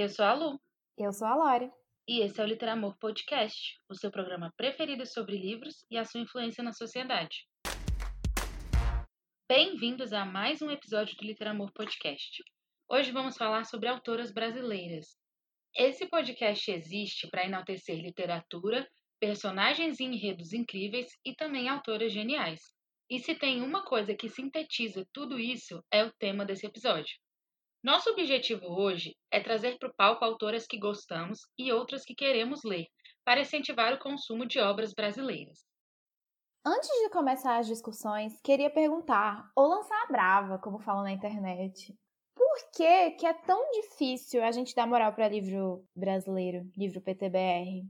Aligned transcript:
Eu 0.00 0.08
sou 0.08 0.24
a 0.24 0.32
Lu. 0.32 0.60
Eu 0.96 1.12
sou 1.12 1.26
a 1.26 1.34
Lore. 1.34 1.72
E 2.06 2.20
esse 2.20 2.40
é 2.40 2.44
o 2.44 2.46
Literamor 2.46 2.96
Podcast, 3.00 3.76
o 3.88 3.96
seu 3.96 4.12
programa 4.12 4.54
preferido 4.56 5.04
sobre 5.04 5.36
livros 5.36 5.84
e 5.90 5.98
a 5.98 6.04
sua 6.04 6.20
influência 6.20 6.62
na 6.62 6.72
sociedade. 6.72 7.48
Bem-vindos 9.48 10.12
a 10.12 10.24
mais 10.24 10.62
um 10.62 10.70
episódio 10.70 11.16
do 11.16 11.26
Literamor 11.26 11.72
Podcast. 11.72 12.44
Hoje 12.88 13.10
vamos 13.10 13.36
falar 13.36 13.64
sobre 13.64 13.88
autoras 13.88 14.30
brasileiras. 14.32 15.16
Esse 15.74 16.06
podcast 16.06 16.70
existe 16.70 17.28
para 17.28 17.44
enaltecer 17.44 18.00
literatura, 18.00 18.88
personagens 19.18 19.98
e 19.98 20.04
enredos 20.04 20.52
incríveis 20.52 21.08
e 21.24 21.34
também 21.34 21.68
autoras 21.68 22.12
geniais. 22.12 22.60
E 23.10 23.18
se 23.18 23.34
tem 23.34 23.62
uma 23.62 23.84
coisa 23.84 24.14
que 24.14 24.28
sintetiza 24.28 25.04
tudo 25.12 25.40
isso, 25.40 25.84
é 25.90 26.04
o 26.04 26.12
tema 26.20 26.44
desse 26.44 26.68
episódio. 26.68 27.16
Nosso 27.82 28.10
objetivo 28.10 28.66
hoje 28.66 29.14
é 29.30 29.40
trazer 29.40 29.78
para 29.78 29.88
o 29.88 29.94
palco 29.94 30.24
autoras 30.24 30.66
que 30.66 30.78
gostamos 30.78 31.38
e 31.56 31.72
outras 31.72 32.04
que 32.04 32.14
queremos 32.14 32.64
ler, 32.64 32.86
para 33.24 33.40
incentivar 33.40 33.94
o 33.94 33.98
consumo 34.00 34.44
de 34.44 34.58
obras 34.58 34.92
brasileiras. 34.92 35.60
Antes 36.66 36.88
de 36.88 37.08
começar 37.10 37.56
as 37.56 37.68
discussões, 37.68 38.40
queria 38.42 38.68
perguntar, 38.68 39.48
ou 39.54 39.68
lançar 39.68 40.02
a 40.02 40.06
brava, 40.10 40.58
como 40.58 40.80
falam 40.80 41.04
na 41.04 41.12
internet, 41.12 41.96
por 42.34 42.70
que, 42.72 43.12
que 43.12 43.26
é 43.26 43.32
tão 43.32 43.70
difícil 43.70 44.42
a 44.42 44.50
gente 44.50 44.74
dar 44.74 44.86
moral 44.86 45.12
para 45.14 45.28
livro 45.28 45.84
brasileiro, 45.94 46.68
livro 46.76 47.00
PTBR? 47.00 47.86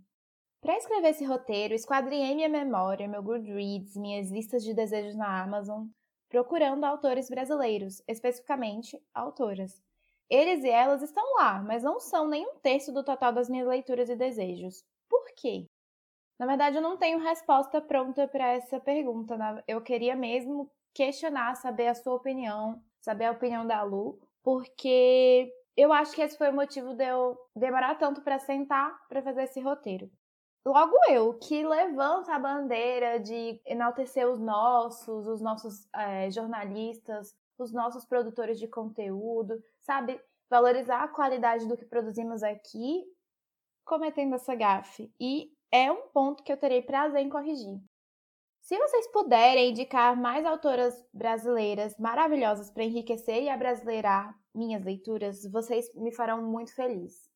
Para 0.60 0.76
escrever 0.76 1.08
esse 1.08 1.24
roteiro, 1.24 1.72
esquadriei 1.72 2.34
minha 2.34 2.48
memória, 2.48 3.08
meu 3.08 3.22
Goodreads, 3.22 3.96
minhas 3.96 4.30
listas 4.30 4.62
de 4.62 4.74
desejos 4.74 5.16
na 5.16 5.42
Amazon, 5.42 5.86
procurando 6.28 6.84
autores 6.84 7.28
brasileiros, 7.28 8.02
especificamente 8.06 9.00
autoras. 9.14 9.82
Eles 10.30 10.62
e 10.62 10.68
elas 10.68 11.02
estão 11.02 11.24
lá, 11.36 11.62
mas 11.62 11.82
não 11.82 11.98
são 11.98 12.28
nem 12.28 12.46
um 12.46 12.58
terço 12.58 12.92
do 12.92 13.02
total 13.02 13.32
das 13.32 13.48
minhas 13.48 13.66
leituras 13.66 14.10
e 14.10 14.16
desejos. 14.16 14.84
Por 15.08 15.24
quê? 15.34 15.66
Na 16.38 16.46
verdade, 16.46 16.76
eu 16.76 16.82
não 16.82 16.96
tenho 16.96 17.18
resposta 17.18 17.80
pronta 17.80 18.28
para 18.28 18.52
essa 18.52 18.78
pergunta. 18.78 19.36
Né? 19.36 19.62
Eu 19.66 19.80
queria 19.80 20.14
mesmo 20.14 20.70
questionar, 20.94 21.56
saber 21.56 21.88
a 21.88 21.94
sua 21.94 22.14
opinião, 22.14 22.82
saber 23.00 23.24
a 23.24 23.32
opinião 23.32 23.66
da 23.66 23.82
Lu, 23.82 24.20
porque 24.42 25.50
eu 25.76 25.92
acho 25.92 26.14
que 26.14 26.22
esse 26.22 26.36
foi 26.36 26.50
o 26.50 26.54
motivo 26.54 26.94
de 26.94 27.04
eu 27.04 27.38
demorar 27.56 27.94
tanto 27.96 28.20
para 28.20 28.38
sentar 28.38 28.98
para 29.08 29.22
fazer 29.22 29.44
esse 29.44 29.60
roteiro. 29.60 30.10
Logo 30.64 30.96
eu, 31.08 31.38
que 31.38 31.66
levanto 31.66 32.30
a 32.30 32.38
bandeira 32.38 33.18
de 33.18 33.60
enaltecer 33.64 34.28
os 34.28 34.38
nossos, 34.38 35.26
os 35.26 35.40
nossos 35.40 35.88
é, 35.94 36.30
jornalistas, 36.30 37.34
os 37.58 37.72
nossos 37.72 38.04
produtores 38.04 38.58
de 38.58 38.68
conteúdo, 38.68 39.62
sabe? 39.80 40.20
Valorizar 40.50 41.02
a 41.02 41.08
qualidade 41.08 41.66
do 41.66 41.76
que 41.76 41.84
produzimos 41.84 42.42
aqui, 42.42 43.04
cometendo 43.84 44.34
essa 44.34 44.54
gafe. 44.54 45.12
E 45.20 45.50
é 45.72 45.90
um 45.90 46.08
ponto 46.08 46.42
que 46.42 46.52
eu 46.52 46.56
terei 46.56 46.82
prazer 46.82 47.20
em 47.20 47.28
corrigir. 47.28 47.80
Se 48.60 48.76
vocês 48.76 49.10
puderem 49.10 49.70
indicar 49.70 50.14
mais 50.14 50.44
autoras 50.44 50.94
brasileiras 51.12 51.98
maravilhosas 51.98 52.70
para 52.70 52.84
enriquecer 52.84 53.42
e 53.42 53.48
abrasileirar 53.48 54.38
minhas 54.54 54.84
leituras, 54.84 55.42
vocês 55.50 55.90
me 55.94 56.14
farão 56.14 56.42
muito 56.42 56.74
feliz. 56.74 57.30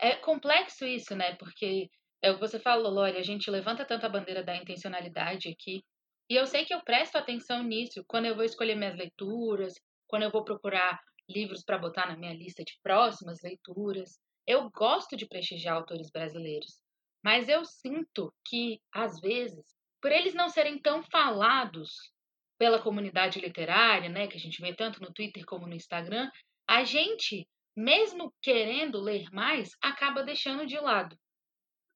É 0.00 0.14
complexo 0.14 0.84
isso, 0.84 1.16
né? 1.16 1.34
Porque 1.36 1.90
é 2.22 2.30
o 2.30 2.34
que 2.34 2.40
você 2.40 2.58
falou, 2.58 2.92
Lore, 2.92 3.16
a 3.16 3.22
gente 3.22 3.50
levanta 3.50 3.84
tanto 3.84 4.06
a 4.06 4.08
bandeira 4.08 4.42
da 4.42 4.56
intencionalidade 4.56 5.48
aqui. 5.48 5.82
E 6.30 6.34
eu 6.34 6.46
sei 6.46 6.64
que 6.64 6.74
eu 6.74 6.82
presto 6.82 7.16
atenção 7.16 7.62
nisso 7.62 8.04
quando 8.06 8.26
eu 8.26 8.34
vou 8.34 8.44
escolher 8.44 8.74
minhas 8.74 8.96
leituras, 8.96 9.74
quando 10.06 10.24
eu 10.24 10.30
vou 10.30 10.44
procurar 10.44 11.00
livros 11.28 11.62
para 11.64 11.78
botar 11.78 12.06
na 12.06 12.16
minha 12.16 12.34
lista 12.34 12.64
de 12.64 12.78
próximas 12.82 13.38
leituras. 13.42 14.18
Eu 14.46 14.70
gosto 14.70 15.16
de 15.16 15.26
prestigiar 15.26 15.76
autores 15.76 16.10
brasileiros, 16.10 16.80
mas 17.22 17.48
eu 17.48 17.64
sinto 17.64 18.32
que, 18.44 18.80
às 18.92 19.20
vezes, 19.20 19.76
por 20.00 20.10
eles 20.10 20.34
não 20.34 20.48
serem 20.48 20.78
tão 20.80 21.02
falados 21.04 21.90
pela 22.58 22.82
comunidade 22.82 23.40
literária, 23.40 24.08
né, 24.08 24.26
que 24.26 24.36
a 24.36 24.40
gente 24.40 24.60
vê 24.60 24.74
tanto 24.74 25.00
no 25.00 25.12
Twitter 25.12 25.44
como 25.46 25.66
no 25.66 25.74
Instagram, 25.74 26.28
a 26.66 26.82
gente, 26.82 27.46
mesmo 27.76 28.34
querendo 28.42 29.00
ler 29.00 29.26
mais, 29.32 29.70
acaba 29.80 30.24
deixando 30.24 30.66
de 30.66 30.78
lado. 30.78 31.16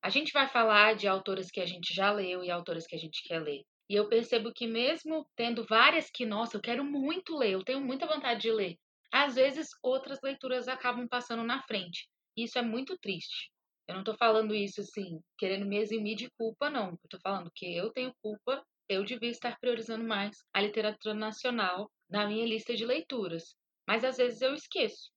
A 0.03 0.11
gente 0.11 0.33
vai 0.33 0.49
falar 0.49 0.97
de 0.97 1.07
autoras 1.07 1.51
que 1.51 1.61
a 1.61 1.67
gente 1.67 1.95
já 1.95 2.11
leu 2.11 2.43
e 2.43 2.51
autoras 2.51 2.87
que 2.87 2.97
a 2.97 2.99
gente 2.99 3.23
quer 3.23 3.41
ler. 3.41 3.63
E 3.89 3.95
eu 3.95 4.09
percebo 4.09 4.53
que 4.53 4.67
mesmo 4.67 5.25
tendo 5.37 5.65
várias 5.65 6.11
que, 6.11 6.27
nossa, 6.27 6.57
eu 6.57 6.61
quero 6.61 6.85
muito 6.85 7.37
ler, 7.37 7.53
eu 7.53 7.63
tenho 7.63 7.81
muita 7.81 8.07
vontade 8.07 8.41
de 8.41 8.51
ler, 8.51 8.77
às 9.12 9.37
vezes 9.37 9.69
outras 9.83 10.19
leituras 10.23 10.67
acabam 10.67 11.07
passando 11.07 11.45
na 11.45 11.62
frente. 11.62 12.09
E 12.37 12.45
isso 12.45 12.59
é 12.59 12.62
muito 12.62 12.99
triste. 12.99 13.53
Eu 13.87 13.95
não 13.95 14.01
estou 14.01 14.17
falando 14.17 14.55
isso 14.55 14.81
assim, 14.81 15.21
querendo 15.39 15.67
me 15.67 15.77
eximir 15.77 16.17
de 16.17 16.31
culpa, 16.39 16.71
não. 16.71 16.91
Eu 16.91 17.09
tô 17.09 17.19
falando 17.23 17.53
que 17.55 17.77
eu 17.77 17.93
tenho 17.93 18.12
culpa, 18.23 18.65
eu 18.89 19.05
devia 19.05 19.31
estar 19.31 19.59
priorizando 19.61 20.05
mais 20.05 20.37
a 20.53 20.62
literatura 20.62 21.15
nacional 21.15 21.91
na 22.09 22.27
minha 22.27 22.47
lista 22.47 22.75
de 22.75 22.85
leituras. 22.87 23.55
Mas 23.87 24.03
às 24.03 24.17
vezes 24.17 24.41
eu 24.41 24.55
esqueço. 24.55 25.12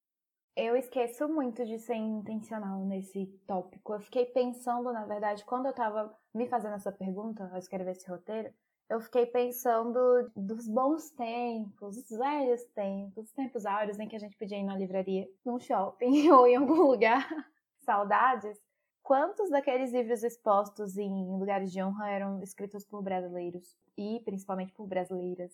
Eu 0.56 0.78
esqueço 0.78 1.28
muito 1.28 1.66
de 1.66 1.78
ser 1.78 1.96
intencional 1.96 2.80
nesse 2.86 3.26
tópico. 3.46 3.94
Eu 3.94 4.00
fiquei 4.00 4.26
pensando, 4.26 4.92
na 4.94 5.06
verdade, 5.06 5.44
quando 5.44 5.66
eu 5.66 5.72
estava 5.72 6.18
me 6.34 6.48
fazendo 6.48 6.76
essa 6.76 6.94
pergunta, 6.94 7.50
ao 7.52 7.58
escrever 7.58 7.92
esse 7.92 8.10
roteiro, 8.10 8.54
eu 8.90 9.02
fiquei 9.02 9.26
pensando 9.26 10.32
dos 10.34 10.66
bons 10.66 11.12
tempos, 11.12 11.98
dos 11.98 12.18
velhos 12.18 12.64
tempos, 12.74 13.26
os 13.26 13.34
tempos 13.34 13.66
áureos 13.66 14.00
em 14.00 14.08
que 14.08 14.16
a 14.16 14.20
gente 14.20 14.38
podia 14.38 14.58
ir 14.58 14.64
na 14.64 14.78
livraria, 14.78 15.28
num 15.44 15.60
shopping 15.60 16.30
ou 16.32 16.48
em 16.48 16.56
algum 16.56 16.84
lugar. 16.84 17.28
Saudades. 17.84 18.58
Quantos 19.04 19.50
daqueles 19.50 19.92
livros 19.92 20.24
expostos 20.24 20.98
em 20.98 21.38
lugares 21.38 21.70
de 21.70 21.84
honra 21.84 22.10
eram 22.10 22.42
escritos 22.42 22.86
por 22.86 23.04
brasileiros 23.04 23.76
e 23.98 24.22
principalmente 24.24 24.74
por 24.74 24.88
brasileiras? 24.88 25.52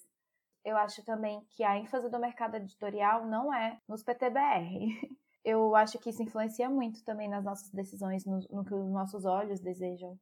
Eu 0.63 0.77
acho 0.77 1.03
também 1.03 1.41
que 1.49 1.63
a 1.63 1.77
ênfase 1.77 2.09
do 2.09 2.19
mercado 2.19 2.55
editorial 2.55 3.25
não 3.25 3.53
é 3.53 3.79
nos 3.87 4.03
PTBR. 4.03 4.69
Eu 5.43 5.75
acho 5.75 5.97
que 5.97 6.11
isso 6.11 6.21
influencia 6.21 6.69
muito 6.69 7.03
também 7.03 7.27
nas 7.27 7.43
nossas 7.43 7.71
decisões, 7.71 8.23
no, 8.25 8.41
no 8.51 8.63
que 8.63 8.75
os 8.75 8.91
nossos 8.91 9.25
olhos 9.25 9.59
desejam. 9.59 10.15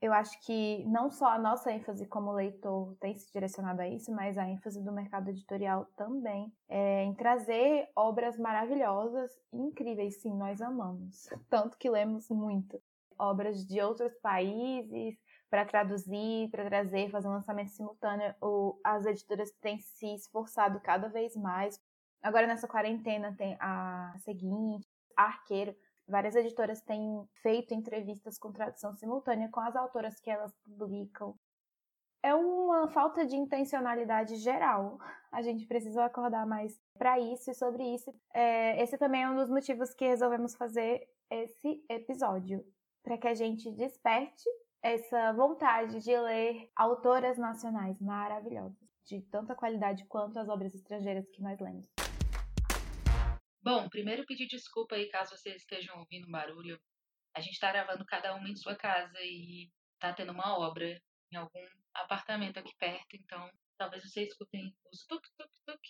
Eu 0.00 0.12
acho 0.12 0.40
que 0.46 0.84
não 0.84 1.10
só 1.10 1.26
a 1.26 1.38
nossa 1.38 1.72
ênfase 1.72 2.06
como 2.06 2.32
leitor 2.32 2.94
tem 3.00 3.16
se 3.16 3.32
direcionado 3.32 3.82
a 3.82 3.88
isso, 3.88 4.12
mas 4.12 4.38
a 4.38 4.48
ênfase 4.48 4.80
do 4.80 4.92
mercado 4.92 5.30
editorial 5.30 5.86
também 5.96 6.52
é 6.68 7.02
em 7.02 7.14
trazer 7.14 7.88
obras 7.96 8.38
maravilhosas 8.38 9.32
incríveis. 9.52 10.20
Sim, 10.20 10.36
nós 10.36 10.60
amamos. 10.60 11.28
Tanto 11.50 11.76
que 11.76 11.90
lemos 11.90 12.28
muito. 12.30 12.80
Obras 13.18 13.66
de 13.66 13.80
outros 13.80 14.14
países, 14.20 15.16
para 15.52 15.66
traduzir, 15.66 16.48
para 16.50 16.64
trazer, 16.64 17.10
fazer 17.10 17.28
um 17.28 17.32
lançamento 17.32 17.72
simultâneo. 17.72 18.34
O, 18.40 18.80
as 18.82 19.04
editoras 19.04 19.50
têm 19.60 19.78
se 19.78 20.14
esforçado 20.14 20.80
cada 20.80 21.10
vez 21.10 21.36
mais. 21.36 21.78
Agora 22.22 22.46
nessa 22.46 22.66
quarentena 22.66 23.36
tem 23.36 23.54
a 23.60 24.14
seguinte, 24.20 24.88
a 25.14 25.24
Arqueiro. 25.24 25.76
Várias 26.08 26.34
editoras 26.36 26.80
têm 26.80 27.28
feito 27.42 27.74
entrevistas 27.74 28.38
com 28.38 28.50
tradução 28.50 28.94
simultânea 28.94 29.50
com 29.50 29.60
as 29.60 29.76
autoras 29.76 30.18
que 30.18 30.30
elas 30.30 30.54
publicam. 30.64 31.38
É 32.22 32.34
uma 32.34 32.88
falta 32.88 33.26
de 33.26 33.36
intencionalidade 33.36 34.36
geral. 34.36 34.98
A 35.30 35.42
gente 35.42 35.66
precisa 35.66 36.06
acordar 36.06 36.46
mais 36.46 36.80
para 36.96 37.20
isso 37.20 37.50
e 37.50 37.54
sobre 37.54 37.82
isso. 37.94 38.10
É, 38.32 38.82
esse 38.82 38.96
também 38.96 39.22
é 39.22 39.28
um 39.28 39.36
dos 39.36 39.50
motivos 39.50 39.92
que 39.92 40.08
resolvemos 40.08 40.54
fazer 40.54 41.06
esse 41.28 41.84
episódio 41.90 42.64
para 43.02 43.18
que 43.18 43.28
a 43.28 43.34
gente 43.34 43.70
desperte 43.72 44.48
essa 44.82 45.32
vontade 45.32 46.00
de 46.00 46.16
ler 46.18 46.68
autoras 46.74 47.38
nacionais 47.38 48.00
maravilhosas, 48.00 48.76
de 49.04 49.20
tanta 49.30 49.54
qualidade 49.54 50.04
quanto 50.06 50.38
as 50.40 50.48
obras 50.48 50.74
estrangeiras 50.74 51.30
que 51.30 51.40
nós 51.40 51.60
lemos. 51.60 51.86
Bom, 53.62 53.88
primeiro 53.88 54.26
pedir 54.26 54.48
desculpa 54.48 54.96
aí 54.96 55.08
caso 55.08 55.36
vocês 55.36 55.62
estejam 55.62 55.96
ouvindo 56.00 56.28
barulho. 56.28 56.80
A 57.32 57.40
gente 57.40 57.52
está 57.52 57.70
gravando 57.70 58.04
cada 58.04 58.34
uma 58.34 58.48
em 58.48 58.56
sua 58.56 58.74
casa 58.74 59.18
e 59.20 59.70
tá 60.00 60.12
tendo 60.12 60.32
uma 60.32 60.58
obra 60.58 61.00
em 61.30 61.36
algum 61.36 61.64
apartamento 61.94 62.58
aqui 62.58 62.74
perto, 62.76 63.14
então 63.14 63.48
talvez 63.78 64.02
vocês 64.02 64.30
escutem 64.30 64.74
os 64.92 65.06
tuk-tuk-tuk 65.06 65.80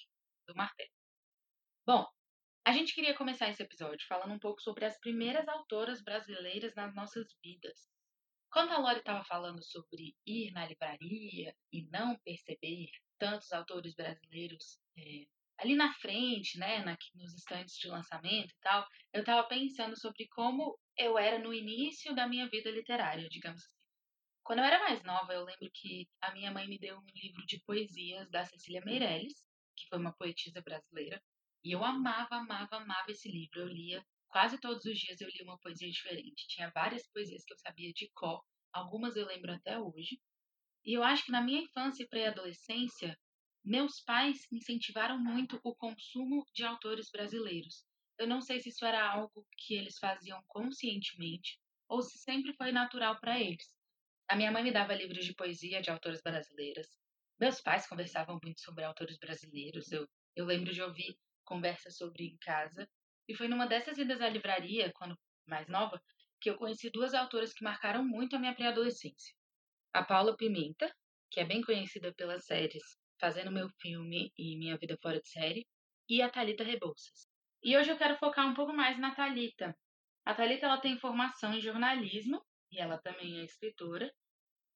do 0.47 0.55
martelo. 0.55 0.91
Bom, 1.87 2.07
a 2.65 2.73
gente 2.73 2.95
queria 2.95 3.17
começar 3.17 3.49
esse 3.49 3.63
episódio 3.63 4.07
falando 4.07 4.35
um 4.35 4.39
pouco 4.39 4.61
sobre 4.61 4.85
as 4.85 5.01
primeiras 5.01 5.49
autoras 5.49 6.03
brasileiras 6.03 6.75
nas 6.75 6.95
nossas 6.95 7.27
vidas. 7.43 7.91
Quando 8.53 8.71
a 8.73 8.79
Lori 8.79 8.99
estava 8.99 9.25
falando 9.25 9.65
sobre 9.65 10.15
ir 10.27 10.53
na 10.53 10.67
livraria 10.67 11.57
e 11.73 11.89
não 11.91 12.19
perceber 12.19 12.91
tantos 13.19 13.51
autores 13.51 13.95
brasileiros 13.95 14.79
é, 14.95 15.27
ali 15.57 15.75
na 15.75 15.91
frente, 15.95 16.59
né, 16.59 16.85
na, 16.85 16.99
nos 17.15 17.35
estantes 17.35 17.79
de 17.79 17.89
lançamento 17.89 18.51
e 18.51 18.61
tal, 18.61 18.87
eu 19.11 19.21
estava 19.21 19.49
pensando 19.49 19.99
sobre 19.99 20.29
como 20.29 20.79
eu 20.99 21.19
era 21.19 21.39
no 21.39 21.55
início 21.55 22.15
da 22.15 22.29
minha 22.29 22.47
vida 22.47 22.71
literária, 22.71 23.27
digamos 23.31 23.63
assim. 23.63 23.73
Quando 24.45 24.59
eu 24.59 24.67
era 24.67 24.81
mais 24.81 25.03
nova, 25.03 25.33
eu 25.33 25.45
lembro 25.45 25.71
que 25.73 26.07
a 26.21 26.31
minha 26.33 26.51
mãe 26.51 26.69
me 26.69 26.79
deu 26.79 26.99
um 26.99 27.07
livro 27.15 27.47
de 27.47 27.59
poesias 27.65 28.29
da 28.29 28.45
Cecília 28.45 28.83
Meirelles, 28.85 29.49
que 29.75 29.89
foi 29.89 29.99
uma 29.99 30.13
poetisa 30.13 30.61
brasileira, 30.61 31.23
e 31.65 31.73
eu 31.73 31.83
amava, 31.83 32.37
amava, 32.37 32.77
amava 32.77 33.11
esse 33.11 33.31
livro. 33.31 33.61
Eu 33.61 33.69
lia 33.69 34.05
quase 34.33 34.59
todos 34.59 34.85
os 34.87 34.99
dias 34.99 35.21
eu 35.21 35.29
li 35.29 35.43
uma 35.43 35.59
poesia 35.59 35.91
diferente. 35.91 36.49
Tinha 36.49 36.73
várias 36.75 37.07
poesias 37.13 37.45
que 37.45 37.53
eu 37.53 37.59
sabia 37.59 37.93
de 37.93 38.11
cor, 38.15 38.43
algumas 38.73 39.15
eu 39.15 39.27
lembro 39.27 39.53
até 39.53 39.79
hoje. 39.79 40.19
E 40.85 40.95
eu 40.95 41.05
acho 41.05 41.25
que 41.25 41.31
na 41.31 41.43
minha 41.43 41.61
infância 41.61 42.03
e 42.03 42.09
pré-adolescência, 42.09 43.17
meus 43.63 44.01
pais 44.01 44.51
incentivaram 44.51 45.19
muito 45.19 45.61
o 45.63 45.77
consumo 45.77 46.45
de 46.55 46.65
autores 46.65 47.11
brasileiros. 47.11 47.85
Eu 48.19 48.27
não 48.27 48.41
sei 48.41 48.59
se 48.59 48.71
isso 48.71 48.85
era 48.85 49.07
algo 49.07 49.47
que 49.59 49.75
eles 49.75 49.99
faziam 49.99 50.43
conscientemente 50.49 51.61
ou 51.89 52.03
se 52.03 52.19
sempre 52.19 52.55
foi 52.55 52.73
natural 52.73 53.21
para 53.21 53.39
eles. 53.39 53.71
A 54.29 54.35
minha 54.35 54.51
mãe 54.51 54.63
me 54.63 54.73
dava 54.73 54.95
livros 54.95 55.27
de 55.27 55.35
poesia 55.35 55.83
de 55.83 55.91
autores 55.91 56.23
brasileiras. 56.23 56.89
Meus 57.39 57.61
pais 57.61 57.87
conversavam 57.87 58.41
muito 58.43 58.63
sobre 58.63 58.83
autores 58.83 59.19
brasileiros. 59.19 59.93
Eu, 59.93 60.09
eu 60.35 60.47
lembro 60.47 60.73
de 60.73 60.81
ouvir 60.83 61.19
conversas 61.45 61.97
sobre 61.97 62.25
em 62.25 62.39
casa. 62.39 62.89
E 63.33 63.35
foi 63.35 63.49
numa 63.49 63.67
dessas 63.67 63.97
idas 63.97 64.21
à 64.21 64.29
livraria, 64.29 64.93
quando 64.93 65.19
mais 65.47 65.67
nova, 65.67 65.99
que 66.39 66.51
eu 66.51 66.59
conheci 66.59 66.91
duas 66.91 67.15
autoras 67.15 67.55
que 67.55 67.65
marcaram 67.65 68.05
muito 68.05 68.37
a 68.37 68.39
minha 68.39 68.55
pré-adolescência. 68.55 69.35
A 69.91 70.05
Paula 70.05 70.37
Pimenta, 70.37 70.95
que 71.31 71.41
é 71.41 71.45
bem 71.47 71.63
conhecida 71.63 72.13
pelas 72.13 72.45
séries 72.45 72.83
Fazendo 73.19 73.51
Meu 73.51 73.71
Filme 73.81 74.31
e 74.37 74.59
Minha 74.59 74.77
Vida 74.77 74.99
Fora 75.01 75.19
de 75.19 75.31
Série, 75.31 75.67
e 76.11 76.21
a 76.21 76.29
Talita 76.29 76.63
Rebouças. 76.63 77.27
E 77.63 77.75
hoje 77.75 77.91
eu 77.91 77.97
quero 77.97 78.19
focar 78.19 78.47
um 78.47 78.53
pouco 78.53 78.75
mais 78.75 78.99
na 78.99 79.15
Talita. 79.15 79.75
A 80.27 80.35
Talita 80.35 80.67
ela 80.67 80.79
tem 80.79 80.99
formação 80.99 81.55
em 81.55 81.61
jornalismo 81.63 82.45
e 82.71 82.79
ela 82.79 82.99
também 82.99 83.41
é 83.41 83.45
escritora. 83.45 84.13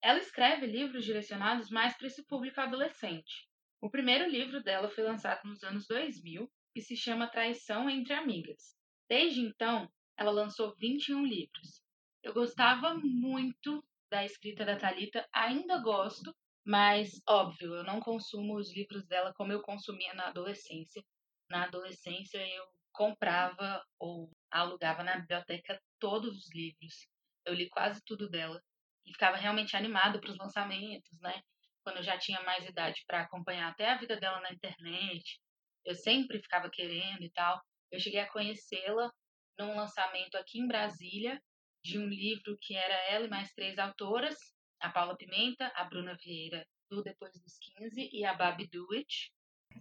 Ela 0.01 0.19
escreve 0.19 0.65
livros 0.65 1.05
direcionados 1.05 1.69
mais 1.69 1.95
para 1.95 2.07
esse 2.07 2.25
público 2.25 2.59
adolescente. 2.59 3.51
O 3.83 3.91
primeiro 3.91 4.27
livro 4.27 4.63
dela 4.63 4.89
foi 4.89 5.05
lançado 5.05 5.45
nos 5.45 5.63
anos 5.63 5.87
2000 5.87 6.51
e 6.77 6.83
se 6.83 6.95
chama 6.95 7.31
Traição 7.31 7.89
entre 7.89 8.13
Amigas. 8.13 8.77
Desde 9.09 9.41
então, 9.41 9.91
ela 10.15 10.31
lançou 10.31 10.75
21 10.77 11.25
livros. 11.25 11.83
Eu 12.23 12.35
gostava 12.35 12.95
muito 12.95 13.83
da 14.11 14.25
escrita 14.27 14.63
da 14.63 14.77
Talita, 14.77 15.27
ainda 15.33 15.79
gosto, 15.79 16.37
mas, 16.63 17.19
óbvio, 17.27 17.75
eu 17.77 17.85
não 17.85 17.99
consumo 17.99 18.57
os 18.57 18.75
livros 18.77 19.07
dela 19.07 19.33
como 19.35 19.53
eu 19.53 19.63
consumia 19.63 20.13
na 20.13 20.27
adolescência. 20.27 21.03
Na 21.49 21.65
adolescência, 21.65 22.39
eu 22.39 22.65
comprava 22.93 23.83
ou 23.99 24.31
alugava 24.51 25.03
na 25.03 25.19
biblioteca 25.19 25.81
todos 25.99 26.37
os 26.37 26.55
livros. 26.55 27.09
Eu 27.47 27.55
li 27.55 27.71
quase 27.71 28.03
tudo 28.05 28.29
dela 28.29 28.63
e 29.07 29.13
ficava 29.13 29.37
realmente 29.37 29.77
animado 29.77 30.21
para 30.21 30.31
os 30.31 30.37
lançamentos, 30.37 31.19
né? 31.21 31.41
Quando 31.83 31.99
eu 31.99 32.03
já 32.03 32.19
tinha 32.19 32.43
mais 32.43 32.67
idade 32.67 33.03
para 33.07 33.23
acompanhar 33.23 33.71
até 33.71 33.89
a 33.89 33.97
vida 33.97 34.17
dela 34.19 34.41
na 34.41 34.53
internet, 34.53 35.41
eu 35.87 35.95
sempre 35.95 36.41
ficava 36.41 36.69
querendo 36.69 37.23
e 37.23 37.31
tal. 37.31 37.61
Eu 37.91 38.01
cheguei 38.01 38.21
a 38.21 38.31
conhecê-la 38.31 39.11
num 39.59 39.77
lançamento 39.77 40.37
aqui 40.37 40.59
em 40.59 40.67
Brasília 40.67 41.41
de 41.83 41.99
um 41.99 42.07
livro 42.07 42.59
que 42.61 42.77
era 42.77 42.95
ela 43.11 43.27
e 43.27 43.31
mais 43.31 43.53
três 43.53 43.79
autoras, 43.79 44.37
a 44.81 44.91
Paula 44.91 45.17
Pimenta, 45.17 45.73
a 45.77 45.85
Bruna 45.85 46.17
Vieira 46.23 46.67
do 46.91 47.03
Depois 47.03 47.33
dos 47.41 47.59
15 47.79 48.11
e 48.13 48.25
a 48.25 48.35
Babi 48.35 48.69
Dewitt. 48.69 49.33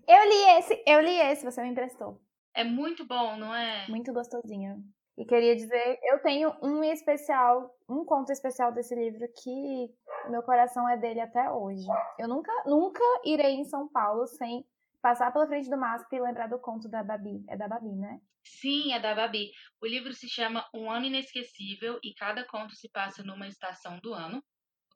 Eu 0.07 0.23
li 0.23 0.59
esse, 0.59 0.83
eu 0.85 1.01
li 1.01 1.17
esse, 1.17 1.43
você 1.43 1.61
me 1.61 1.69
emprestou. 1.69 2.21
É 2.53 2.63
muito 2.63 3.05
bom, 3.05 3.35
não 3.37 3.53
é? 3.53 3.87
Muito 3.87 4.13
gostosinho. 4.13 4.83
E 5.17 5.25
queria 5.25 5.55
dizer, 5.55 5.99
eu 6.03 6.21
tenho 6.21 6.53
um 6.61 6.83
especial, 6.83 7.73
um 7.89 8.03
conto 8.05 8.31
especial 8.31 8.73
desse 8.73 8.93
livro 8.93 9.25
que 9.41 9.89
meu 10.29 10.43
coração 10.43 10.87
é 10.89 10.97
dele 10.97 11.21
até 11.21 11.49
hoje. 11.49 11.87
Eu 12.19 12.27
nunca, 12.27 12.51
nunca 12.65 13.03
irei 13.23 13.55
em 13.55 13.63
São 13.63 13.87
Paulo 13.87 14.27
sem 14.27 14.65
passar 15.05 15.31
pela 15.31 15.45
frente 15.45 15.69
do 15.69 15.77
MASP 15.77 16.15
e 16.15 16.19
lembrar 16.19 16.47
do 16.47 16.57
conto 16.57 16.89
da 16.89 17.03
Babi. 17.03 17.45
É 17.47 17.55
da 17.55 17.67
Babi, 17.67 17.95
né? 17.95 18.19
Sim, 18.43 18.91
é 18.91 18.99
da 18.99 19.13
Babi. 19.13 19.51
O 19.79 19.85
livro 19.85 20.11
se 20.11 20.27
chama 20.27 20.67
Um 20.73 20.89
Ano 20.89 21.05
Inesquecível 21.05 21.99
e 22.03 22.11
cada 22.15 22.43
conto 22.43 22.73
se 22.73 22.89
passa 22.89 23.21
numa 23.23 23.47
estação 23.47 23.99
do 23.99 24.15
ano 24.15 24.43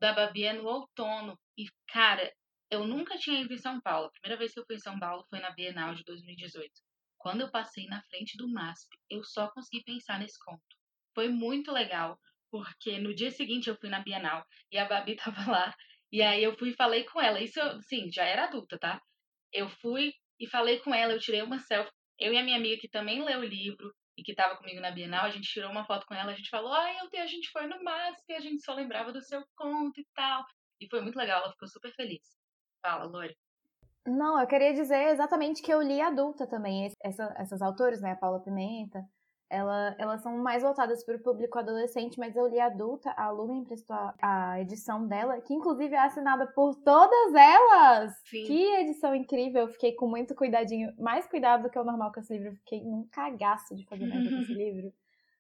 da 0.02 0.12
Babi 0.12 0.46
é 0.46 0.54
no 0.54 0.66
outono. 0.66 1.38
E, 1.56 1.68
cara, 1.90 2.34
eu 2.72 2.88
nunca 2.88 3.20
tinha 3.20 3.40
ido 3.40 3.54
em 3.54 3.60
São 3.60 3.80
Paulo. 3.82 4.08
A 4.08 4.12
primeira 4.14 4.40
vez 4.40 4.52
que 4.52 4.60
eu 4.60 4.66
fui 4.66 4.78
em 4.78 4.80
São 4.80 4.98
Paulo 4.98 5.24
foi 5.30 5.40
na 5.40 5.52
Bienal 5.52 5.94
de 5.94 6.04
2018. 6.06 6.72
Quando 7.20 7.42
eu 7.42 7.52
passei 7.52 7.86
na 7.86 8.02
frente 8.02 8.36
do 8.36 8.52
MASP, 8.52 8.90
eu 9.12 9.24
só 9.24 9.48
consegui 9.52 9.84
pensar 9.84 10.18
nesse 10.18 10.40
conto. 10.44 10.76
Foi 11.14 11.30
muito 11.30 11.72
legal, 11.72 12.20
porque 12.50 12.98
no 12.98 13.14
dia 13.14 13.30
seguinte 13.30 13.70
eu 13.70 13.76
fui 13.76 13.90
na 13.90 14.00
Bienal 14.00 14.44
e 14.72 14.80
a 14.80 14.86
Babi 14.86 15.16
tava 15.24 15.52
lá. 15.52 15.76
E 16.12 16.24
aí 16.24 16.44
eu 16.44 16.58
fui 16.58 16.70
e 16.70 16.76
falei 16.76 17.04
com 17.04 17.22
ela. 17.22 17.40
Isso, 17.40 17.60
sim, 17.84 18.12
já 18.12 18.24
era 18.24 18.46
adulta, 18.46 18.80
tá? 18.80 19.00
Eu 19.54 19.70
fui 19.70 20.14
e 20.40 20.48
falei 20.48 20.80
com 20.80 20.94
ela, 20.94 21.14
eu 21.14 21.20
tirei 21.20 21.42
uma 21.42 21.60
selfie. 21.60 21.92
Eu 22.18 22.34
e 22.34 22.38
a 22.38 22.44
minha 22.44 22.58
amiga 22.58 22.80
que 22.80 22.90
também 22.90 23.24
leu 23.24 23.40
o 23.40 23.46
livro, 23.46 23.94
e 24.20 24.24
que 24.24 24.32
estava 24.32 24.58
comigo 24.58 24.82
na 24.82 24.92
Bienal, 24.92 25.26
a 25.26 25.30
gente 25.30 25.50
tirou 25.50 25.72
uma 25.72 25.86
foto 25.86 26.06
com 26.06 26.14
ela, 26.14 26.32
a 26.32 26.36
gente 26.36 26.50
falou, 26.50 26.74
ai, 26.74 26.98
a 27.18 27.26
gente 27.26 27.50
foi 27.52 27.66
no 27.68 27.82
MASP 27.82 28.34
a 28.34 28.40
gente 28.40 28.62
só 28.62 28.74
lembrava 28.74 29.14
do 29.14 29.22
seu 29.22 29.42
conto 29.56 30.00
e 30.00 30.06
tal. 30.14 30.44
E 30.82 30.88
foi 30.90 31.02
muito 31.02 31.18
legal, 31.18 31.42
ela 31.42 31.52
ficou 31.52 31.68
super 31.68 31.94
feliz. 31.94 32.22
Fala, 32.82 33.06
Lori. 33.06 33.36
Não, 34.06 34.40
eu 34.40 34.48
queria 34.48 34.74
dizer 34.74 35.10
exatamente 35.10 35.62
que 35.62 35.72
eu 35.72 35.82
li 35.82 36.02
adulta 36.02 36.48
também. 36.48 36.90
Essa, 37.04 37.34
essas 37.38 37.62
autores, 37.62 38.02
né, 38.02 38.16
Paula 38.16 38.42
Pimenta, 38.42 39.00
ela, 39.50 39.96
elas 39.98 40.22
são 40.22 40.38
mais 40.38 40.62
voltadas 40.62 41.04
para 41.04 41.16
o 41.16 41.20
público 41.20 41.58
adolescente, 41.58 42.20
mas 42.20 42.36
eu 42.36 42.48
li 42.48 42.60
adulta, 42.60 43.12
a 43.18 43.32
Lu 43.32 43.48
me 43.48 43.60
emprestou 43.60 43.96
a, 43.96 44.14
a, 44.22 44.62
edição 44.62 45.08
dela, 45.08 45.42
que 45.42 45.54
inclusive 45.54 45.96
é 45.96 46.00
assinada 46.00 46.46
por 46.48 46.76
todas 46.76 47.34
elas! 47.34 48.14
Sim. 48.26 48.44
Que 48.44 48.76
edição 48.82 49.16
incrível! 49.16 49.64
Eu 49.64 49.70
fiquei 49.70 49.94
com 49.94 50.08
muito 50.08 50.36
cuidadinho, 50.36 50.94
mais 51.00 51.26
cuidado 51.26 51.64
do 51.64 51.70
que 51.70 51.80
o 51.80 51.84
normal 51.84 52.12
com 52.14 52.20
esse 52.20 52.38
livro, 52.38 52.56
fiquei 52.58 52.84
num 52.84 53.08
cagaço 53.12 53.76
de 53.76 53.86
fazer 53.88 54.06
merda 54.06 54.30
com 54.30 54.42
esse 54.42 54.54
livro. 54.54 54.94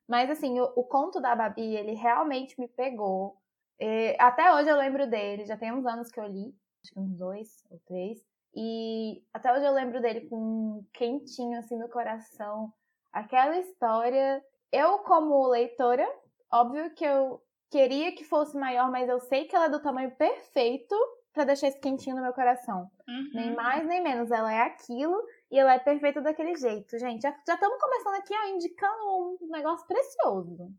Mas 0.08 0.30
assim, 0.32 0.60
o, 0.60 0.64
o, 0.76 0.84
conto 0.84 1.22
da 1.22 1.36
Babi, 1.36 1.76
ele 1.76 1.94
realmente 1.94 2.60
me 2.60 2.68
pegou. 2.68 3.38
E, 3.80 4.16
até 4.20 4.52
hoje 4.56 4.70
eu 4.70 4.76
lembro 4.76 5.08
dele, 5.08 5.46
já 5.46 5.56
tem 5.56 5.72
uns 5.72 5.86
anos 5.86 6.10
que 6.10 6.20
eu 6.20 6.26
li, 6.26 6.52
acho 6.84 6.94
que 6.94 7.00
uns 7.00 7.16
dois 7.16 7.64
ou 7.70 7.80
três. 7.86 8.20
E 8.56 9.22
até 9.32 9.54
hoje 9.54 9.66
eu 9.66 9.74
lembro 9.74 10.02
dele 10.02 10.22
com 10.22 10.36
um 10.36 10.86
quentinho 10.92 11.60
assim 11.60 11.78
no 11.78 11.88
coração 11.88 12.74
aquela 13.12 13.58
história. 13.58 14.44
Eu, 14.72 15.00
como 15.00 15.48
leitora, 15.48 16.08
óbvio 16.52 16.94
que 16.94 17.04
eu 17.04 17.42
queria 17.72 18.16
que 18.16 18.24
fosse 18.24 18.58
maior, 18.58 18.92
mas 18.92 19.10
eu 19.10 19.20
sei 19.20 19.46
que 19.46 19.56
ela 19.56 19.66
é 19.66 19.70
do 19.70 19.82
tamanho 19.82 20.16
perfeito 20.16 20.96
para 21.34 21.46
deixar 21.46 21.68
esse 21.68 21.80
quentinho 21.80 22.16
no 22.16 22.22
meu 22.22 22.34
coração. 22.34 22.90
Uhum. 23.08 23.30
Nem 23.34 23.56
mais 23.56 23.86
nem 23.88 24.02
menos. 24.02 24.32
Ela 24.32 24.54
é 24.54 24.62
aquilo 24.62 25.16
e 25.52 25.58
ela 25.58 25.74
é 25.74 25.80
perfeita 25.80 26.22
daquele 26.22 26.56
jeito. 26.56 26.98
Gente, 26.98 27.22
já 27.22 27.32
estamos 27.48 27.80
começando 27.80 28.16
aqui, 28.16 28.34
ó, 28.34 28.48
indicando 28.48 29.38
um 29.42 29.50
negócio 29.50 29.88
precioso. 29.88 30.74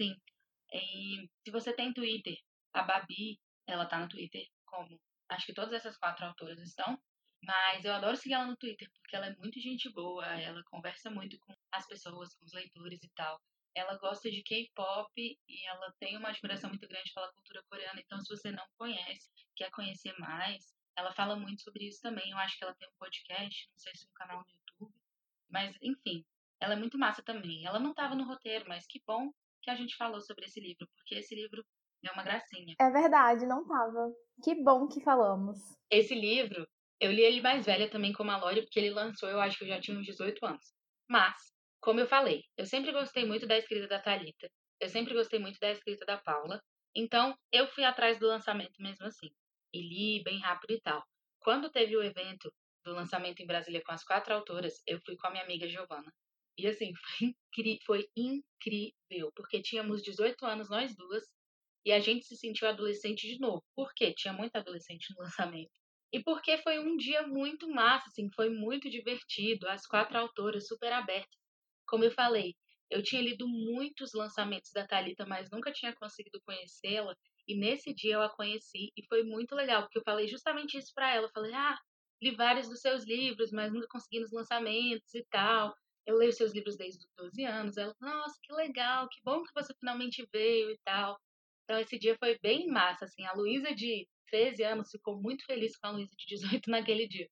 Sim. 0.00 0.14
E 0.72 1.28
se 1.44 1.50
você 1.50 1.72
tem 1.72 1.92
Twitter, 1.92 2.34
a 2.72 2.82
Babi, 2.82 3.38
ela 3.66 3.86
tá 3.86 3.98
no 3.98 4.08
Twitter 4.08 4.42
como 4.66 4.98
acho 5.28 5.46
que 5.46 5.54
todas 5.54 5.72
essas 5.72 5.96
quatro 5.96 6.26
autoras 6.26 6.58
estão. 6.58 6.98
Mas 7.42 7.84
eu 7.84 7.92
adoro 7.92 8.16
seguir 8.16 8.34
ela 8.34 8.46
no 8.46 8.56
Twitter, 8.56 8.88
porque 8.94 9.16
ela 9.16 9.26
é 9.26 9.36
muito 9.36 9.60
gente 9.60 9.92
boa, 9.92 10.24
ela 10.40 10.62
conversa 10.64 11.10
muito 11.10 11.38
com 11.40 11.53
as 11.76 11.86
pessoas, 11.86 12.34
com 12.34 12.44
os 12.44 12.52
leitores 12.52 13.02
e 13.02 13.10
tal. 13.14 13.40
Ela 13.74 13.96
gosta 13.98 14.30
de 14.30 14.42
K-pop 14.42 15.10
e 15.16 15.66
ela 15.66 15.92
tem 15.98 16.16
uma 16.16 16.28
admiração 16.28 16.70
muito 16.70 16.86
grande 16.86 17.12
pela 17.12 17.32
cultura 17.32 17.62
coreana. 17.68 18.00
Então, 18.00 18.20
se 18.20 18.28
você 18.28 18.50
não 18.52 18.64
conhece, 18.78 19.28
quer 19.56 19.70
conhecer 19.70 20.14
mais, 20.18 20.72
ela 20.96 21.12
fala 21.12 21.34
muito 21.36 21.62
sobre 21.62 21.88
isso 21.88 22.00
também. 22.00 22.30
Eu 22.30 22.38
acho 22.38 22.56
que 22.56 22.64
ela 22.64 22.74
tem 22.74 22.88
um 22.88 22.98
podcast, 22.98 23.68
não 23.70 23.78
sei 23.78 23.94
se 23.96 24.06
um 24.06 24.12
canal 24.14 24.38
no 24.38 24.46
YouTube. 24.48 24.94
Mas, 25.50 25.76
enfim, 25.82 26.24
ela 26.60 26.74
é 26.74 26.76
muito 26.76 26.98
massa 26.98 27.22
também. 27.22 27.66
Ela 27.66 27.80
não 27.80 27.90
estava 27.90 28.14
no 28.14 28.24
roteiro, 28.24 28.64
mas 28.68 28.86
que 28.86 29.02
bom 29.06 29.32
que 29.60 29.70
a 29.70 29.74
gente 29.74 29.96
falou 29.96 30.20
sobre 30.20 30.44
esse 30.44 30.60
livro, 30.60 30.86
porque 30.94 31.16
esse 31.16 31.34
livro 31.34 31.64
é 32.04 32.12
uma 32.12 32.22
gracinha. 32.22 32.74
É 32.78 32.90
verdade, 32.90 33.46
não 33.46 33.66
tava. 33.66 34.12
Que 34.42 34.54
bom 34.62 34.86
que 34.86 35.00
falamos. 35.00 35.58
Esse 35.90 36.14
livro, 36.14 36.68
eu 37.00 37.10
li 37.10 37.22
ele 37.22 37.40
mais 37.40 37.64
velha 37.64 37.90
também 37.90 38.12
como 38.12 38.30
a 38.30 38.36
Lori, 38.36 38.62
porque 38.62 38.78
ele 38.78 38.90
lançou, 38.90 39.28
eu 39.28 39.40
acho 39.40 39.58
que 39.58 39.64
eu 39.64 39.68
já 39.68 39.80
tinha 39.80 39.98
uns 39.98 40.06
18 40.06 40.44
anos. 40.44 40.74
Mas, 41.08 41.53
como 41.84 42.00
eu 42.00 42.06
falei, 42.06 42.42
eu 42.56 42.64
sempre 42.64 42.90
gostei 42.92 43.26
muito 43.26 43.46
da 43.46 43.58
escrita 43.58 43.86
da 43.86 44.00
Talita, 44.00 44.50
eu 44.80 44.88
sempre 44.88 45.12
gostei 45.12 45.38
muito 45.38 45.60
da 45.60 45.70
escrita 45.70 46.06
da 46.06 46.16
Paula, 46.16 46.58
então 46.96 47.36
eu 47.52 47.66
fui 47.68 47.84
atrás 47.84 48.18
do 48.18 48.26
lançamento 48.26 48.80
mesmo 48.80 49.04
assim. 49.04 49.28
E 49.70 49.82
li 49.82 50.22
bem 50.24 50.40
rápido 50.40 50.72
e 50.72 50.80
tal. 50.80 51.04
Quando 51.40 51.70
teve 51.70 51.94
o 51.94 52.02
evento 52.02 52.50
do 52.86 52.94
lançamento 52.94 53.40
em 53.40 53.46
Brasília 53.46 53.82
com 53.84 53.92
as 53.92 54.02
quatro 54.02 54.32
autoras, 54.32 54.82
eu 54.86 54.98
fui 55.04 55.14
com 55.16 55.26
a 55.26 55.30
minha 55.30 55.44
amiga 55.44 55.68
Giovana. 55.68 56.10
E 56.56 56.66
assim, 56.66 56.90
foi, 57.18 57.34
incri 57.52 57.78
foi 57.84 58.08
incrível, 58.16 59.30
porque 59.36 59.60
tínhamos 59.60 60.02
18 60.02 60.46
anos 60.46 60.70
nós 60.70 60.96
duas 60.96 61.24
e 61.84 61.92
a 61.92 62.00
gente 62.00 62.24
se 62.24 62.34
sentiu 62.34 62.66
adolescente 62.66 63.28
de 63.28 63.38
novo. 63.38 63.62
Por 63.76 63.92
quê? 63.94 64.14
Tinha 64.16 64.32
muito 64.32 64.56
adolescente 64.56 65.12
no 65.14 65.20
lançamento. 65.52 65.78
E 66.10 66.22
porque 66.22 66.56
foi 66.58 66.78
um 66.78 66.96
dia 66.96 67.26
muito 67.26 67.68
massa, 67.68 68.08
assim, 68.08 68.30
foi 68.34 68.48
muito 68.48 68.88
divertido, 68.88 69.68
as 69.68 69.84
quatro 69.86 70.16
autoras 70.16 70.66
super 70.66 70.90
abertas. 70.90 71.43
Como 71.94 72.02
eu 72.02 72.10
falei, 72.10 72.56
eu 72.90 73.04
tinha 73.04 73.22
lido 73.22 73.46
muitos 73.46 74.12
lançamentos 74.14 74.72
da 74.74 74.84
Talita, 74.84 75.24
mas 75.24 75.48
nunca 75.48 75.70
tinha 75.70 75.94
conseguido 75.94 76.40
conhecê-la, 76.44 77.14
e 77.46 77.54
nesse 77.56 77.94
dia 77.94 78.14
eu 78.14 78.22
a 78.22 78.28
conheci 78.28 78.90
e 78.96 79.06
foi 79.06 79.22
muito 79.22 79.54
legal, 79.54 79.82
porque 79.82 79.98
eu 79.98 80.02
falei 80.02 80.26
justamente 80.26 80.76
isso 80.76 80.90
para 80.92 81.14
ela, 81.14 81.26
eu 81.26 81.30
falei: 81.30 81.54
"Ah, 81.54 81.78
li 82.20 82.32
vários 82.34 82.68
dos 82.68 82.80
seus 82.80 83.04
livros, 83.04 83.52
mas 83.52 83.72
nunca 83.72 83.86
consegui 83.88 84.18
nos 84.18 84.32
lançamentos 84.32 85.14
e 85.14 85.24
tal". 85.30 85.72
eu 86.04 86.16
leio 86.16 86.32
seus 86.32 86.52
livros 86.52 86.76
desde 86.76 86.98
os 86.98 87.12
12 87.16 87.44
anos. 87.44 87.76
Ela, 87.76 87.94
nossa, 88.00 88.34
que 88.42 88.52
legal, 88.52 89.08
que 89.08 89.20
bom 89.24 89.44
que 89.44 89.52
você 89.54 89.72
finalmente 89.78 90.26
veio 90.32 90.72
e 90.72 90.78
tal. 90.84 91.16
Então 91.62 91.78
esse 91.78 91.96
dia 91.96 92.16
foi 92.18 92.36
bem 92.40 92.66
massa, 92.66 93.04
assim. 93.04 93.24
A 93.24 93.34
Luísa 93.34 93.72
de 93.72 94.08
13 94.26 94.64
anos 94.64 94.90
ficou 94.90 95.16
muito 95.22 95.44
feliz 95.46 95.76
com 95.76 95.86
a 95.86 95.90
Luísa 95.92 96.12
de 96.18 96.26
18 96.26 96.68
naquele 96.70 97.06
dia. 97.06 97.28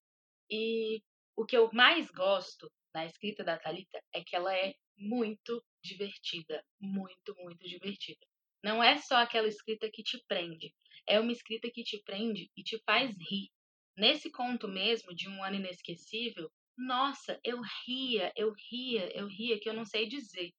E 0.50 1.02
o 1.37 1.45
que 1.47 1.57
eu 1.57 1.71
mais 1.73 2.11
gosto 2.12 2.71
na 2.94 3.06
escrita 3.06 3.42
da 3.42 3.58
Talita 3.58 4.02
é 4.14 4.22
que 4.22 4.37
ela 4.37 4.54
é 4.54 4.75
muito 4.96 5.64
divertida, 5.82 6.64
muito, 6.80 7.34
muito 7.38 7.66
divertida. 7.66 8.26
Não 8.62 8.82
é 8.82 8.96
só 8.99 9.16
aquela 9.16 9.49
escrita 9.49 9.90
que 9.92 10.02
te 10.02 10.22
prende, 10.28 10.72
é 11.08 11.18
uma 11.18 11.32
escrita 11.32 11.70
que 11.72 11.82
te 11.82 12.00
prende 12.04 12.50
e 12.56 12.62
te 12.62 12.78
faz 12.84 13.11
rir. 13.18 13.50
Nesse 13.96 14.30
conto 14.30 14.68
mesmo 14.68 15.14
de 15.14 15.28
um 15.28 15.42
ano 15.42 15.56
inesquecível, 15.56 16.50
nossa, 16.76 17.38
eu 17.44 17.61
ria, 17.87 18.32
eu 18.37 18.52
ria, 18.70 19.11
eu 19.16 19.26
ria 19.26 19.58
que 19.61 19.68
eu 19.68 19.75
não 19.75 19.84
sei 19.84 20.06
dizer. 20.06 20.52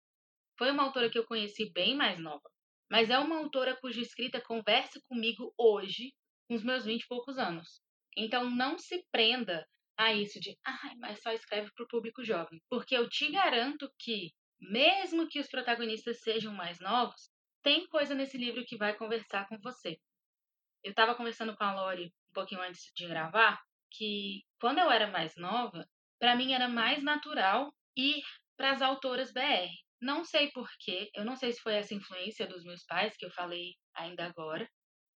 Foi 0.58 0.70
uma 0.72 0.84
autora 0.84 1.10
que 1.10 1.18
eu 1.18 1.26
conheci 1.26 1.72
bem 1.72 1.96
mais 1.96 2.20
nova, 2.20 2.48
mas 2.90 3.10
é 3.10 3.18
uma 3.18 3.38
autora 3.38 3.76
cuja 3.76 4.02
escrita 4.02 4.40
conversa 4.40 5.02
comigo 5.08 5.54
hoje, 5.58 6.14
com 6.48 6.56
os 6.56 6.64
meus 6.64 6.86
vinte 6.86 7.04
e 7.04 7.08
poucos 7.08 7.38
anos. 7.38 7.82
Então 8.16 8.50
não 8.52 8.78
se 8.78 9.04
prenda 9.12 9.68
a 9.98 10.14
isso 10.14 10.40
de, 10.40 10.58
ai, 10.66 10.96
mas 10.98 11.22
só 11.22 11.32
escreve 11.32 11.72
para 11.74 11.84
o 11.84 11.88
público 11.88 12.24
jovem. 12.24 12.62
Porque 12.70 12.96
eu 12.96 13.08
te 13.10 13.32
garanto 13.32 13.92
que, 14.00 14.32
mesmo 14.60 15.28
que 15.28 15.40
os 15.40 15.48
protagonistas 15.48 16.20
sejam 16.22 16.54
mais 16.54 16.80
novos, 16.80 17.30
tem 17.62 17.88
coisa 17.88 18.14
nesse 18.14 18.38
livro 18.38 18.66
que 18.66 18.78
vai 18.78 18.96
conversar 18.96 19.48
com 19.48 19.58
você. 19.60 19.98
Eu 20.84 20.92
estava 20.92 21.16
conversando 21.16 21.56
com 21.56 21.64
a 21.64 21.74
Lori 21.74 22.08
um 22.32 22.34
pouquinho 22.34 22.62
antes 22.62 22.92
de 22.96 23.08
gravar 23.08 23.62
que 23.92 24.44
quando 24.60 24.80
eu 24.80 24.92
era 24.92 25.08
mais 25.08 25.36
nova, 25.38 25.88
para 26.20 26.36
mim 26.36 26.54
era 26.54 26.68
mais 26.68 27.02
natural 27.04 27.74
ir 27.96 28.22
para 28.58 28.72
as 28.72 28.82
autoras 28.82 29.32
BR. 29.32 29.70
Não 30.02 30.26
sei 30.26 30.52
porquê, 30.52 31.10
eu 31.16 31.24
não 31.24 31.36
sei 31.36 31.54
se 31.54 31.62
foi 31.62 31.76
essa 31.76 31.94
influência 31.94 32.46
dos 32.46 32.64
meus 32.66 32.84
pais 32.86 33.16
que 33.16 33.26
eu 33.26 33.32
falei 33.32 33.76
ainda 33.96 34.26
agora, 34.26 34.70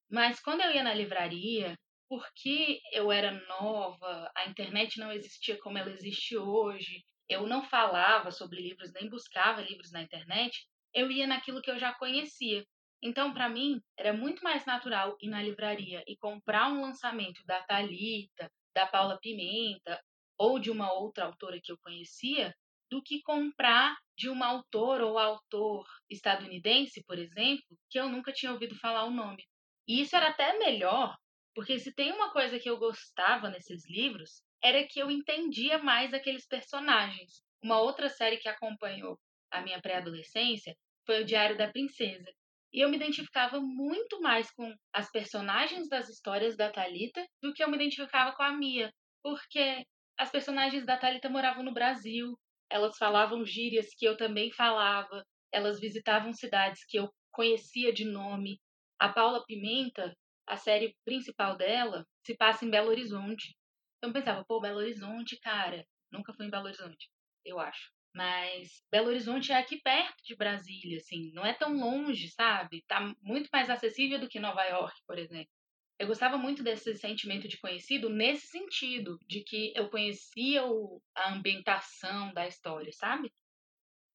mas 0.08 0.38
quando 0.40 0.60
eu 0.60 0.70
ia 0.72 0.84
na 0.84 0.94
livraria 0.94 1.76
porque 2.08 2.80
eu 2.92 3.10
era 3.10 3.32
nova, 3.48 4.30
a 4.36 4.48
internet 4.48 4.98
não 4.98 5.12
existia 5.12 5.58
como 5.58 5.78
ela 5.78 5.90
existe 5.90 6.36
hoje, 6.36 7.02
eu 7.28 7.46
não 7.46 7.62
falava 7.64 8.30
sobre 8.30 8.60
livros, 8.60 8.92
nem 8.92 9.08
buscava 9.08 9.60
livros 9.60 9.90
na 9.90 10.02
internet, 10.02 10.66
eu 10.94 11.10
ia 11.10 11.26
naquilo 11.26 11.60
que 11.60 11.70
eu 11.70 11.78
já 11.78 11.92
conhecia. 11.94 12.64
Então, 13.02 13.32
para 13.34 13.48
mim, 13.48 13.80
era 13.98 14.12
muito 14.12 14.42
mais 14.42 14.64
natural 14.64 15.16
ir 15.20 15.28
na 15.28 15.42
livraria 15.42 16.02
e 16.06 16.16
comprar 16.16 16.72
um 16.72 16.80
lançamento 16.80 17.44
da 17.44 17.62
Talita, 17.62 18.50
da 18.74 18.86
Paula 18.86 19.18
Pimenta 19.20 20.00
ou 20.38 20.58
de 20.58 20.70
uma 20.70 20.92
outra 20.92 21.24
autora 21.24 21.60
que 21.62 21.72
eu 21.72 21.78
conhecia, 21.78 22.54
do 22.90 23.02
que 23.02 23.22
comprar 23.22 23.96
de 24.16 24.28
uma 24.28 24.46
autora 24.46 25.04
ou 25.04 25.18
autor 25.18 25.86
estadunidense, 26.08 27.02
por 27.04 27.18
exemplo, 27.18 27.64
que 27.90 27.98
eu 27.98 28.08
nunca 28.08 28.32
tinha 28.32 28.52
ouvido 28.52 28.74
falar 28.76 29.04
o 29.04 29.10
nome. 29.10 29.42
E 29.88 30.00
isso 30.00 30.14
era 30.16 30.28
até 30.28 30.58
melhor, 30.58 31.16
porque 31.56 31.78
se 31.78 31.90
tem 31.94 32.12
uma 32.12 32.30
coisa 32.30 32.58
que 32.58 32.68
eu 32.68 32.76
gostava 32.76 33.48
nesses 33.48 33.88
livros, 33.88 34.42
era 34.62 34.86
que 34.86 34.98
eu 34.98 35.10
entendia 35.10 35.78
mais 35.78 36.12
aqueles 36.12 36.46
personagens. 36.46 37.42
Uma 37.62 37.80
outra 37.80 38.10
série 38.10 38.36
que 38.36 38.46
acompanhou 38.46 39.18
a 39.50 39.62
minha 39.62 39.80
pré-adolescência 39.80 40.76
foi 41.06 41.22
o 41.22 41.24
Diário 41.24 41.56
da 41.56 41.72
Princesa. 41.72 42.30
E 42.74 42.80
eu 42.80 42.90
me 42.90 42.96
identificava 42.96 43.58
muito 43.58 44.20
mais 44.20 44.50
com 44.50 44.70
as 44.92 45.10
personagens 45.10 45.88
das 45.88 46.10
histórias 46.10 46.58
da 46.58 46.70
Talita 46.70 47.24
do 47.40 47.54
que 47.54 47.64
eu 47.64 47.70
me 47.70 47.76
identificava 47.76 48.36
com 48.36 48.42
a 48.42 48.52
Mia, 48.52 48.92
porque 49.22 49.82
as 50.18 50.30
personagens 50.30 50.84
da 50.84 50.98
Talita 50.98 51.30
moravam 51.30 51.64
no 51.64 51.72
Brasil, 51.72 52.38
elas 52.68 52.98
falavam 52.98 53.46
gírias 53.46 53.94
que 53.96 54.04
eu 54.04 54.14
também 54.14 54.52
falava, 54.52 55.24
elas 55.50 55.80
visitavam 55.80 56.34
cidades 56.34 56.84
que 56.84 56.98
eu 56.98 57.08
conhecia 57.32 57.94
de 57.94 58.04
nome. 58.04 58.60
A 58.98 59.08
Paula 59.08 59.42
Pimenta 59.46 60.14
a 60.46 60.56
série 60.56 60.96
principal 61.04 61.56
dela 61.56 62.06
se 62.24 62.36
passa 62.36 62.64
em 62.64 62.70
Belo 62.70 62.88
Horizonte. 62.88 63.56
Então 63.98 64.10
eu 64.10 64.14
pensava, 64.14 64.44
pô, 64.44 64.60
Belo 64.60 64.78
Horizonte, 64.78 65.38
cara, 65.40 65.86
nunca 66.10 66.32
fui 66.32 66.46
em 66.46 66.50
Belo 66.50 66.66
Horizonte, 66.66 67.10
eu 67.44 67.58
acho. 67.58 67.90
Mas 68.14 68.82
Belo 68.90 69.08
Horizonte 69.08 69.52
é 69.52 69.56
aqui 69.56 69.80
perto 69.82 70.22
de 70.24 70.34
Brasília, 70.34 70.98
assim, 70.98 71.30
não 71.32 71.44
é 71.44 71.52
tão 71.52 71.76
longe, 71.76 72.30
sabe? 72.30 72.82
Tá 72.88 73.14
muito 73.20 73.48
mais 73.52 73.68
acessível 73.68 74.18
do 74.18 74.28
que 74.28 74.40
Nova 74.40 74.64
York, 74.64 74.98
por 75.06 75.18
exemplo. 75.18 75.50
Eu 75.98 76.06
gostava 76.06 76.36
muito 76.36 76.62
desse 76.62 76.94
sentimento 76.94 77.48
de 77.48 77.58
conhecido 77.58 78.10
nesse 78.10 78.46
sentido, 78.48 79.18
de 79.26 79.42
que 79.42 79.72
eu 79.74 79.88
conhecia 79.88 80.64
o, 80.66 81.00
a 81.14 81.32
ambientação 81.32 82.32
da 82.34 82.46
história, 82.46 82.92
sabe? 82.92 83.32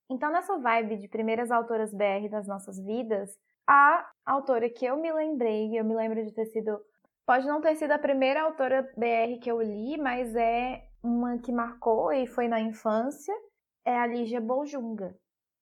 Então, 0.10 0.32
nessa 0.32 0.58
vibe 0.60 0.98
de 0.98 1.08
primeiras 1.08 1.50
autoras 1.50 1.94
BR 1.94 2.30
das 2.30 2.48
nossas 2.48 2.78
vidas, 2.84 3.36
a 3.72 4.06
autora 4.26 4.70
que 4.70 4.86
eu 4.86 4.98
me 4.98 5.14
lembrei, 5.14 5.80
eu 5.80 5.86
me 5.86 5.96
lembro 5.96 6.22
de 6.26 6.34
ter 6.34 6.46
sido. 6.48 6.78
Pode 7.26 7.48
não 7.48 7.62
ter 7.62 7.76
sido 7.76 7.92
a 7.94 8.00
primeira 8.00 8.42
autora 8.42 8.84
BR 8.98 9.40
que 9.42 9.50
eu 9.50 9.62
li, 9.62 9.98
mas 9.98 10.36
é 10.36 10.84
uma 11.02 11.38
que 11.38 11.54
marcou 11.54 12.12
e 12.12 12.28
foi 12.28 12.50
na 12.50 12.60
infância, 12.60 13.34
é 13.86 13.98
a 13.98 14.06
Lígia 14.06 14.42
Bojunga. 14.42 15.16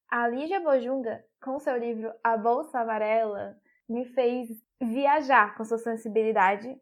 A 0.09 0.27
Lígia 0.27 0.59
Bojunga, 0.59 1.23
com 1.39 1.59
seu 1.59 1.77
livro 1.77 2.11
A 2.23 2.35
Bolsa 2.35 2.79
Amarela, 2.79 3.55
me 3.87 4.05
fez 4.05 4.47
viajar 4.81 5.55
com 5.55 5.63
sua 5.63 5.77
sensibilidade. 5.77 6.75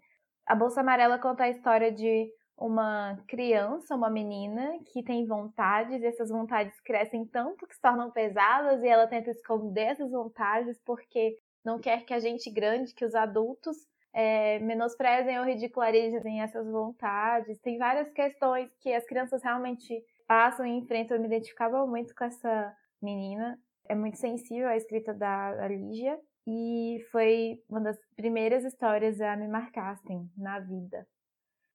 A 0.46 0.56
Bolsa 0.56 0.80
Amarela 0.80 1.20
conta 1.20 1.44
a 1.44 1.50
história 1.50 1.92
de 1.92 2.32
uma 2.58 3.18
criança, 3.28 3.96
uma 3.96 4.10
menina 4.10 4.80
que 4.92 5.04
tem 5.04 5.26
vontades, 5.28 6.02
e 6.02 6.06
essas 6.06 6.30
vontades 6.30 6.80
crescem 6.82 7.24
tanto 7.26 7.68
que 7.68 7.76
se 7.76 7.82
tornam 7.82 8.10
pesadas 8.10 8.82
e 8.82 8.88
ela 8.88 9.08
tenta 9.08 9.30
esconder 9.30 9.92
essas 9.92 10.10
vontades 10.10 10.80
porque 10.84 11.38
não 11.64 11.80
quer 11.80 12.04
que 12.04 12.14
a 12.14 12.20
gente 12.20 12.50
grande, 12.50 12.96
que 12.96 13.06
os 13.06 13.14
adultos 13.14 13.78
é, 14.12 14.58
menosprezem 14.60 15.38
ou 15.38 15.46
ridicularizem 15.46 16.42
essas 16.42 16.68
vontades. 16.68 17.60
Tem 17.60 17.78
várias 17.78 18.10
questões 18.12 18.70
que 18.80 18.92
as 18.92 19.06
crianças 19.06 19.44
realmente 19.44 20.04
passam 20.28 20.66
e 20.66 20.72
enfrentam. 20.72 21.18
Eu 21.18 21.22
me 21.22 21.28
identificava 21.28 21.86
muito 21.86 22.16
com 22.16 22.24
essa 22.24 22.74
menina. 23.02 23.60
É 23.88 23.94
muito 23.94 24.18
sensível 24.18 24.68
a 24.68 24.76
escrita 24.76 25.14
da, 25.14 25.54
da 25.54 25.68
Lígia 25.68 26.20
e 26.48 27.00
foi 27.12 27.62
uma 27.70 27.82
das 27.82 27.98
primeiras 28.16 28.64
histórias 28.64 29.22
a 29.22 29.36
me 29.36 29.48
marcassem 29.48 30.28
na 30.36 30.60
vida. 30.60 31.06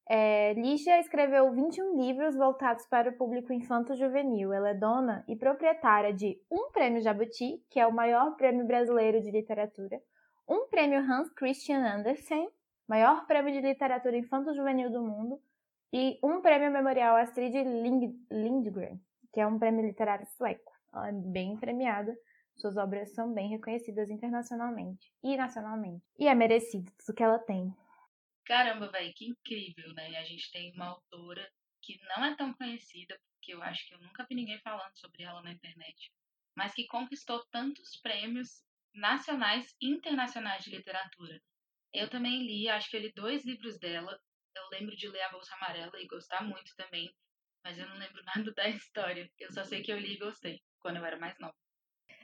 É, 0.09 0.53
Lígia 0.55 0.99
escreveu 1.01 1.51
21 1.53 1.97
livros 1.97 2.37
voltados 2.37 2.87
para 2.87 3.11
o 3.11 3.17
público 3.17 3.53
infanto-juvenil. 3.53 4.53
Ela 4.53 4.71
é 4.71 4.75
dona 4.75 5.25
e 5.29 5.37
proprietária 5.37 6.13
de 6.13 6.39
um 6.51 6.71
prêmio 6.71 7.01
Jabuti, 7.01 7.65
que 7.71 7.79
é 7.79 7.87
o 7.87 7.93
maior 7.93 8.37
prêmio 8.37 8.67
brasileiro 8.67 9.21
de 9.21 9.31
literatura, 9.31 10.01
um 10.49 10.67
prêmio 10.69 11.01
Hans 11.01 11.31
Christian 11.31 11.85
Andersen, 11.85 12.49
maior 12.89 13.27
prêmio 13.27 13.53
de 13.53 13.61
literatura 13.61 14.17
infanto-juvenil 14.17 14.91
do 14.91 15.03
mundo, 15.03 15.41
e 15.93 16.19
um 16.23 16.41
prêmio 16.41 16.71
memorial 16.71 17.17
Astrid 17.17 17.55
Lindgren, 18.31 19.01
que 19.33 19.41
é 19.41 19.47
um 19.47 19.59
prêmio 19.59 19.85
literário 19.85 20.27
sueco. 20.27 20.73
Ela 20.93 21.09
é 21.09 21.13
bem 21.13 21.57
premiada, 21.57 22.17
suas 22.57 22.77
obras 22.77 23.15
são 23.15 23.33
bem 23.33 23.49
reconhecidas 23.49 24.11
internacionalmente 24.11 25.13
e 25.23 25.37
nacionalmente. 25.37 26.05
E 26.19 26.29
é 26.29 26.35
merecido 26.35 26.91
tudo 26.99 27.15
que 27.15 27.23
ela 27.23 27.39
tem. 27.39 27.75
Caramba, 28.45 28.91
velho, 28.91 29.13
que 29.15 29.27
incrível, 29.27 29.93
né? 29.95 30.17
A 30.17 30.25
gente 30.25 30.51
tem 30.51 30.73
uma 30.75 30.87
autora 30.87 31.49
que 31.81 31.99
não 32.05 32.25
é 32.25 32.37
tão 32.37 32.53
conhecida, 32.55 33.19
porque 33.35 33.55
eu 33.55 33.63
acho 33.63 33.87
que 33.87 33.95
eu 33.95 34.01
nunca 34.01 34.25
vi 34.29 34.35
ninguém 34.35 34.61
falando 34.61 34.97
sobre 34.97 35.23
ela 35.23 35.43
na 35.43 35.53
internet, 35.53 36.11
mas 36.57 36.75
que 36.75 36.87
conquistou 36.87 37.45
tantos 37.51 37.97
prêmios 38.01 38.65
nacionais 38.95 39.75
e 39.81 39.89
internacionais 39.91 40.65
de 40.65 40.71
literatura. 40.71 41.41
Eu 41.93 42.09
também 42.09 42.45
li, 42.45 42.69
acho 42.69 42.89
que 42.91 42.97
eu 42.97 43.01
li 43.01 43.13
dois 43.15 43.45
livros 43.45 43.79
dela. 43.79 44.19
Eu 44.55 44.69
lembro 44.71 44.97
de 44.97 45.09
ler 45.09 45.23
A 45.23 45.31
Bolsa 45.31 45.55
Amarela 45.55 46.01
e 46.01 46.07
gostar 46.07 46.43
muito 46.43 46.75
também, 46.77 47.13
mas 47.65 47.79
eu 47.79 47.89
não 47.89 47.97
lembro 47.97 48.23
nada 48.37 48.53
da 48.53 48.69
história. 48.69 49.29
Eu 49.39 49.53
só 49.53 49.65
sei 49.65 49.83
que 49.83 49.93
eu 49.93 49.99
li 49.99 50.15
e 50.15 50.19
gostei, 50.19 50.61
quando 50.81 50.97
eu 50.97 51.05
era 51.05 51.19
mais 51.19 51.39
nova. 51.39 51.55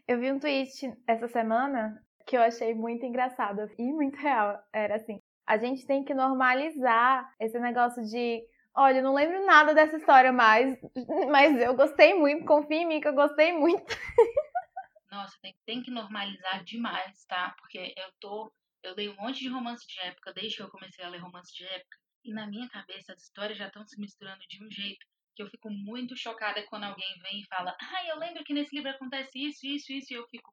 Eu 0.07 0.19
vi 0.19 0.33
um 0.33 0.39
tweet 0.39 0.93
essa 1.07 1.29
semana 1.29 2.03
que 2.27 2.37
eu 2.37 2.43
achei 2.43 2.75
muito 2.75 3.05
engraçado 3.05 3.61
e 3.79 3.93
muito 3.93 4.17
real. 4.17 4.63
Era 4.73 4.97
assim: 4.97 5.21
a 5.49 5.57
gente 5.57 5.87
tem 5.87 6.05
que 6.05 6.13
normalizar 6.13 7.35
esse 7.41 7.59
negócio 7.59 8.05
de 8.05 8.45
olha, 8.77 8.99
eu 8.99 9.03
não 9.03 9.15
lembro 9.15 9.45
nada 9.47 9.75
dessa 9.75 9.97
história 9.97 10.31
mais, 10.31 10.79
mas 11.33 11.59
eu 11.59 11.75
gostei 11.75 12.13
muito, 12.13 12.45
confia 12.45 12.77
em 12.77 12.87
mim 12.87 13.01
que 13.01 13.09
eu 13.09 13.15
gostei 13.15 13.51
muito. 13.51 13.87
Nossa, 15.11 15.35
tem, 15.41 15.57
tem 15.65 15.83
que 15.83 15.91
normalizar 15.91 16.63
demais, 16.65 17.25
tá? 17.25 17.57
Porque 17.59 17.95
eu 17.97 18.13
tô. 18.21 18.53
Eu 18.83 18.95
leio 18.95 19.13
um 19.13 19.17
monte 19.17 19.41
de 19.41 19.49
romance 19.49 19.89
de 19.89 19.99
época 20.01 20.35
desde 20.35 20.57
que 20.57 20.63
eu 20.63 20.71
comecei 20.71 21.03
a 21.03 21.09
ler 21.09 21.19
romance 21.19 21.53
de 21.53 21.65
época. 21.65 21.97
E 22.23 22.33
na 22.33 22.47
minha 22.47 22.69
cabeça 22.69 23.15
as 23.15 23.23
histórias 23.23 23.57
já 23.57 23.69
estão 23.69 23.85
se 23.87 23.99
misturando 23.99 24.45
de 24.49 24.63
um 24.63 24.71
jeito 24.71 25.05
que 25.35 25.43
eu 25.43 25.49
fico 25.49 25.71
muito 25.71 26.15
chocada 26.15 26.63
quando 26.69 26.85
alguém 26.85 27.19
vem 27.23 27.41
e 27.41 27.47
fala: 27.47 27.75
Ah, 27.81 28.07
eu 28.07 28.19
lembro 28.19 28.45
que 28.45 28.53
nesse 28.53 28.77
livro 28.77 28.91
acontece 28.91 29.39
isso, 29.39 29.67
isso, 29.67 29.91
isso. 29.93 30.13
E 30.13 30.17
eu 30.17 30.27
fico: 30.29 30.53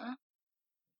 Hã? 0.00 0.16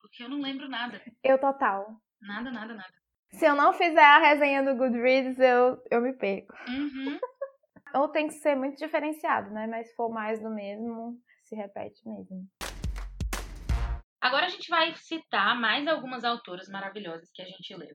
Porque 0.00 0.22
eu 0.22 0.28
não 0.28 0.40
lembro 0.40 0.68
nada. 0.68 1.02
Eu 1.24 1.38
total. 1.40 2.00
Nada, 2.20 2.52
nada, 2.52 2.72
nada. 2.72 3.01
Se 3.32 3.46
eu 3.46 3.54
não 3.54 3.72
fizer 3.72 4.04
a 4.04 4.18
resenha 4.18 4.62
do 4.62 4.76
Goodreads, 4.76 5.38
eu, 5.38 5.82
eu 5.90 6.00
me 6.00 6.12
perco. 6.12 6.54
Uhum. 6.68 7.18
Ou 7.94 8.08
tem 8.08 8.28
que 8.28 8.34
ser 8.34 8.54
muito 8.54 8.78
diferenciado, 8.78 9.50
né? 9.50 9.66
Mas 9.66 9.88
se 9.88 9.96
for 9.96 10.10
mais 10.10 10.40
do 10.40 10.50
mesmo, 10.50 11.18
se 11.42 11.56
repete 11.56 12.06
mesmo. 12.06 12.46
Agora 14.20 14.46
a 14.46 14.48
gente 14.48 14.68
vai 14.68 14.94
citar 14.94 15.58
mais 15.58 15.86
algumas 15.88 16.24
autoras 16.24 16.68
maravilhosas 16.68 17.30
que 17.34 17.42
a 17.42 17.44
gente 17.44 17.74
leu. 17.74 17.94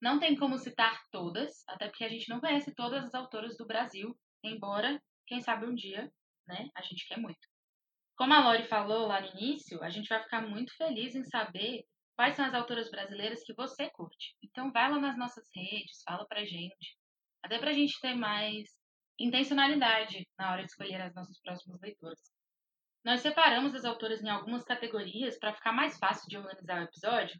Não 0.00 0.18
tem 0.18 0.36
como 0.36 0.58
citar 0.58 1.00
todas, 1.10 1.64
até 1.66 1.88
porque 1.88 2.04
a 2.04 2.08
gente 2.08 2.28
não 2.28 2.40
conhece 2.40 2.72
todas 2.74 3.04
as 3.04 3.14
autoras 3.14 3.56
do 3.56 3.66
Brasil, 3.66 4.14
embora, 4.42 5.00
quem 5.26 5.40
sabe 5.40 5.66
um 5.66 5.74
dia, 5.74 6.10
né, 6.46 6.68
a 6.76 6.82
gente 6.82 7.08
quer 7.08 7.18
muito. 7.18 7.40
Como 8.16 8.32
a 8.32 8.44
Lori 8.44 8.68
falou 8.68 9.06
lá 9.06 9.20
no 9.20 9.28
início, 9.28 9.82
a 9.82 9.90
gente 9.90 10.08
vai 10.08 10.22
ficar 10.22 10.42
muito 10.42 10.76
feliz 10.76 11.14
em 11.14 11.24
saber 11.24 11.84
quais 12.16 12.36
são 12.36 12.44
as 12.44 12.54
autoras 12.54 12.90
brasileiras 12.90 13.42
que 13.44 13.54
você 13.54 13.90
curte. 13.90 14.36
Então 14.42 14.72
vai 14.72 14.90
lá 14.90 14.98
nas 14.98 15.16
nossas 15.16 15.44
redes, 15.54 16.02
fala 16.02 16.26
pra 16.26 16.44
gente. 16.44 16.96
Até 17.42 17.58
pra 17.58 17.72
gente 17.72 18.00
ter 18.00 18.14
mais 18.14 18.68
intencionalidade 19.18 20.26
na 20.38 20.52
hora 20.52 20.62
de 20.62 20.70
escolher 20.70 21.00
as 21.00 21.14
nossas 21.14 21.40
próximas 21.40 21.80
leituras. 21.80 22.20
Nós 23.04 23.20
separamos 23.20 23.74
as 23.74 23.84
autoras 23.84 24.22
em 24.22 24.30
algumas 24.30 24.64
categorias 24.64 25.38
para 25.38 25.52
ficar 25.52 25.72
mais 25.72 25.98
fácil 25.98 26.26
de 26.28 26.38
organizar 26.38 26.80
o 26.80 26.84
episódio. 26.84 27.38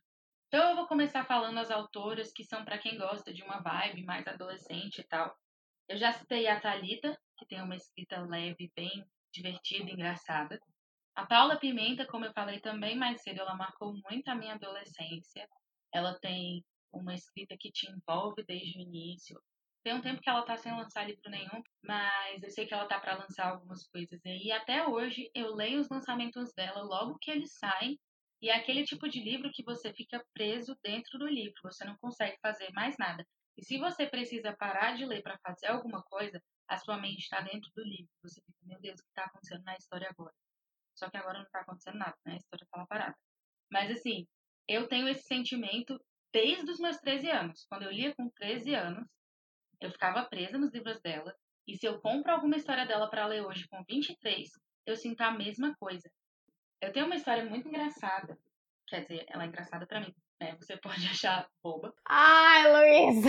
Então 0.48 0.70
eu 0.70 0.76
vou 0.76 0.86
começar 0.86 1.24
falando 1.24 1.58
as 1.58 1.70
autoras 1.70 2.32
que 2.32 2.44
são 2.44 2.64
para 2.64 2.78
quem 2.78 2.98
gosta 2.98 3.32
de 3.32 3.42
uma 3.42 3.60
vibe 3.60 4.04
mais 4.04 4.26
adolescente 4.26 5.00
e 5.00 5.04
tal. 5.04 5.34
Eu 5.88 5.96
já 5.96 6.12
citei 6.12 6.46
a 6.46 6.60
Talita, 6.60 7.18
que 7.38 7.46
tem 7.46 7.62
uma 7.62 7.76
escrita 7.76 8.20
leve, 8.20 8.70
bem 8.76 9.04
divertida 9.32 9.90
e 9.90 9.94
engraçada. 9.94 10.60
A 11.16 11.24
Paula 11.26 11.56
Pimenta, 11.58 12.04
como 12.06 12.24
eu 12.24 12.32
falei 12.32 12.60
também 12.60 12.96
mais 12.96 13.22
cedo, 13.22 13.40
ela 13.40 13.54
marcou 13.54 13.94
muito 14.08 14.28
a 14.28 14.34
minha 14.34 14.54
adolescência. 14.54 15.48
Ela 15.92 16.18
tem 16.18 16.64
uma 16.92 17.14
escrita 17.14 17.56
que 17.58 17.70
te 17.70 17.88
envolve 17.88 18.44
desde 18.44 18.78
o 18.78 18.82
início. 18.82 19.40
Tem 19.84 19.94
um 19.94 20.00
tempo 20.00 20.20
que 20.20 20.28
ela 20.28 20.44
tá 20.44 20.56
sem 20.56 20.74
lançar 20.74 21.06
livro 21.06 21.30
nenhum, 21.30 21.62
mas 21.84 22.42
eu 22.42 22.50
sei 22.50 22.66
que 22.66 22.74
ela 22.74 22.88
tá 22.88 22.98
para 22.98 23.18
lançar 23.18 23.48
algumas 23.48 23.86
coisas 23.88 24.20
aí. 24.26 24.44
E 24.44 24.52
até 24.52 24.88
hoje 24.88 25.30
eu 25.34 25.54
leio 25.54 25.78
os 25.78 25.88
lançamentos 25.88 26.52
dela 26.54 26.82
logo 26.82 27.18
que 27.20 27.30
eles 27.30 27.52
saem. 27.58 27.98
E 28.42 28.50
é 28.50 28.56
aquele 28.56 28.84
tipo 28.84 29.08
de 29.08 29.20
livro 29.20 29.50
que 29.52 29.62
você 29.62 29.92
fica 29.92 30.24
preso 30.34 30.76
dentro 30.82 31.18
do 31.18 31.26
livro, 31.28 31.54
você 31.62 31.84
não 31.84 31.96
consegue 31.98 32.36
fazer 32.42 32.72
mais 32.72 32.96
nada. 32.98 33.24
E 33.56 33.64
se 33.64 33.78
você 33.78 34.06
precisa 34.06 34.56
parar 34.56 34.96
de 34.96 35.06
ler 35.06 35.22
para 35.22 35.38
fazer 35.38 35.68
alguma 35.68 36.02
coisa, 36.02 36.42
a 36.68 36.76
sua 36.76 36.98
mente 36.98 37.20
está 37.20 37.40
dentro 37.40 37.70
do 37.74 37.84
livro. 37.84 38.10
Você 38.22 38.40
fica, 38.40 38.58
meu 38.64 38.80
Deus, 38.80 39.00
o 39.00 39.04
que 39.04 39.10
está 39.10 39.24
acontecendo 39.24 39.62
na 39.62 39.76
história 39.76 40.08
agora? 40.10 40.34
Só 40.94 41.10
que 41.10 41.16
agora 41.16 41.38
não 41.38 41.46
está 41.46 41.60
acontecendo 41.60 41.98
nada, 41.98 42.16
né? 42.24 42.34
A 42.34 42.36
história 42.36 42.64
está 42.64 42.78
lá 42.78 42.86
parada. 42.86 43.16
Mas 43.70 43.90
assim, 43.90 44.26
eu 44.68 44.88
tenho 44.88 45.08
esse 45.08 45.22
sentimento 45.22 45.98
desde 46.32 46.70
os 46.70 46.78
meus 46.78 46.96
13 46.98 47.30
anos. 47.30 47.66
Quando 47.68 47.82
eu 47.82 47.90
lia 47.90 48.14
com 48.14 48.28
13 48.30 48.74
anos, 48.74 49.06
eu 49.80 49.90
ficava 49.90 50.24
presa 50.24 50.58
nos 50.58 50.72
livros 50.72 51.00
dela. 51.00 51.34
E 51.66 51.76
se 51.76 51.86
eu 51.86 52.00
compro 52.00 52.32
alguma 52.32 52.56
história 52.56 52.86
dela 52.86 53.08
para 53.08 53.26
ler 53.26 53.44
hoje 53.44 53.66
com 53.68 53.82
23, 53.84 54.50
eu 54.86 54.96
sinto 54.96 55.20
a 55.22 55.30
mesma 55.30 55.74
coisa. 55.76 56.10
Eu 56.80 56.92
tenho 56.92 57.06
uma 57.06 57.16
história 57.16 57.44
muito 57.44 57.68
engraçada. 57.68 58.38
Quer 58.86 59.02
dizer, 59.02 59.24
ela 59.28 59.44
é 59.44 59.46
engraçada 59.46 59.86
para 59.86 60.00
mim. 60.00 60.14
Né? 60.40 60.54
Você 60.56 60.76
pode 60.82 61.06
achar 61.06 61.48
boba. 61.62 61.94
Ai, 62.06 62.72
Luísa! 62.72 63.28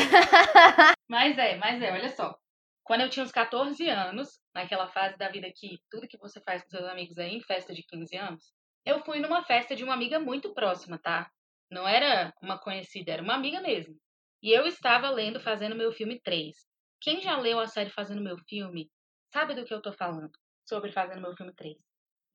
mas 1.08 1.38
é, 1.38 1.58
mas 1.58 1.82
é, 1.82 1.92
olha 1.92 2.10
só. 2.10 2.38
Quando 2.86 3.02
eu 3.02 3.10
tinha 3.10 3.26
uns 3.26 3.32
14 3.32 3.90
anos, 3.90 4.40
naquela 4.54 4.88
fase 4.88 5.18
da 5.18 5.28
vida 5.28 5.52
que 5.54 5.80
tudo 5.90 6.08
que 6.08 6.20
você 6.20 6.40
faz 6.42 6.62
com 6.62 6.70
seus 6.70 6.86
amigos 6.86 7.18
é 7.18 7.28
em 7.28 7.42
festa 7.42 7.74
de 7.74 7.82
15 7.82 8.16
anos, 8.16 8.54
eu 8.86 9.04
fui 9.04 9.20
numa 9.20 9.44
festa 9.44 9.76
de 9.76 9.84
uma 9.84 9.96
amiga 9.96 10.20
muito 10.20 10.54
próxima, 10.54 11.00
tá? 11.00 11.28
Não 11.72 11.88
era 11.88 12.32
uma 12.44 12.60
conhecida, 12.60 13.12
era 13.12 13.24
uma 13.24 13.34
amiga 13.34 13.60
mesmo. 13.60 13.98
E 14.40 14.52
eu 14.52 14.68
estava 14.68 15.10
lendo 15.10 15.40
Fazendo 15.40 15.76
Meu 15.76 15.92
Filme 15.92 16.22
3. 16.22 16.56
Quem 17.02 17.20
já 17.22 17.36
leu 17.36 17.60
a 17.60 17.66
série 17.66 17.90
Fazendo 17.90 18.22
Meu 18.22 18.38
Filme 18.48 18.88
sabe 19.34 19.56
do 19.56 19.66
que 19.66 19.74
eu 19.74 19.82
tô 19.82 19.92
falando 19.92 20.32
sobre 20.64 20.92
Fazendo 20.92 21.22
Meu 21.22 21.36
Filme 21.36 21.56
3. 21.56 21.76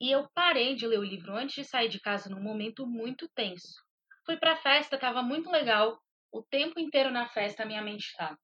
E 0.00 0.10
eu 0.10 0.28
parei 0.34 0.74
de 0.74 0.84
ler 0.84 0.98
o 0.98 1.04
livro 1.04 1.32
antes 1.32 1.54
de 1.54 1.64
sair 1.64 1.88
de 1.88 2.00
casa 2.00 2.28
num 2.28 2.42
momento 2.42 2.84
muito 2.84 3.28
tenso. 3.36 3.80
Fui 4.26 4.36
pra 4.36 4.56
festa, 4.56 4.98
tava 4.98 5.22
muito 5.22 5.48
legal. 5.48 6.02
O 6.32 6.42
tempo 6.42 6.80
inteiro 6.80 7.12
na 7.12 7.28
festa 7.28 7.62
a 7.62 7.66
minha 7.66 7.82
mente 7.82 8.06
estava. 8.06 8.36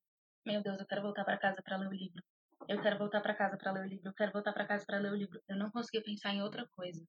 Meu 0.47 0.63
Deus, 0.63 0.79
eu 0.79 0.87
quero 0.87 1.03
voltar 1.03 1.25
para 1.25 1.37
casa 1.37 1.61
para 1.61 1.77
ler 1.77 1.89
o 1.89 1.93
livro. 1.93 2.23
Eu 2.69 2.81
quero 2.81 2.97
voltar 2.99 3.21
para 3.21 3.35
casa 3.35 3.57
para 3.57 3.73
ler 3.73 3.81
o 3.81 3.89
livro. 3.89 4.09
Eu 4.09 4.15
quero 4.15 4.31
voltar 4.31 4.53
para 4.53 4.65
casa 4.65 4.87
para 4.87 4.99
ler 4.99 5.11
o 5.11 5.17
livro. 5.17 5.43
Eu 5.49 5.57
não 5.57 5.73
conseguia 5.73 6.01
pensar 6.05 6.33
em 6.33 6.41
outra 6.41 6.69
coisa. 6.77 7.05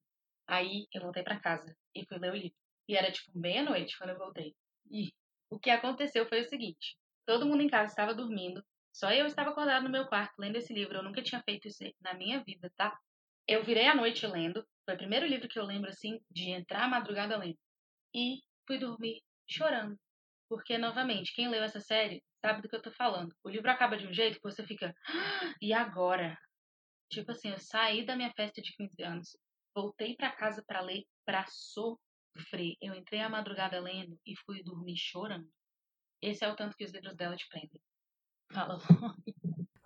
Aí 0.48 0.88
eu 0.92 1.02
voltei 1.02 1.22
para 1.22 1.38
casa 1.38 1.72
e 1.94 2.04
fui 2.04 2.18
ler 2.18 2.32
o 2.32 2.36
livro. 2.36 2.56
E 2.88 2.96
era 2.96 3.12
tipo 3.12 3.30
meia-noite 3.38 3.96
quando 3.96 4.10
eu 4.10 4.18
voltei. 4.18 4.56
E 4.90 5.12
o 5.48 5.56
que 5.56 5.70
aconteceu 5.70 6.28
foi 6.28 6.40
o 6.40 6.48
seguinte: 6.48 6.96
todo 7.24 7.46
mundo 7.46 7.62
em 7.62 7.68
casa 7.68 7.92
estava 7.92 8.12
dormindo, 8.12 8.60
só 8.92 9.12
eu 9.12 9.26
estava 9.26 9.50
acordado 9.50 9.84
no 9.84 9.90
meu 9.90 10.08
quarto 10.08 10.34
lendo 10.36 10.56
esse 10.56 10.74
livro. 10.74 10.96
Eu 10.96 11.04
nunca 11.04 11.22
tinha 11.22 11.40
feito 11.44 11.68
isso 11.68 11.84
na 12.00 12.14
minha 12.14 12.42
vida, 12.42 12.72
tá? 12.76 12.98
Eu 13.46 13.62
virei 13.62 13.86
a 13.86 13.94
noite 13.94 14.26
lendo. 14.26 14.66
Foi 14.84 14.94
o 14.94 14.98
primeiro 14.98 15.26
livro 15.26 15.48
que 15.48 15.60
eu 15.60 15.64
lembro 15.64 15.90
assim 15.90 16.18
de 16.28 16.50
entrar 16.50 16.86
à 16.86 16.88
madrugada 16.88 17.36
lendo. 17.36 17.58
E 18.12 18.40
fui 18.66 18.78
dormir 18.78 19.22
chorando. 19.48 19.96
Porque, 20.48 20.76
novamente, 20.76 21.32
quem 21.34 21.48
leu 21.48 21.62
essa 21.62 21.78
série 21.78 22.20
sabe 22.40 22.62
do 22.62 22.68
que 22.68 22.76
eu 22.76 22.82
tô 22.82 22.90
falando. 22.92 23.34
O 23.44 23.48
livro 23.48 23.70
acaba 23.70 23.96
de 23.96 24.06
um 24.06 24.12
jeito 24.12 24.36
que 24.36 24.42
você 24.42 24.64
fica. 24.64 24.94
Ah, 25.06 25.54
e 25.60 25.72
agora? 25.72 26.36
Tipo 27.10 27.32
assim, 27.32 27.50
eu 27.50 27.58
saí 27.58 28.04
da 28.04 28.16
minha 28.16 28.32
festa 28.32 28.60
de 28.60 28.74
15 28.74 29.02
anos, 29.02 29.36
voltei 29.74 30.14
para 30.16 30.34
casa 30.34 30.62
para 30.66 30.80
ler, 30.80 31.04
pra 31.24 31.44
sofrer. 31.46 32.76
Eu 32.80 32.94
entrei 32.94 33.20
à 33.20 33.28
madrugada 33.28 33.80
lendo 33.80 34.18
e 34.26 34.34
fui 34.44 34.62
dormir 34.62 34.96
chorando. 34.96 35.48
Esse 36.20 36.44
é 36.44 36.48
o 36.48 36.56
tanto 36.56 36.76
que 36.76 36.84
os 36.84 36.92
livros 36.92 37.16
dela 37.16 37.36
te 37.36 37.48
prendem. 37.48 37.80
Fala, 38.52 38.78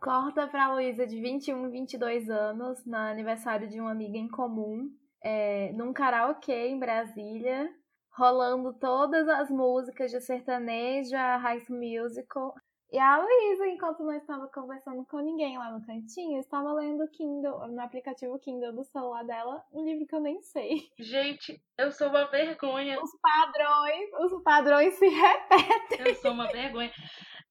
Corta 0.00 0.48
pra 0.48 0.72
Luísa 0.72 1.06
de 1.06 1.20
21, 1.20 1.70
22 1.70 2.28
anos, 2.28 2.84
no 2.84 2.96
aniversário 2.96 3.68
de 3.68 3.80
uma 3.80 3.92
amiga 3.92 4.18
em 4.18 4.28
comum, 4.28 4.90
é, 5.22 5.72
num 5.74 5.92
karaokê 5.92 6.66
em 6.66 6.78
Brasília, 6.78 7.72
rolando 8.14 8.72
todas 8.74 9.28
as 9.28 9.50
músicas 9.50 10.10
de 10.10 10.20
sertanejo, 10.20 11.16
a 11.16 11.36
High 11.36 11.64
Musical. 11.68 12.54
E 12.90 12.98
a 12.98 13.16
Luísa, 13.16 13.66
enquanto 13.68 14.04
não 14.04 14.12
estava 14.12 14.46
conversando 14.48 15.02
com 15.06 15.18
ninguém 15.20 15.56
lá 15.56 15.70
no 15.70 15.84
cantinho, 15.86 16.38
estava 16.38 16.74
lendo 16.74 17.08
Kindle, 17.08 17.66
no 17.68 17.80
aplicativo 17.80 18.38
Kindle 18.38 18.74
do 18.74 18.84
celular 18.84 19.24
dela, 19.24 19.64
um 19.72 19.82
livro 19.82 20.06
que 20.06 20.14
eu 20.14 20.20
nem 20.20 20.42
sei. 20.42 20.90
Gente, 21.00 21.58
eu 21.78 21.90
sou 21.90 22.08
uma 22.08 22.26
vergonha. 22.26 23.00
Os 23.02 23.10
padrões, 23.18 24.10
os 24.20 24.42
padrões 24.42 24.94
se 24.98 25.08
repetem. 25.08 26.06
Eu 26.06 26.14
sou 26.16 26.32
uma 26.32 26.52
vergonha. 26.52 26.92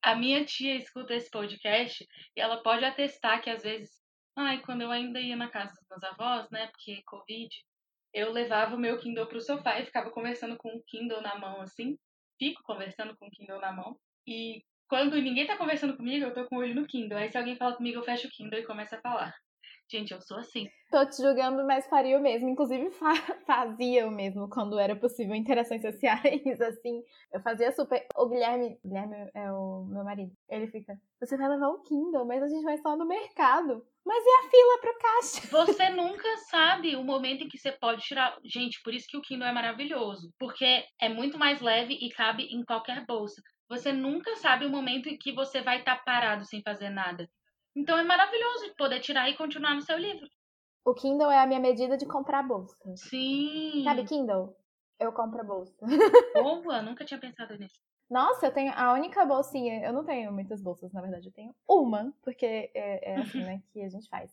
A 0.04 0.16
minha 0.16 0.46
tia 0.46 0.76
escuta 0.76 1.16
esse 1.16 1.32
podcast 1.32 2.08
e 2.36 2.40
ela 2.40 2.62
pode 2.62 2.86
atestar 2.86 3.42
que 3.42 3.50
às 3.50 3.64
vezes, 3.64 3.90
ai, 4.38 4.62
quando 4.62 4.82
eu 4.82 4.92
ainda 4.92 5.20
ia 5.20 5.36
na 5.36 5.50
casa 5.50 5.74
dos 5.74 5.88
meus 5.90 6.04
avós, 6.04 6.48
né, 6.52 6.68
porque 6.68 7.02
Covid, 7.08 7.50
eu 8.14 8.32
levava 8.32 8.76
o 8.76 8.80
meu 8.80 8.98
Kindle 8.98 9.28
pro 9.28 9.42
sofá 9.42 9.80
e 9.80 9.86
ficava 9.86 10.12
conversando 10.12 10.58
com 10.58 10.70
o 10.70 10.84
Kindle 10.84 11.22
na 11.22 11.38
mão, 11.38 11.62
assim. 11.62 11.98
Fico 12.40 12.62
conversando 12.64 13.16
com 13.18 13.28
o 13.28 13.32
Kindle 13.32 13.60
na 13.60 13.72
mão. 13.72 13.98
E 14.28 14.64
quando 14.88 15.22
ninguém 15.22 15.48
tá 15.48 15.58
conversando 15.58 15.96
comigo, 15.96 16.26
eu 16.26 16.34
tô 16.34 16.46
com 16.46 16.58
o 16.58 16.60
olho 16.60 16.76
no 16.76 16.88
Kindle. 16.88 17.18
Aí 17.18 17.32
se 17.32 17.38
alguém 17.38 17.56
fala 17.56 17.76
comigo, 17.76 18.00
eu 18.00 18.04
fecho 18.04 18.28
o 18.28 18.32
Kindle 18.32 18.60
e 18.60 18.66
começo 18.66 18.96
a 18.96 19.02
falar. 19.02 19.34
Gente, 19.92 20.14
eu 20.14 20.22
sou 20.22 20.38
assim. 20.38 20.70
Tô 20.90 21.06
te 21.06 21.18
julgando, 21.18 21.68
mas 21.68 21.86
faria 21.90 22.18
o 22.18 22.22
mesmo. 22.22 22.48
Inclusive, 22.48 22.90
fa 22.92 23.12
fazia 23.46 24.08
o 24.08 24.12
mesmo 24.12 24.48
quando 24.48 24.80
era 24.80 24.96
possível 24.96 25.36
interações 25.36 25.82
sociais, 25.82 26.22
assim. 26.62 27.04
Eu 27.34 27.42
fazia 27.42 27.74
super. 27.74 28.08
O 28.16 28.30
Guilherme, 28.30 28.80
Guilherme 28.86 29.30
é 29.36 29.52
o 29.52 29.84
meu 29.84 30.06
marido. 30.06 30.32
Ele 30.48 30.68
fica: 30.68 30.98
Você 31.20 31.36
vai 31.36 31.50
levar 31.50 31.68
o 31.68 31.82
Kindle, 31.82 32.26
mas 32.26 32.42
a 32.42 32.48
gente 32.48 32.64
vai 32.64 32.78
só 32.78 32.96
no 32.96 33.06
mercado. 33.06 33.86
Mas 34.06 34.24
e 34.26 34.30
a 34.30 34.50
fila 34.50 34.80
pro 34.80 34.98
caixa? 34.98 35.48
Você 35.76 35.90
nunca 35.90 36.38
sabe 36.50 36.96
o 36.96 37.04
momento 37.04 37.44
em 37.44 37.50
que 37.50 37.58
você 37.58 37.72
pode 37.74 38.02
tirar. 38.02 38.36
Gente, 38.46 38.82
por 38.82 38.94
isso 38.94 39.08
que 39.08 39.18
o 39.18 39.22
Kindle 39.22 39.48
é 39.48 39.52
maravilhoso. 39.52 40.34
Porque 40.40 40.86
é 41.00 41.10
muito 41.10 41.38
mais 41.38 41.60
leve 41.62 41.94
e 42.02 42.10
cabe 42.10 42.44
em 42.46 42.64
qualquer 42.64 43.06
bolsa. 43.06 43.42
Você 43.70 43.92
nunca 43.92 44.36
sabe 44.38 44.66
o 44.66 44.70
momento 44.70 45.08
em 45.08 45.18
que 45.18 45.32
você 45.34 45.62
vai 45.62 45.80
estar 45.80 45.98
tá 45.98 46.04
parado 46.04 46.46
sem 46.46 46.62
fazer 46.64 46.90
nada. 46.90 47.30
Então 47.76 47.98
é 47.98 48.04
maravilhoso 48.04 48.74
poder 48.76 49.00
tirar 49.00 49.30
e 49.30 49.38
continuar 49.38 49.76
no 49.76 49.82
seu 49.82 49.98
livro. 49.98 50.28
O 50.84 50.94
Kindle 50.94 51.32
é 51.32 51.40
a 51.40 51.48
minha 51.48 51.60
medida 51.60 51.96
de 51.96 52.06
comprar 52.06 52.44
bolsa. 52.44 52.76
Sim. 52.96 53.84
Sabe 53.84 54.04
Kindle? 54.06 54.56
Eu 55.00 55.12
compro 55.12 55.42
a 55.42 55.44
bolsa. 55.44 55.76
Boa, 56.36 56.82
nunca 56.82 57.06
tinha 57.06 57.20
pensado 57.20 57.58
nisso. 57.58 57.80
Nossa, 58.10 58.48
eu 58.48 58.54
tenho 58.54 58.74
a 58.76 58.94
única 58.94 59.26
bolsinha. 59.26 59.84
Eu 59.86 59.94
não 59.94 60.04
tenho 60.04 60.34
muitas 60.34 60.62
bolsas, 60.62 60.92
na 60.92 61.02
verdade, 61.02 61.28
eu 61.28 61.32
tenho 61.32 61.56
uma, 61.68 62.14
porque 62.22 62.70
é, 62.76 63.14
é 63.14 63.16
assim, 63.16 63.42
né, 63.42 63.64
que 63.72 63.82
a 63.82 63.90
gente 63.90 64.10
faz. 64.10 64.30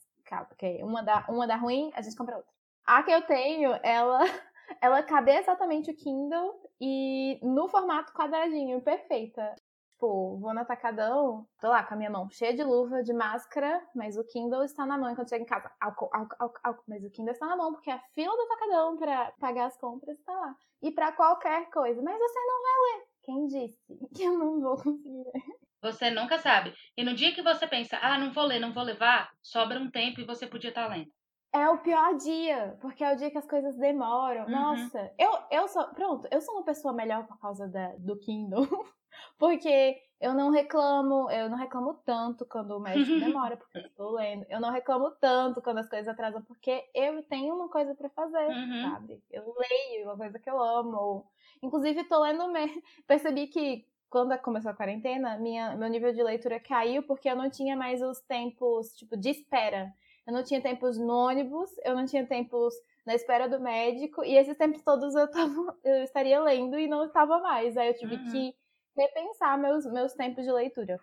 Porque 0.49 0.83
uma 0.83 1.03
dá, 1.03 1.25
uma 1.29 1.47
dá 1.47 1.57
ruim, 1.57 1.91
a 1.95 2.03
gente 2.03 2.17
compra 2.17 2.37
outra. 2.37 2.51
A 2.85 3.03
que 3.03 3.11
eu 3.11 3.23
tenho, 3.23 3.79
ela, 3.83 4.21
ela 4.83 5.03
cabe 5.03 5.31
exatamente 5.33 5.91
o 5.91 5.97
Kindle 5.97 6.61
e 6.81 7.39
no 7.43 7.69
formato 7.69 8.13
quadradinho, 8.13 8.81
perfeita. 8.83 9.55
Tipo, 9.99 10.39
vou 10.39 10.55
no 10.55 10.61
atacadão, 10.61 11.45
tô 11.61 11.69
lá 11.69 11.83
com 11.83 11.95
a 11.95 11.97
minha 11.97 12.09
mão 12.09 12.31
cheia 12.31 12.55
de 12.55 12.63
luva, 12.63 13.03
de 13.03 13.13
máscara, 13.13 13.85
mas 13.93 14.17
o 14.17 14.23
Kindle 14.23 14.63
está 14.63 14.87
na 14.87 14.97
mão. 14.97 15.11
Enquanto 15.11 15.31
chega 15.31 15.43
em 15.43 15.47
casa, 15.47 15.69
álcool, 15.81 16.09
álcool, 16.13 16.37
álcool, 16.39 16.61
álcool. 16.63 16.85
Mas 16.87 17.05
o 17.05 17.11
Kindle 17.11 17.33
está 17.33 17.47
na 17.47 17.57
mão, 17.57 17.73
porque 17.73 17.91
a 17.91 17.99
fila 18.15 18.37
do 18.37 18.43
atacadão 18.43 18.97
para 18.97 19.33
pagar 19.41 19.67
as 19.67 19.77
compras 19.77 20.17
está 20.17 20.33
lá. 20.33 20.55
E 20.83 20.93
para 20.93 21.11
qualquer 21.11 21.69
coisa. 21.71 22.01
Mas 22.01 22.17
você 22.17 22.39
não 22.39 22.63
vai 22.63 22.73
ler. 22.85 23.07
Quem 23.25 23.47
disse 23.49 23.79
que 24.15 24.23
eu 24.23 24.39
não 24.39 24.61
vou 24.61 24.77
conseguir 24.77 25.25
ler? 25.35 25.43
Você 25.83 26.11
nunca 26.11 26.39
sabe. 26.39 26.73
E 26.97 27.03
no 27.03 27.15
dia 27.15 27.35
que 27.35 27.43
você 27.43 27.67
pensa, 27.67 27.99
ah, 28.01 28.19
não 28.19 28.33
vou 28.33 28.45
ler, 28.45 28.61
não 28.61 28.73
vou 28.73 28.85
levar, 28.85 29.29
sobra 29.43 29.81
um 29.81 29.91
tempo 29.91 30.21
e 30.21 30.27
você 30.27 30.47
podia 30.47 30.71
estar 30.71 30.87
lendo. 30.87 31.11
É 31.53 31.69
o 31.71 31.79
pior 31.79 32.17
dia, 32.17 32.77
porque 32.81 33.03
é 33.03 33.13
o 33.13 33.17
dia 33.17 33.31
que 33.31 33.39
as 33.39 33.47
coisas 33.47 33.77
demoram. 33.77 34.45
Uhum. 34.45 34.51
Nossa, 34.51 35.13
eu, 35.19 35.31
eu 35.51 35.69
sou. 35.69 35.85
Pronto, 35.89 36.29
eu 36.31 36.41
sou 36.41 36.55
uma 36.55 36.65
pessoa 36.65 36.93
melhor 36.93 37.27
por 37.27 37.39
causa 37.41 37.67
da, 37.67 37.95
do 37.97 38.19
Kindle. 38.19 38.67
porque 39.39 39.97
eu 40.21 40.35
não 40.35 40.51
reclamo, 40.51 41.31
eu 41.31 41.49
não 41.49 41.57
reclamo 41.57 41.95
tanto 42.05 42.45
quando 42.45 42.73
o 42.73 42.81
médico 42.81 43.19
demora, 43.21 43.57
porque 43.57 43.79
eu 43.79 43.87
estou 43.87 44.11
lendo. 44.13 44.45
Eu 44.49 44.61
não 44.61 44.71
reclamo 44.71 45.11
tanto 45.13 45.63
quando 45.63 45.79
as 45.79 45.89
coisas 45.89 46.09
atrasam, 46.09 46.43
porque 46.43 46.85
eu 46.95 47.23
tenho 47.23 47.55
uma 47.55 47.69
coisa 47.69 47.95
para 47.95 48.11
fazer, 48.11 48.49
uhum. 48.49 48.83
sabe? 48.83 49.23
Eu 49.31 49.55
leio, 49.57 50.05
uma 50.05 50.17
coisa 50.17 50.39
que 50.39 50.51
eu 50.51 50.61
amo. 50.61 51.27
Inclusive, 51.63 52.05
tô 52.05 52.21
lendo. 52.21 52.45
Percebi 53.07 53.47
que 53.47 53.87
quando 54.11 54.37
começou 54.39 54.71
a 54.71 54.75
quarentena, 54.75 55.39
minha, 55.39 55.77
meu 55.77 55.89
nível 55.89 56.13
de 56.13 56.23
leitura 56.23 56.59
caiu 56.59 57.03
porque 57.03 57.29
eu 57.29 57.37
não 57.37 57.51
tinha 57.51 57.77
mais 57.77 58.03
os 58.03 58.21
tempos, 58.21 58.95
tipo, 58.97 59.17
de 59.17 59.31
espera. 59.31 59.93
Eu 60.29 60.35
não 60.35 60.45
tinha 60.45 60.61
tempos 60.61 60.99
no 60.99 61.15
ônibus, 61.15 61.71
eu 61.83 61.97
não 61.97 62.05
tinha 62.05 62.27
tempos 62.27 62.75
na 63.07 63.15
espera 63.15 63.49
do 63.49 63.59
médico, 63.59 64.23
e 64.23 64.37
esses 64.37 64.59
tempos 64.59 64.83
todos 64.83 65.15
eu, 65.15 65.27
tava, 65.31 65.79
eu 65.83 66.03
estaria 66.03 66.39
lendo 66.41 66.79
e 66.79 66.87
não 66.87 67.07
estava 67.07 67.39
mais. 67.39 67.79
Aí 67.79 67.89
eu 67.89 67.97
tive 67.97 68.17
uhum. 68.17 68.31
que 68.31 68.55
repensar 68.95 69.59
meus, 69.59 69.87
meus 69.87 70.13
tempos 70.13 70.45
de 70.45 70.53
leitura. 70.53 71.01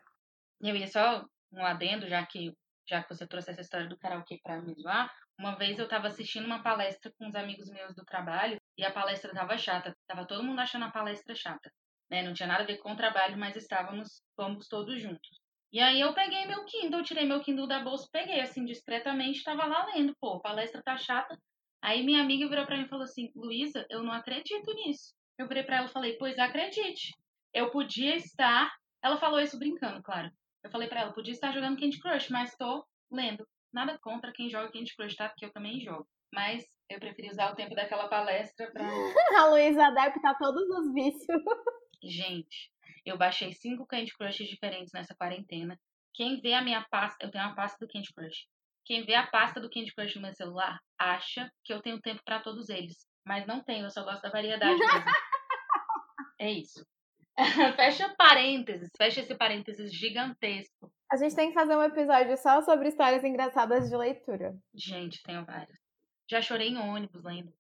Eu 0.62 0.76
ia 0.76 0.88
só 0.88 1.26
um 1.52 1.66
adendo, 1.66 2.08
já 2.08 2.24
que, 2.24 2.56
já 2.88 3.02
que 3.02 3.10
você 3.10 3.26
trouxe 3.26 3.50
essa 3.50 3.62
história 3.62 3.90
do 3.90 3.98
karaokê 3.98 4.40
para 4.44 4.62
me 4.62 4.76
zoar. 4.76 5.12
Uma 5.40 5.56
vez 5.56 5.80
eu 5.80 5.86
estava 5.86 6.08
assistindo 6.08 6.46
uma 6.46 6.62
palestra 6.62 7.12
com 7.18 7.26
uns 7.26 7.36
amigos 7.36 7.68
meus 7.70 7.96
do 7.96 8.06
trabalho 8.06 8.58
e 8.78 8.86
a 8.86 8.92
palestra 8.92 9.34
tava 9.34 9.58
chata. 9.58 9.98
Tava 10.08 10.28
todo 10.28 10.44
mundo 10.44 10.60
achando 10.60 10.86
a 10.86 10.92
palestra 10.92 11.34
chata 11.34 11.72
né? 12.10 12.22
Não 12.24 12.34
tinha 12.34 12.48
nada 12.48 12.64
a 12.64 12.66
ver 12.66 12.78
com 12.78 12.94
o 12.94 12.98
trabalho, 12.98 13.38
mas 13.38 13.56
estávamos, 13.56 14.22
fomos 14.36 14.68
todos 14.68 15.02
juntos. 15.02 15.42
E 15.72 15.80
aí 15.80 16.00
eu 16.00 16.14
peguei 16.14 16.46
meu 16.46 16.64
Kindle, 16.66 17.04
tirei 17.04 17.26
meu 17.26 17.42
Kindle 17.42 17.68
da 17.68 17.80
bolsa, 17.84 18.08
peguei 18.12 18.40
assim 18.40 18.64
discretamente, 18.66 19.40
estava 19.40 19.66
lá 19.66 19.86
lendo, 19.88 20.16
pô, 20.20 20.36
a 20.36 20.40
palestra 20.40 20.82
tá 20.84 20.96
chata. 20.98 21.38
Aí 21.82 22.04
minha 22.04 22.22
amiga 22.22 22.48
virou 22.48 22.66
para 22.66 22.78
mim 22.78 22.86
e 22.86 22.90
falou 22.90 23.04
assim: 23.04 23.32
"Luísa, 23.36 23.86
eu 23.90 24.02
não 24.02 24.12
acredito 24.12 24.74
nisso". 24.74 25.14
Eu 25.38 25.48
virei 25.48 25.64
para 25.64 25.78
ela 25.78 25.88
e 25.88 25.92
falei: 25.92 26.18
"Pois 26.18 26.40
acredite. 26.40 27.14
Eu 27.54 27.70
podia 27.72 28.16
estar". 28.16 28.74
Ela 29.04 29.18
falou 29.18 29.40
isso 29.40 29.60
brincando, 29.60 30.02
claro. 30.02 30.32
Eu 30.64 30.72
falei 30.72 30.88
para 30.88 31.02
ela: 31.02 31.14
"Podia 31.14 31.34
estar 31.34 31.52
jogando 31.52 31.80
Candy 31.80 32.00
Crush, 32.00 32.30
mas 32.30 32.56
tô 32.56 32.84
lendo". 33.12 33.46
Nada 33.74 34.00
contra 34.00 34.32
quem 34.32 34.50
joga 34.50 34.72
Candy 34.72 34.96
Crush, 34.96 35.16
tá? 35.16 35.30
Porque 35.30 35.46
eu 35.46 35.52
também 35.52 35.80
jogo. 35.82 36.08
Mas 36.34 36.64
eu 36.90 37.00
preferi 37.00 37.30
usar 37.30 37.52
o 37.52 37.56
tempo 37.56 37.76
daquela 37.76 38.08
palestra 38.08 38.72
pra. 38.72 38.88
a 39.38 39.48
Luísa 39.48 39.88
adapta 39.88 40.36
todos 40.40 40.68
os 40.70 40.94
vícios. 40.94 41.42
Gente, 42.02 42.72
eu 43.06 43.18
baixei 43.18 43.54
cinco 43.54 43.86
Candy 43.86 44.12
Crush 44.14 44.44
diferentes 44.46 44.92
nessa 44.94 45.16
quarentena. 45.16 45.80
Quem 46.14 46.40
vê 46.40 46.54
a 46.54 46.62
minha 46.62 46.86
pasta, 46.90 47.26
eu 47.26 47.32
tenho 47.32 47.44
uma 47.44 47.56
pasta 47.56 47.78
do 47.86 47.92
Candy 47.92 48.14
Crush. 48.14 48.48
Quem 48.86 49.04
vê 49.04 49.16
a 49.16 49.28
pasta 49.28 49.60
do 49.60 49.70
Candy 49.70 49.94
Crush 49.94 50.16
no 50.16 50.22
meu 50.22 50.34
celular 50.34 50.80
acha 50.98 51.52
que 51.64 51.74
eu 51.74 51.82
tenho 51.82 52.00
tempo 52.02 52.22
para 52.24 52.40
todos 52.40 52.70
eles. 52.70 53.06
Mas 53.26 53.46
não 53.46 53.64
tenho, 53.64 53.86
eu 53.86 53.90
só 53.90 54.04
gosto 54.04 54.22
da 54.22 54.30
variedade 54.30 54.78
mesmo. 54.78 55.06
é 56.40 56.52
isso. 56.52 56.86
fecha 57.76 58.14
parênteses, 58.18 58.90
fecha 58.98 59.22
esse 59.22 59.36
parênteses 59.36 59.94
gigantesco. 59.94 60.92
A 61.12 61.18
gente 61.18 61.36
tem 61.36 61.50
que 61.50 61.54
fazer 61.54 61.76
um 61.76 61.84
episódio 61.84 62.38
só 62.38 62.62
sobre 62.62 62.90
histórias 62.90 63.24
engraçadas 63.24 63.90
de 63.90 63.96
leitura. 63.96 64.56
Gente, 64.74 65.22
tenho 65.24 65.46
várias. 65.46 65.78
Já 66.30 66.42
chorei 66.42 66.70
em 66.70 66.78
ônibus 66.78 67.24
lendo. 67.24 67.54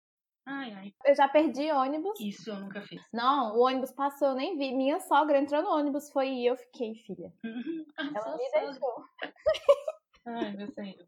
Ai, 0.45 0.73
ai. 0.73 0.93
Eu 1.03 1.15
já 1.15 1.27
perdi 1.27 1.71
ônibus. 1.71 2.19
Isso 2.19 2.51
eu 2.51 2.60
nunca 2.60 2.81
fiz. 2.81 3.01
Não, 3.12 3.55
o 3.55 3.62
ônibus 3.62 3.91
passou, 3.91 4.29
eu 4.29 4.36
nem 4.36 4.58
vi. 4.58 4.73
Minha 4.75 4.99
sogra 4.99 5.39
entrou 5.39 5.63
no 5.63 5.69
ônibus, 5.69 6.12
foi 6.12 6.29
e 6.29 6.45
eu 6.45 6.55
fiquei, 6.55 6.93
filha. 6.95 7.34
Uhum. 7.43 7.86
Ela 8.15 8.38
me 8.38 8.51
deixou. 8.51 9.05
Ai, 10.27 10.51
meu 10.55 10.67
senhor. 10.67 11.08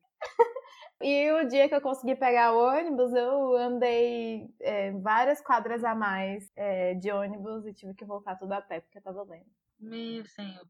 E 1.02 1.32
o 1.32 1.48
dia 1.48 1.70
que 1.70 1.76
eu 1.76 1.82
consegui 1.82 2.16
pegar 2.16 2.54
o 2.54 2.68
ônibus, 2.68 3.14
eu 3.14 3.56
andei 3.56 4.50
é, 4.60 4.92
várias 4.94 5.40
quadras 5.42 5.84
a 5.84 5.94
mais 5.94 6.52
é, 6.56 6.96
de 6.96 7.12
ônibus 7.12 7.68
e 7.68 7.74
tive 7.74 7.94
que 7.94 8.06
voltar 8.06 8.36
tudo 8.38 8.54
a 8.54 8.62
pé 8.62 8.82
porque 8.82 8.98
eu 8.98 9.04
tava 9.04 9.22
lendo. 9.24 9.46
Meu 9.80 10.26
senhor. 10.26 10.68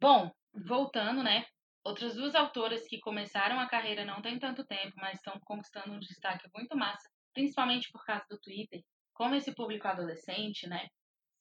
Bom, 0.00 0.30
voltando, 0.66 1.22
né? 1.22 1.44
Outras 1.84 2.14
duas 2.14 2.34
autoras 2.34 2.86
que 2.88 2.98
começaram 2.98 3.60
a 3.60 3.68
carreira 3.68 4.04
não 4.06 4.22
tem 4.22 4.38
tanto 4.38 4.64
tempo, 4.64 4.94
mas 4.96 5.18
estão 5.18 5.38
conquistando 5.44 5.92
um 5.92 6.00
destaque 6.00 6.48
muito 6.54 6.74
massa 6.74 7.08
principalmente 7.36 7.92
por 7.92 8.02
causa 8.02 8.24
do 8.30 8.40
Twitter, 8.40 8.82
como 9.12 9.34
esse 9.34 9.54
público 9.54 9.86
adolescente, 9.86 10.66
né, 10.66 10.88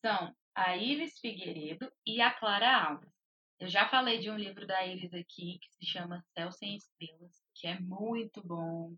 são 0.01 0.35
a 0.53 0.75
Iris 0.75 1.17
Figueiredo 1.19 1.89
e 2.05 2.19
a 2.19 2.33
Clara 2.33 2.85
Alves. 2.85 3.09
Eu 3.57 3.69
já 3.69 3.87
falei 3.87 4.19
de 4.19 4.29
um 4.29 4.35
livro 4.35 4.67
da 4.67 4.85
Iris 4.85 5.13
aqui 5.13 5.57
que 5.57 5.71
se 5.71 5.85
chama 5.85 6.21
Céu 6.37 6.51
Sem 6.51 6.75
Estrelas, 6.75 7.41
que 7.55 7.65
é 7.65 7.79
muito 7.79 8.45
bom. 8.45 8.93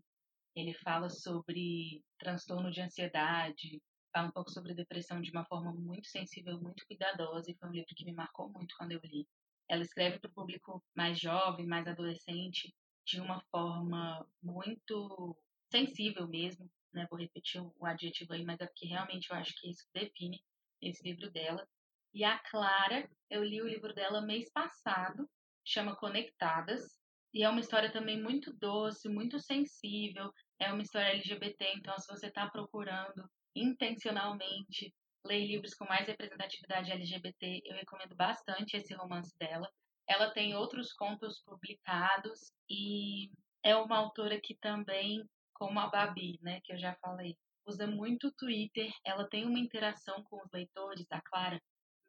Ele 0.56 0.74
fala 0.74 1.08
sobre 1.08 2.02
transtorno 2.18 2.68
de 2.72 2.80
ansiedade, 2.80 3.80
fala 4.12 4.26
um 4.26 4.32
pouco 4.32 4.50
sobre 4.50 4.74
depressão 4.74 5.20
de 5.20 5.30
uma 5.30 5.44
forma 5.44 5.72
muito 5.72 6.08
sensível, 6.08 6.60
muito 6.60 6.84
cuidadosa, 6.84 7.48
e 7.48 7.54
foi 7.54 7.68
um 7.68 7.72
livro 7.72 7.94
que 7.94 8.04
me 8.04 8.12
marcou 8.12 8.48
muito 8.48 8.74
quando 8.76 8.90
eu 8.90 9.00
li. 9.04 9.24
Ela 9.68 9.82
escreve 9.82 10.18
para 10.18 10.30
o 10.30 10.34
público 10.34 10.82
mais 10.96 11.20
jovem, 11.20 11.64
mais 11.64 11.86
adolescente, 11.86 12.74
de 13.06 13.20
uma 13.20 13.40
forma 13.52 14.26
muito 14.42 15.36
sensível 15.70 16.26
mesmo, 16.26 16.68
né? 16.92 17.06
Vou 17.10 17.18
repetir 17.18 17.60
o 17.60 17.86
adjetivo 17.86 18.32
aí, 18.32 18.44
mas 18.44 18.60
é 18.60 18.66
porque 18.66 18.86
realmente 18.86 19.30
eu 19.30 19.36
acho 19.36 19.54
que 19.60 19.70
isso 19.70 19.84
define 19.92 20.42
esse 20.80 21.02
livro 21.02 21.30
dela. 21.30 21.66
E 22.14 22.24
a 22.24 22.38
Clara, 22.38 23.08
eu 23.30 23.44
li 23.44 23.60
o 23.60 23.68
livro 23.68 23.94
dela 23.94 24.20
mês 24.20 24.50
passado, 24.50 25.28
chama 25.64 25.96
Conectadas, 25.96 26.82
e 27.32 27.42
é 27.42 27.48
uma 27.48 27.60
história 27.60 27.92
também 27.92 28.20
muito 28.20 28.52
doce, 28.54 29.08
muito 29.08 29.38
sensível. 29.38 30.32
É 30.58 30.72
uma 30.72 30.82
história 30.82 31.10
LGBT, 31.10 31.72
então 31.76 31.98
se 31.98 32.06
você 32.08 32.28
está 32.28 32.48
procurando 32.48 33.28
intencionalmente 33.54 34.94
ler 35.24 35.46
livros 35.46 35.74
com 35.74 35.84
mais 35.84 36.06
representatividade 36.06 36.90
LGBT, 36.90 37.62
eu 37.64 37.76
recomendo 37.76 38.14
bastante 38.16 38.76
esse 38.76 38.94
romance 38.94 39.36
dela. 39.38 39.68
Ela 40.08 40.32
tem 40.32 40.54
outros 40.54 40.92
contos 40.94 41.42
publicados 41.44 42.50
e 42.68 43.30
é 43.62 43.76
uma 43.76 43.98
autora 43.98 44.40
que 44.40 44.56
também 44.56 45.22
como 45.58 45.78
a 45.80 45.88
Babi, 45.88 46.38
né, 46.42 46.60
que 46.62 46.72
eu 46.72 46.78
já 46.78 46.94
falei, 46.96 47.36
usa 47.66 47.86
muito 47.86 48.28
o 48.28 48.32
Twitter, 48.32 48.90
ela 49.04 49.28
tem 49.28 49.44
uma 49.44 49.58
interação 49.58 50.22
com 50.24 50.42
os 50.42 50.50
leitores, 50.52 51.06
a 51.10 51.20
Clara, 51.20 51.60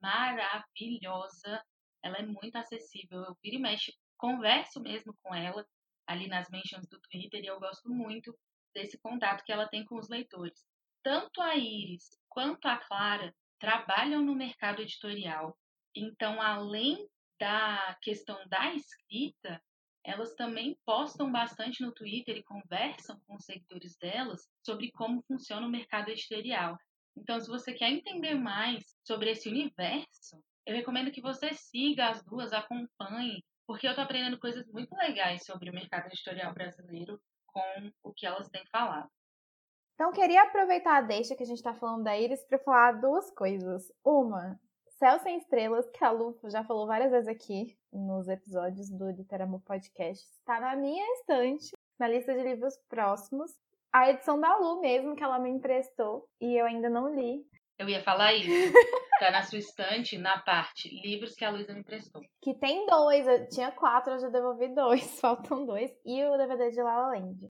maravilhosa, 0.02 1.62
ela 2.02 2.18
é 2.18 2.26
muito 2.26 2.56
acessível, 2.56 3.24
eu 3.24 3.38
viro 3.44 3.58
e 3.58 3.60
mexe, 3.60 3.94
converso 4.18 4.80
mesmo 4.80 5.14
com 5.22 5.36
ela 5.36 5.66
ali 6.08 6.28
nas 6.28 6.50
mentions 6.50 6.88
do 6.88 7.00
Twitter 7.02 7.44
e 7.44 7.48
eu 7.48 7.60
gosto 7.60 7.90
muito 7.90 8.36
desse 8.74 8.98
contato 9.00 9.44
que 9.44 9.52
ela 9.52 9.68
tem 9.68 9.86
com 9.86 9.98
os 9.98 10.10
leitores. 10.10 10.66
Tanto 11.04 11.42
a 11.42 11.56
Iris 11.56 12.10
quanto 12.30 12.68
a 12.68 12.78
Clara 12.78 13.34
trabalham 13.60 14.24
no 14.24 14.36
mercado 14.36 14.82
editorial, 14.82 15.58
então 15.96 16.42
além 16.42 17.08
da 17.40 17.98
questão 18.02 18.38
da 18.48 18.74
escrita, 18.74 19.62
elas 20.04 20.34
também 20.36 20.78
postam 20.86 21.32
bastante 21.32 21.82
no 21.82 21.92
Twitter 21.92 22.38
e 22.38 22.44
conversam 22.44 23.20
com 23.28 23.36
os 23.36 23.46
seguidores 23.46 23.98
delas 23.98 24.48
sobre 24.66 24.92
como 24.92 25.24
funciona 25.24 25.66
o 25.66 25.70
mercado 25.70 26.10
editorial. 26.10 26.78
Então, 27.18 27.40
se 27.40 27.48
você 27.48 27.74
quer 27.74 27.90
entender 27.90 28.36
mais 28.36 28.84
sobre 29.06 29.32
esse 29.32 29.50
universo, 29.50 30.42
eu 30.66 30.76
recomendo 30.76 31.12
que 31.12 31.22
você 31.22 31.54
siga 31.54 32.10
as 32.10 32.24
duas, 32.24 32.54
acompanhe, 32.54 33.44
porque 33.68 33.88
eu 33.88 33.92
estou 33.92 34.04
aprendendo 34.04 34.40
coisas 34.40 34.66
muito 34.68 34.96
legais 34.96 35.44
sobre 35.44 35.70
o 35.70 35.74
mercado 35.74 36.08
editorial 36.08 36.54
brasileiro 36.54 37.20
com 37.48 37.92
o 38.04 38.14
que 38.14 38.26
elas 38.26 38.48
têm 38.50 38.66
falado. 38.72 39.10
Então, 39.96 40.14
queria 40.14 40.44
aproveitar 40.44 40.98
a 40.98 41.02
deixa 41.02 41.36
que 41.36 41.44
a 41.44 41.46
gente 41.46 41.58
está 41.58 41.74
falando 41.74 42.06
da 42.06 42.18
Iris 42.18 42.46
para 42.46 42.58
falar 42.60 42.94
duas 43.02 43.30
coisas. 43.32 43.92
Uma, 44.04 44.58
Céu 45.00 45.18
Sem 45.20 45.38
Estrelas, 45.38 45.90
que 45.92 46.04
a 46.04 46.12
Lu 46.12 46.38
já 46.52 46.62
falou 46.66 46.86
várias 46.86 47.10
vezes 47.10 47.30
aqui 47.30 47.74
nos 47.90 48.28
episódios 48.28 48.90
do 48.90 49.10
Literamor 49.10 49.62
Podcast, 49.62 50.26
está 50.26 50.60
na 50.60 50.76
minha 50.76 51.06
estante, 51.14 51.72
na 51.98 52.06
lista 52.06 52.34
de 52.34 52.44
livros 52.44 52.78
próximos. 52.90 53.50
A 53.94 54.10
edição 54.10 54.38
da 54.38 54.58
Lu 54.58 54.82
mesmo, 54.82 55.16
que 55.16 55.24
ela 55.24 55.40
me 55.40 55.50
emprestou, 55.50 56.28
e 56.42 56.54
eu 56.60 56.66
ainda 56.66 56.90
não 56.90 57.16
li. 57.16 57.46
Eu 57.78 57.88
ia 57.88 58.04
falar 58.04 58.34
isso. 58.34 58.74
Tá 59.22 59.32
na 59.32 59.44
sua 59.44 59.60
estante, 59.60 60.18
na 60.18 60.40
parte 60.40 60.90
livros 61.02 61.34
que 61.34 61.46
a 61.46 61.50
Luísa 61.50 61.74
me 61.74 61.80
emprestou. 61.80 62.22
Que 62.42 62.54
tem 62.54 62.86
dois, 62.86 63.26
eu 63.26 63.48
tinha 63.48 63.72
quatro, 63.72 64.14
eu 64.14 64.20
já 64.20 64.28
devolvi 64.28 64.68
dois, 64.76 65.02
faltam 65.22 65.66
dois. 65.66 65.92
E 66.06 66.26
o 66.26 66.38
DVD 66.38 66.72
de 66.72 66.82
La 66.82 66.98
La 66.98 67.08
Land. 67.12 67.50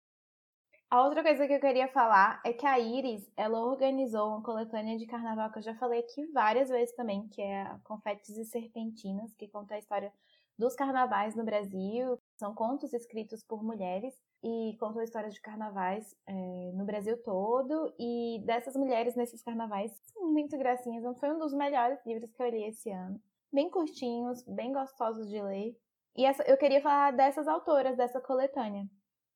A 0.92 1.04
outra 1.04 1.22
coisa 1.22 1.46
que 1.46 1.54
eu 1.54 1.60
queria 1.60 1.88
falar 1.88 2.42
é 2.44 2.52
que 2.52 2.66
a 2.66 2.80
Iris, 2.80 3.32
ela 3.38 3.60
organizou 3.60 4.30
uma 4.30 4.42
coletânea 4.42 4.98
de 4.98 5.06
carnaval 5.06 5.52
que 5.52 5.60
eu 5.60 5.64
já 5.64 5.76
falei 5.76 6.00
aqui 6.00 6.26
várias 6.32 6.70
vezes 6.70 6.96
também, 6.96 7.28
que 7.28 7.40
é 7.44 7.78
Confetes 7.84 8.36
e 8.36 8.44
Serpentinas, 8.44 9.32
que 9.36 9.48
conta 9.48 9.76
a 9.76 9.78
história 9.78 10.12
dos 10.58 10.76
carnavais 10.76 11.36
no 11.36 11.44
Brasil. 11.44 12.18
São 12.40 12.56
contos 12.56 12.92
escritos 12.92 13.44
por 13.44 13.64
mulheres 13.64 14.16
e 14.44 14.76
contam 14.80 15.04
histórias 15.04 15.36
de 15.36 15.42
carnavais 15.42 16.16
é, 16.26 16.72
no 16.74 16.86
Brasil 16.86 17.22
todo. 17.22 17.94
E 18.00 18.42
dessas 18.44 18.76
mulheres 18.76 19.16
nesses 19.16 19.44
carnavais 19.44 19.92
muito 20.18 20.58
gracinhas. 20.58 21.20
Foi 21.20 21.32
um 21.32 21.38
dos 21.38 21.54
melhores 21.54 22.04
livros 22.04 22.32
que 22.32 22.42
eu 22.42 22.50
li 22.50 22.64
esse 22.64 22.90
ano. 22.90 23.22
bem 23.54 23.70
curtinhos, 23.70 24.44
bem 24.48 24.74
gostosos 24.74 25.30
de 25.30 25.40
ler. 25.40 25.78
E 26.18 26.26
essa, 26.26 26.42
eu 26.44 26.58
queria 26.58 26.82
falar 26.82 27.12
dessas 27.12 27.48
autoras 27.48 27.96
dessa 27.96 28.20
coletânea. 28.20 28.88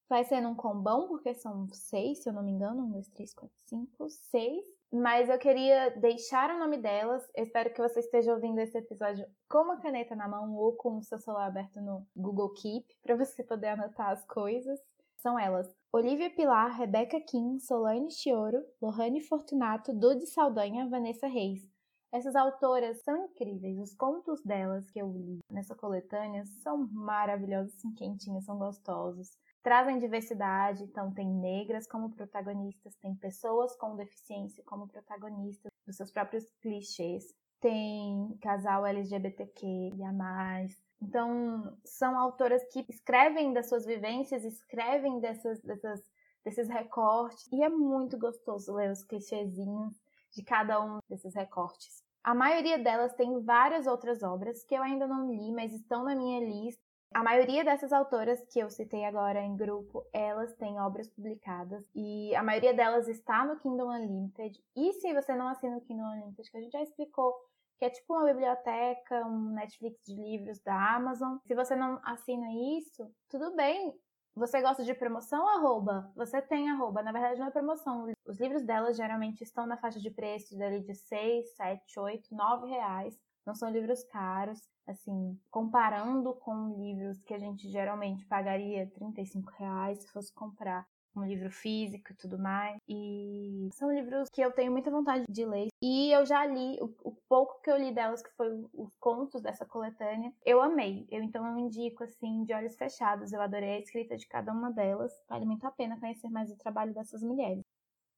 Vai 0.09 0.23
ser 0.25 0.41
num 0.41 0.55
combão, 0.55 1.07
porque 1.07 1.33
são 1.33 1.67
seis, 1.69 2.21
se 2.21 2.29
eu 2.29 2.33
não 2.33 2.43
me 2.43 2.51
engano. 2.51 2.83
Um, 2.83 2.91
dois, 2.91 3.07
três, 3.09 3.33
quatro, 3.33 3.55
cinco, 3.65 4.09
seis. 4.09 4.65
Mas 4.91 5.27
eu 5.27 5.39
queria 5.39 5.89
deixar 5.91 6.51
o 6.51 6.59
nome 6.59 6.77
delas. 6.77 7.27
Espero 7.35 7.73
que 7.73 7.81
você 7.81 7.99
esteja 7.99 8.33
ouvindo 8.33 8.59
esse 8.59 8.77
episódio 8.77 9.25
com 9.49 9.63
uma 9.63 9.81
caneta 9.81 10.15
na 10.15 10.27
mão 10.27 10.55
ou 10.55 10.73
com 10.73 10.97
o 10.97 11.03
seu 11.03 11.17
celular 11.17 11.47
aberto 11.47 11.81
no 11.81 12.05
Google 12.15 12.53
Keep, 12.53 12.85
para 13.01 13.15
você 13.15 13.43
poder 13.43 13.69
anotar 13.69 14.11
as 14.11 14.23
coisas. 14.25 14.79
São 15.17 15.39
elas: 15.39 15.73
Olivia 15.91 16.29
Pilar, 16.29 16.77
Rebeca 16.77 17.19
Kim, 17.21 17.57
Solane 17.59 18.11
Chioro, 18.11 18.63
Lohane 18.81 19.21
Fortunato, 19.21 19.93
Dude 19.93 20.27
Saldanha, 20.27 20.87
Vanessa 20.87 21.27
Reis. 21.27 21.67
Essas 22.11 22.35
autoras 22.35 23.01
são 23.01 23.25
incríveis. 23.25 23.79
Os 23.79 23.95
contos 23.95 24.43
delas 24.43 24.91
que 24.91 24.99
eu 24.99 25.11
li 25.11 25.39
nessa 25.49 25.73
coletânea 25.73 26.45
são 26.61 26.87
maravilhosos, 26.91 27.73
são 27.81 27.91
quentinhos, 27.95 28.45
são 28.45 28.59
gostosos 28.59 29.35
trazem 29.63 29.97
diversidade, 29.97 30.83
então 30.83 31.11
tem 31.13 31.25
negras 31.25 31.87
como 31.87 32.11
protagonistas, 32.11 32.93
tem 32.95 33.15
pessoas 33.15 33.75
com 33.77 33.95
deficiência 33.95 34.63
como 34.65 34.87
protagonistas 34.87 35.71
dos 35.87 35.95
seus 35.95 36.11
próprios 36.11 36.45
clichês, 36.61 37.33
tem 37.61 38.37
casal 38.41 38.85
LGBTQ 38.85 39.65
e 39.95 40.03
a 40.03 40.11
mais. 40.11 40.77
Então, 41.01 41.77
são 41.85 42.19
autoras 42.19 42.61
que 42.71 42.85
escrevem 42.89 43.53
das 43.53 43.69
suas 43.69 43.85
vivências, 43.85 44.43
escrevem 44.43 45.19
dessas, 45.21 45.61
dessas, 45.61 46.01
desses 46.43 46.67
recortes, 46.67 47.47
e 47.51 47.63
é 47.63 47.69
muito 47.69 48.17
gostoso 48.17 48.73
ler 48.73 48.91
os 48.91 49.03
clichêzinhos 49.03 49.93
de 50.35 50.43
cada 50.43 50.83
um 50.83 50.99
desses 51.09 51.33
recortes. 51.33 52.03
A 52.21 52.33
maioria 52.33 52.77
delas 52.77 53.13
tem 53.13 53.41
várias 53.41 53.87
outras 53.87 54.23
obras 54.23 54.63
que 54.63 54.75
eu 54.75 54.83
ainda 54.83 55.07
não 55.07 55.31
li, 55.31 55.51
mas 55.51 55.73
estão 55.73 56.03
na 56.03 56.15
minha 56.15 56.39
lista 56.39 56.82
a 57.13 57.23
maioria 57.23 57.63
dessas 57.63 57.93
autoras 57.93 58.43
que 58.45 58.59
eu 58.59 58.69
citei 58.69 59.05
agora 59.05 59.41
em 59.41 59.55
grupo, 59.55 60.05
elas 60.11 60.53
têm 60.55 60.79
obras 60.79 61.07
publicadas 61.07 61.89
e 61.93 62.35
a 62.35 62.43
maioria 62.43 62.73
delas 62.73 63.07
está 63.07 63.45
no 63.45 63.59
Kindle 63.59 63.89
Unlimited. 63.89 64.59
E 64.75 64.93
se 64.93 65.13
você 65.13 65.35
não 65.35 65.47
assina 65.47 65.77
o 65.77 65.81
Kindle 65.81 66.05
Unlimited, 66.05 66.49
que 66.49 66.57
a 66.57 66.61
gente 66.61 66.71
já 66.71 66.81
explicou, 66.81 67.33
que 67.77 67.85
é 67.85 67.89
tipo 67.89 68.13
uma 68.13 68.25
biblioteca, 68.25 69.25
um 69.25 69.53
Netflix 69.53 70.05
de 70.05 70.15
livros 70.15 70.59
da 70.61 70.95
Amazon. 70.95 71.37
Se 71.45 71.53
você 71.53 71.75
não 71.75 71.99
assina 72.03 72.47
isso, 72.77 73.09
tudo 73.29 73.55
bem. 73.55 73.93
Você 74.35 74.61
gosta 74.61 74.83
de 74.83 74.93
promoção? 74.95 75.47
Arroba. 75.47 76.11
Você 76.15 76.41
tem 76.41 76.69
arroba. 76.71 77.03
Na 77.03 77.11
verdade, 77.11 77.39
não 77.39 77.47
é 77.47 77.51
promoção. 77.51 78.11
Os 78.25 78.39
livros 78.39 78.63
delas 78.63 78.97
geralmente 78.97 79.43
estão 79.43 79.67
na 79.67 79.77
faixa 79.77 79.99
de 79.99 80.09
preço 80.09 80.57
dali 80.57 80.79
de 80.79 80.95
6, 80.95 81.55
7, 81.55 81.99
8, 81.99 82.33
9 82.35 82.67
reais. 82.67 83.19
Não 83.45 83.55
são 83.55 83.69
livros 83.69 84.03
caros, 84.05 84.59
assim, 84.87 85.37
comparando 85.51 86.33
com 86.35 86.75
livros 86.77 87.21
que 87.23 87.33
a 87.33 87.39
gente 87.39 87.69
geralmente 87.69 88.25
pagaria 88.25 88.89
35 88.91 89.51
reais 89.57 90.01
se 90.01 90.11
fosse 90.11 90.33
comprar 90.33 90.85
um 91.15 91.23
livro 91.23 91.49
físico 91.51 92.11
e 92.11 92.15
tudo 92.15 92.39
mais. 92.39 92.77
E 92.87 93.69
são 93.73 93.91
livros 93.91 94.29
que 94.29 94.41
eu 94.41 94.51
tenho 94.51 94.71
muita 94.71 94.89
vontade 94.89 95.25
de 95.29 95.45
ler. 95.45 95.67
E 95.81 96.11
eu 96.11 96.25
já 96.25 96.45
li, 96.45 96.77
o, 96.81 96.85
o 97.03 97.15
pouco 97.29 97.61
que 97.61 97.69
eu 97.69 97.77
li 97.77 97.93
delas, 97.93 98.21
que 98.21 98.31
foi 98.35 98.49
os 98.73 98.95
contos 98.99 99.41
dessa 99.41 99.65
coletânea, 99.65 100.33
eu 100.45 100.61
amei. 100.61 101.05
Eu 101.11 101.21
então 101.21 101.45
eu 101.45 101.57
indico 101.57 102.03
assim, 102.03 102.43
de 102.45 102.53
olhos 102.53 102.75
fechados. 102.75 103.31
Eu 103.31 103.41
adorei 103.41 103.75
a 103.75 103.79
escrita 103.79 104.17
de 104.17 104.27
cada 104.27 104.51
uma 104.51 104.71
delas. 104.71 105.11
Vale 105.29 105.45
muito 105.45 105.65
a 105.65 105.71
pena 105.71 105.99
conhecer 105.99 106.29
mais 106.29 106.51
o 106.51 106.57
trabalho 106.57 106.93
dessas 106.93 107.21
mulheres 107.21 107.63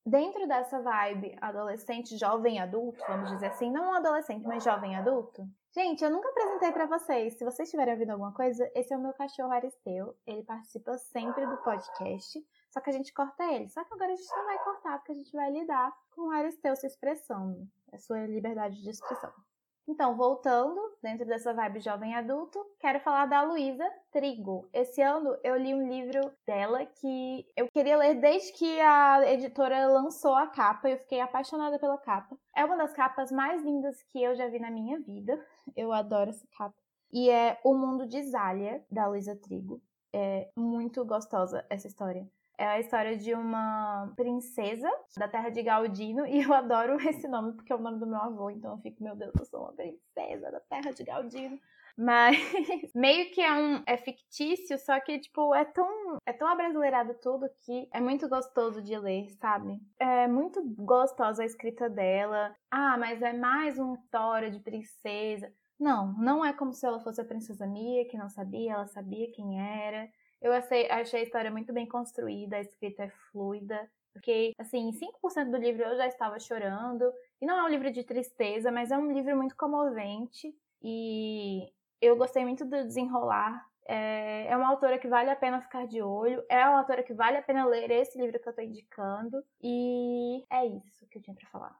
dentro 0.06 0.48
dessa 0.48 0.80
vibe 0.82 1.36
adolescente, 1.42 2.18
jovem 2.18 2.60
adulto, 2.60 3.04
vamos 3.08 3.32
dizer 3.32 3.48
assim, 3.48 3.72
não 3.72 3.94
adolescente, 3.94 4.46
mas 4.46 4.64
jovem 4.64 4.96
adulto. 4.96 5.48
Gente, 5.74 6.04
eu 6.04 6.10
nunca 6.10 6.30
apresentei 6.30 6.72
para 6.72 6.86
vocês. 6.86 7.34
Se 7.34 7.44
vocês 7.44 7.68
estiverem 7.68 7.96
ouvindo 7.96 8.12
alguma 8.12 8.32
coisa, 8.32 8.70
esse 8.76 8.94
é 8.94 8.98
o 8.98 9.02
meu 9.02 9.14
cachorro 9.14 9.52
Aristeu. 9.52 10.16
Ele 10.26 10.44
participa 10.44 10.98
sempre 10.98 11.46
do 11.48 11.58
podcast, 11.58 12.40
só 12.70 12.80
que 12.80 12.90
a 12.90 12.94
gente 12.94 13.14
corta 13.14 13.44
ele. 13.52 13.68
Só 13.68 13.84
que 13.84 13.94
agora 13.94 14.14
a 14.14 14.16
gente 14.16 14.36
não 14.36 14.46
vai 14.46 14.64
cortar, 14.64 14.98
porque 15.00 15.12
a 15.12 15.16
gente 15.16 15.34
vai 15.34 15.52
lidar 15.52 15.92
com 16.12 16.30
o 16.30 16.32
Aristeu 16.32 16.76
se 16.76 16.88
expressando, 16.88 17.68
a 17.92 17.98
sua 17.98 18.26
liberdade 18.26 18.82
de 18.82 18.90
expressão. 18.90 19.34
Então, 19.88 20.16
voltando, 20.16 20.82
dentro 21.02 21.28
dessa 21.28 21.54
vibe 21.54 21.80
jovem 21.80 22.16
adulto, 22.16 22.60
quero 22.80 23.00
falar 23.02 23.28
da 23.28 23.44
Luísa 23.44 23.88
Trigo. 24.12 24.68
Esse 24.74 25.00
ano 25.02 25.38
eu 25.44 25.56
li 25.56 25.76
um 25.76 25.88
livro 25.88 26.32
dela 26.46 26.84
que 26.88 27.46
eu 27.56 27.68
queria 27.72 27.96
ler 27.96 28.16
desde 28.16 28.52
que 28.54 28.80
a 28.82 29.32
editora 29.32 29.88
lançou 29.88 30.34
a 30.34 30.48
capa, 30.48 30.90
eu 30.90 30.98
fiquei 30.98 31.22
apaixonada 31.22 31.78
pela 31.78 32.00
capa. 32.00 32.36
É 32.56 32.66
uma 32.66 32.76
das 32.78 32.94
capas 32.94 33.32
mais 33.32 33.64
lindas 33.64 34.02
que 34.12 34.24
eu 34.24 34.36
já 34.36 34.48
vi 34.48 34.58
na 34.58 34.72
minha 34.72 35.00
vida. 35.00 35.40
Eu 35.76 35.94
adoro 35.94 36.32
essa 36.32 36.48
capa. 36.58 36.76
E 37.14 37.30
é 37.30 37.60
O 37.64 37.76
Mundo 37.76 38.08
de 38.08 38.24
Zália, 38.24 38.84
da 38.90 39.08
Luísa 39.08 39.36
Trigo. 39.36 39.80
É 40.12 40.50
muito 40.56 41.06
gostosa 41.06 41.64
essa 41.70 41.88
história. 41.88 42.28
É 42.58 42.66
a 42.68 42.80
história 42.80 43.18
de 43.18 43.34
uma 43.34 44.14
princesa 44.16 44.90
da 45.18 45.28
terra 45.28 45.50
de 45.50 45.62
Galdino, 45.62 46.26
e 46.28 46.42
eu 46.42 46.54
adoro 46.54 46.96
esse 47.08 47.28
nome 47.28 47.54
porque 47.54 47.72
é 47.72 47.76
o 47.76 47.82
nome 47.82 48.00
do 48.00 48.08
meu 48.08 48.20
avô, 48.20 48.50
então 48.50 48.72
eu 48.72 48.78
fico, 48.80 49.04
meu 49.04 49.16
Deus, 49.16 49.34
eu 49.38 49.46
sou 49.46 49.62
uma 49.62 49.74
princesa 49.74 50.52
da 50.52 50.60
terra 50.60 50.92
de 50.92 51.04
Galdino. 51.04 51.60
Mas 51.98 52.36
meio 52.94 53.32
que 53.32 53.42
é 53.42 53.54
um 53.54 53.82
é 53.86 53.96
fictício, 53.96 54.78
só 54.78 55.00
que 55.00 55.18
tipo 55.18 55.56
é 55.56 55.64
tão 55.64 56.18
é 56.26 56.34
tão 56.34 56.48
abrasileirado 56.48 57.14
tudo 57.22 57.50
que 57.66 57.88
é 57.94 58.02
muito 58.02 58.28
gostoso 58.28 58.82
de 58.82 58.98
ler, 58.98 59.30
sabe? 59.40 59.80
É 59.98 60.28
muito 60.28 60.62
gostosa 60.78 61.44
a 61.44 61.46
escrita 61.46 61.90
dela. 61.90 62.54
Ah, 62.70 62.98
mas 62.98 63.22
é 63.22 63.32
mais 63.32 63.80
uma 63.80 63.94
história 63.94 64.52
de 64.52 64.60
princesa. 64.60 65.52
Não, 65.80 66.14
não 66.14 66.44
é 66.44 66.54
como 66.54 66.74
se 66.74 66.86
ela 66.86 67.00
fosse 67.00 67.22
a 67.22 67.26
princesa 67.26 67.66
Mia, 67.66 68.08
que 68.08 68.18
não 68.18 68.30
sabia, 68.30 68.74
ela 68.74 68.88
sabia 68.88 69.32
quem 69.32 69.60
era. 69.62 70.10
Eu 70.42 70.52
achei, 70.54 70.90
achei 70.90 71.22
a 71.22 71.24
história 71.24 71.52
muito 71.52 71.74
bem 71.74 71.88
construída, 71.88 72.58
a 72.58 72.62
escrita 72.62 73.04
é 73.04 73.10
fluida. 73.32 73.90
Porque, 74.16 74.54
assim, 74.58 74.92
5% 74.94 75.52
do 75.52 75.58
livro 75.58 75.84
eu 75.84 75.98
já 75.98 76.08
estava 76.08 76.40
chorando. 76.40 77.12
E 77.42 77.46
não 77.46 77.60
é 77.60 77.64
um 77.64 77.68
livro 77.68 77.92
de 77.92 78.02
tristeza, 78.02 78.72
mas 78.72 78.90
é 78.90 78.98
um 78.98 79.12
livro 79.12 79.36
muito 79.36 79.58
comovente. 79.58 80.56
E 80.82 81.70
eu 82.02 82.16
gostei 82.16 82.46
muito 82.46 82.64
do 82.64 82.86
desenrolar. 82.86 83.68
É, 83.88 84.48
é 84.48 84.56
uma 84.56 84.70
autora 84.70 84.98
que 84.98 85.08
vale 85.08 85.30
a 85.30 85.36
pena 85.36 85.62
ficar 85.62 85.86
de 85.86 86.02
olho. 86.02 86.44
É 86.50 86.66
uma 86.66 86.80
autora 86.80 87.04
que 87.04 87.14
vale 87.14 87.38
a 87.38 87.44
pena 87.44 87.66
ler 87.66 87.92
esse 87.92 88.18
livro 88.18 88.40
que 88.40 88.48
eu 88.48 88.52
estou 88.52 88.64
indicando. 88.64 89.44
E 89.62 90.46
é 90.50 90.66
isso 90.66 91.06
que 91.10 91.18
eu 91.18 91.22
tinha 91.22 91.36
para 91.36 91.50
falar. 91.50 91.78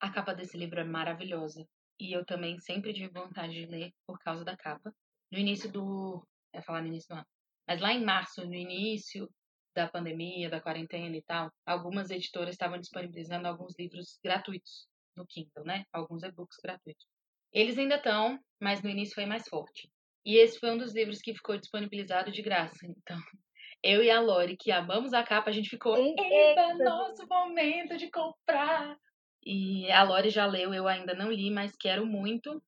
A 0.00 0.10
capa 0.10 0.34
desse 0.34 0.56
livro 0.56 0.78
é 0.78 0.84
maravilhosa. 0.84 1.66
E 1.98 2.16
eu 2.16 2.24
também 2.24 2.60
sempre 2.60 2.92
tive 2.92 3.08
vontade 3.08 3.54
de 3.54 3.66
ler 3.66 3.92
por 4.06 4.20
causa 4.20 4.44
da 4.44 4.56
capa. 4.56 4.94
No 5.30 5.38
início 5.38 5.70
do. 5.70 6.24
É 6.52 6.62
falar 6.62 6.82
no 6.82 6.88
início 6.88 7.12
ano. 7.14 7.26
Mas 7.66 7.80
lá 7.80 7.92
em 7.92 8.04
março, 8.04 8.44
no 8.46 8.54
início 8.54 9.28
da 9.74 9.88
pandemia, 9.88 10.50
da 10.50 10.60
quarentena 10.60 11.16
e 11.16 11.22
tal, 11.22 11.50
algumas 11.66 12.10
editoras 12.10 12.54
estavam 12.54 12.78
disponibilizando 12.78 13.48
alguns 13.48 13.74
livros 13.78 14.18
gratuitos 14.22 14.86
no 15.16 15.26
Kindle, 15.26 15.64
né? 15.64 15.84
Alguns 15.92 16.22
e-books 16.22 16.56
gratuitos. 16.62 17.06
Eles 17.52 17.78
ainda 17.78 17.96
estão, 17.96 18.38
mas 18.60 18.82
no 18.82 18.90
início 18.90 19.14
foi 19.14 19.26
mais 19.26 19.48
forte. 19.48 19.90
E 20.24 20.36
esse 20.36 20.58
foi 20.58 20.70
um 20.70 20.78
dos 20.78 20.94
livros 20.94 21.20
que 21.20 21.34
ficou 21.34 21.56
disponibilizado 21.58 22.30
de 22.30 22.42
graça. 22.42 22.86
Então, 22.86 23.16
eu 23.82 24.02
e 24.02 24.10
a 24.10 24.20
Lori, 24.20 24.56
que 24.56 24.70
amamos 24.70 25.12
a 25.12 25.22
capa, 25.22 25.50
a 25.50 25.52
gente 25.52 25.68
ficou, 25.68 25.96
é 25.96 26.74
nosso 26.74 27.26
momento 27.28 27.96
de 27.96 28.10
comprar. 28.10 28.96
E 29.44 29.90
a 29.90 30.04
Lori 30.04 30.30
já 30.30 30.46
leu, 30.46 30.72
eu 30.72 30.86
ainda 30.86 31.14
não 31.14 31.30
li, 31.30 31.50
mas 31.50 31.76
quero 31.76 32.06
muito. 32.06 32.62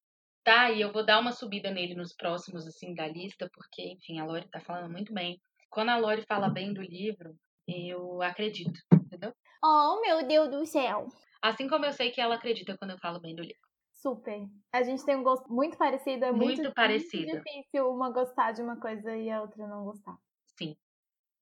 Tá, 0.44 0.70
e 0.70 0.82
eu 0.82 0.92
vou 0.92 1.04
dar 1.04 1.18
uma 1.18 1.32
subida 1.32 1.70
nele 1.70 1.94
nos 1.94 2.12
próximos, 2.14 2.66
assim, 2.66 2.94
da 2.94 3.08
lista, 3.08 3.48
porque, 3.54 3.82
enfim, 3.92 4.20
a 4.20 4.26
Lori 4.26 4.46
tá 4.50 4.60
falando 4.60 4.92
muito 4.92 5.12
bem. 5.14 5.40
Quando 5.70 5.88
a 5.88 5.96
Lori 5.96 6.22
fala 6.28 6.50
bem 6.50 6.74
do 6.74 6.82
livro, 6.82 7.34
eu 7.66 8.20
acredito, 8.20 8.78
entendeu? 8.92 9.32
Oh, 9.64 10.00
meu 10.02 10.26
Deus 10.28 10.50
do 10.50 10.66
céu! 10.66 11.06
Assim 11.40 11.66
como 11.66 11.86
eu 11.86 11.92
sei 11.92 12.10
que 12.10 12.20
ela 12.20 12.34
acredita 12.34 12.76
quando 12.76 12.90
eu 12.90 12.98
falo 12.98 13.18
bem 13.20 13.34
do 13.34 13.42
livro. 13.42 13.56
Super. 13.90 14.46
A 14.70 14.82
gente 14.82 15.02
tem 15.06 15.16
um 15.16 15.22
gosto 15.22 15.50
muito 15.50 15.78
parecido, 15.78 16.26
é 16.26 16.30
muito, 16.30 16.60
muito 16.60 16.74
parecido. 16.74 17.32
Muito 17.32 17.42
difícil 17.42 17.90
uma 17.90 18.10
gostar 18.10 18.52
de 18.52 18.60
uma 18.60 18.78
coisa 18.78 19.16
e 19.16 19.30
a 19.30 19.40
outra 19.40 19.66
não 19.66 19.84
gostar. 19.84 20.14
Sim. 20.58 20.76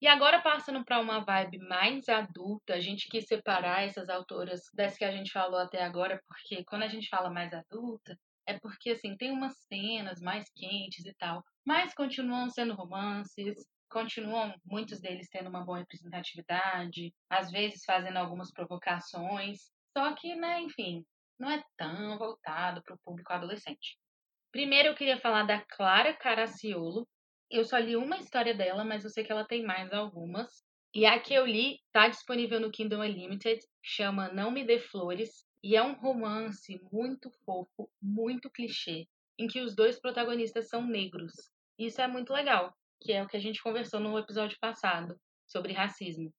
E 0.01 0.07
agora 0.07 0.41
passando 0.41 0.83
para 0.85 0.99
uma 1.01 1.19
vibe 1.25 1.57
mais 1.59 2.07
adulta, 2.07 2.75
a 2.75 2.79
gente 2.79 3.09
quis 3.09 3.25
separar 3.25 3.83
essas 3.83 4.07
autoras 4.07 4.61
das 4.73 4.97
que 4.97 5.03
a 5.03 5.11
gente 5.11 5.31
falou 5.31 5.59
até 5.59 5.83
agora, 5.83 6.21
porque 6.25 6.63
quando 6.63 6.83
a 6.83 6.87
gente 6.87 7.09
fala 7.09 7.29
mais 7.29 7.53
adulta, 7.53 8.17
é 8.47 8.59
porque, 8.59 8.91
assim, 8.91 9.15
tem 9.15 9.31
umas 9.31 9.57
cenas 9.67 10.19
mais 10.21 10.49
quentes 10.55 11.05
e 11.05 11.13
tal, 11.15 11.43
mas 11.65 11.93
continuam 11.93 12.49
sendo 12.49 12.73
romances, 12.73 13.55
continuam 13.89 14.53
muitos 14.65 14.99
deles 14.99 15.29
tendo 15.29 15.49
uma 15.49 15.63
boa 15.63 15.79
representatividade, 15.79 17.13
às 17.29 17.51
vezes 17.51 17.83
fazendo 17.85 18.17
algumas 18.17 18.51
provocações, 18.51 19.71
só 19.95 20.13
que, 20.15 20.35
né, 20.35 20.61
enfim, 20.61 21.05
não 21.39 21.49
é 21.49 21.63
tão 21.77 22.17
voltado 22.17 22.81
para 22.83 22.95
o 22.95 22.99
público 23.03 23.31
adolescente. 23.31 23.97
Primeiro 24.51 24.89
eu 24.89 24.95
queria 24.95 25.19
falar 25.19 25.43
da 25.43 25.61
Clara 25.61 26.13
Caraciolo. 26.13 27.07
Eu 27.49 27.63
só 27.63 27.77
li 27.77 27.95
uma 27.95 28.17
história 28.17 28.53
dela, 28.53 28.83
mas 28.83 29.03
eu 29.03 29.09
sei 29.09 29.23
que 29.23 29.31
ela 29.31 29.45
tem 29.45 29.63
mais 29.63 29.91
algumas. 29.91 30.63
E 30.93 31.05
a 31.05 31.19
que 31.19 31.33
eu 31.33 31.45
li 31.45 31.79
está 31.87 32.07
disponível 32.07 32.59
no 32.59 32.71
Kindle 32.71 33.01
Unlimited, 33.01 33.59
chama 33.81 34.31
Não 34.31 34.51
Me 34.51 34.63
Dê 34.63 34.79
Flores. 34.79 35.43
E 35.63 35.75
é 35.77 35.81
um 35.81 35.93
romance 35.93 36.79
muito 36.91 37.31
fofo, 37.45 37.89
muito 38.01 38.49
clichê. 38.49 39.07
em 39.39 39.47
que 39.47 39.61
os 39.61 39.73
dois 39.73 39.99
protagonistas 39.99 40.67
são 40.67 40.85
negros. 40.85 41.31
Isso 41.79 41.99
é 42.01 42.07
muito 42.07 42.31
legal, 42.31 42.71
que 43.01 43.11
é 43.11 43.23
o 43.23 43.27
que 43.27 43.35
a 43.35 43.39
gente 43.39 43.63
conversou 43.63 43.99
no 43.99 44.17
episódio 44.19 44.59
passado 44.59 45.19
sobre 45.47 45.73
racismo. 45.73 46.31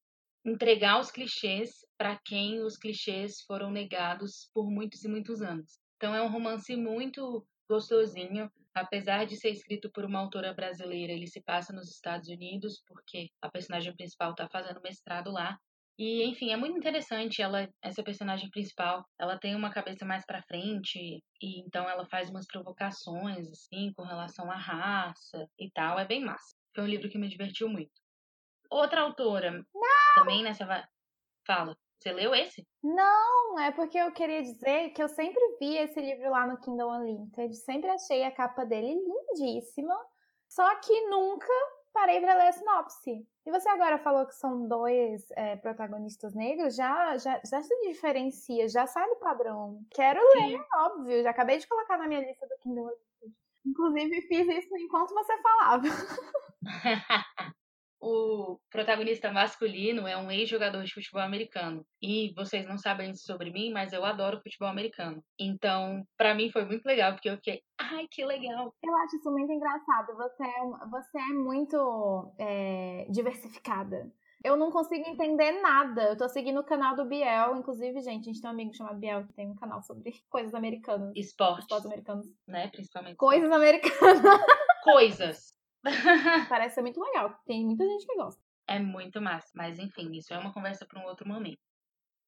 Entregar 0.45 1.01
os 1.01 1.11
clichês 1.11 1.71
para 1.99 2.17
quem 2.25 2.61
os 2.61 2.77
clichês 2.77 3.41
foram 3.41 3.71
negados 3.71 4.49
por 4.55 4.71
muitos 4.71 5.03
e 5.03 5.09
muitos 5.09 5.43
anos. 5.43 5.81
Então 5.97 6.15
é 6.15 6.23
um 6.23 6.31
romance 6.31 6.77
muito 6.77 7.45
gostosinho, 7.69 8.51
apesar 8.75 9.25
de 9.25 9.37
ser 9.37 9.51
escrito 9.51 9.91
por 9.91 10.05
uma 10.05 10.21
autora 10.21 10.53
brasileira, 10.53 11.13
ele 11.13 11.27
se 11.27 11.41
passa 11.41 11.73
nos 11.73 11.91
Estados 11.91 12.29
Unidos 12.29 12.83
porque 12.87 13.31
a 13.41 13.49
personagem 13.49 13.95
principal 13.95 14.33
está 14.33 14.49
fazendo 14.49 14.83
mestrado 14.83 15.31
lá. 15.31 15.59
E, 15.99 16.25
enfim, 16.25 16.53
é 16.53 16.57
muito 16.57 16.77
interessante 16.77 17.41
ela, 17.41 17.69
essa 17.83 18.03
personagem 18.03 18.51
principal, 18.51 19.05
ela 19.19 19.39
tem 19.39 19.55
uma 19.55 19.71
cabeça 19.73 20.05
mais 20.05 20.25
para 20.27 20.43
frente 20.43 20.99
e 21.41 21.61
então 21.61 21.89
ela 21.89 22.05
faz 22.07 22.31
umas 22.31 22.47
provocações 22.47 23.49
assim 23.49 23.93
com 23.97 24.03
relação 24.03 24.51
à 24.51 24.57
raça 24.57 25.47
e 25.59 25.71
tal, 25.71 25.99
é 25.99 26.05
bem 26.05 26.25
massa. 26.25 26.57
Foi 26.75 26.85
um 26.85 26.89
livro 26.89 27.09
que 27.09 27.19
me 27.19 27.29
divertiu 27.29 27.69
muito. 27.69 27.93
Outra 28.69 29.03
autora, 29.03 29.53
Não! 29.73 30.15
também 30.17 30.43
nessa 30.43 30.67
fala. 31.47 31.77
Você 32.01 32.13
leu 32.13 32.35
esse? 32.35 32.67
Não, 32.83 33.59
é 33.61 33.71
porque 33.71 33.97
eu 33.97 34.13
queria 34.13 34.43
dizer 34.43 34.91
que 34.91 35.03
eu 35.03 35.09
sempre 35.09 35.41
vi 35.59 35.79
esse 35.79 36.01
livro 36.01 36.29
lá 36.29 36.47
no 36.47 36.61
Kindle 36.61 36.91
Unlimited, 36.91 37.55
sempre 37.55 37.89
achei 37.89 38.25
a 38.25 38.31
capa 38.31 38.65
dele 38.67 38.95
lindíssima, 38.95 39.95
só 40.49 40.75
que 40.81 41.09
nunca 41.09 41.47
parei 41.95 42.21
para 42.21 42.35
ler 42.35 42.49
a 42.49 42.53
sinopse. 42.53 43.27
E 43.47 43.51
você 43.51 43.69
agora 43.69 43.99
falou 43.99 44.27
que 44.27 44.35
são 44.35 44.69
dois 44.69 45.31
é, 45.31 45.57
protagonistas 45.57 46.35
negros, 46.35 46.75
já, 46.75 47.17
já, 47.17 47.41
já 47.49 47.63
se 47.63 47.75
diferencia, 47.89 48.69
já 48.69 48.87
sai 48.87 49.09
do 49.09 49.17
padrão. 49.17 49.81
Quero 49.91 50.21
Sim. 50.33 50.39
ler, 50.39 50.67
óbvio, 50.75 51.23
já 51.23 51.31
acabei 51.31 51.59
de 51.59 51.69
colocar 51.69 51.97
na 51.97 52.09
minha 52.09 52.21
lista 52.21 52.47
do 52.47 52.59
Kindle. 52.63 52.91
Inclusive, 53.65 54.21
fiz 54.23 54.47
isso 54.49 54.77
enquanto 54.77 55.15
você 55.15 55.41
falava. 55.41 55.87
o 58.05 58.61
protagonista 58.71 59.33
masculino 59.33 60.07
é 60.07 60.15
um 60.15 60.31
ex-jogador 60.31 60.85
de 60.85 60.93
futebol 60.93 61.23
americano. 61.23 61.87
E 62.03 62.35
vocês 62.37 62.67
não 62.69 62.77
sabem 62.77 63.11
isso 63.11 63.25
sobre 63.25 63.51
mim, 63.51 63.73
mas 63.73 63.95
eu 63.95 64.05
adoro 64.05 64.43
futebol 64.43 64.69
americano. 64.69 65.25
Então, 65.41 66.07
para 66.17 66.35
mim 66.35 66.51
foi 66.51 66.67
muito 66.67 66.85
legal, 66.85 67.13
porque 67.15 67.31
eu 67.31 67.37
fiquei, 67.37 67.63
ai, 67.79 68.07
que 68.11 68.23
legal. 68.25 68.75
Eu 68.83 68.97
acho 68.99 69.17
isso 69.17 69.31
muito 69.31 69.51
engraçado. 69.51 70.15
Você 70.17 70.45
é, 70.45 70.89
você 70.91 71.19
é 71.19 71.33
muito 71.33 72.35
é, 72.39 73.07
diversificada. 73.09 74.13
Eu 74.45 74.59
não 74.59 74.71
consigo 74.71 75.09
entender 75.09 75.53
nada. 75.63 76.11
Eu 76.11 76.19
tô 76.19 76.29
seguindo 76.29 76.61
o 76.61 76.65
canal 76.65 76.95
do 76.95 77.07
Biel. 77.07 77.57
Inclusive, 77.57 78.03
gente, 78.03 78.29
a 78.29 78.33
gente 78.33 78.43
tem 78.43 78.51
um 78.51 78.53
amigo 78.53 78.75
chamado 78.75 78.99
Biel 78.99 79.27
que 79.27 79.33
tem 79.33 79.49
um 79.49 79.57
canal 79.57 79.83
sobre 79.83 80.13
coisas 80.29 80.55
americanas. 80.55 81.13
Esportes. 81.17 81.65
Esportes 81.65 81.87
americanos. 81.87 82.27
Né, 82.47 82.69
principalmente. 82.69 83.17
Coisas 83.17 83.51
americanas. 83.51 84.21
Coisas. 84.85 85.55
Parece 86.49 86.77
ser 86.77 86.83
muito 86.83 87.01
legal. 87.01 87.39
Tem 87.47 87.65
muita 87.65 87.85
gente 87.85 88.07
que 88.07 88.17
gosta. 88.17 88.43
É 88.67 88.79
muito 88.79 89.21
massa. 89.21 89.51
Mas, 89.55 89.79
enfim, 89.79 90.11
isso 90.13 90.33
é 90.33 90.39
uma 90.39 90.53
conversa 90.53 90.87
para 90.87 91.01
um 91.01 91.07
outro 91.07 91.29
momento. 91.29 91.59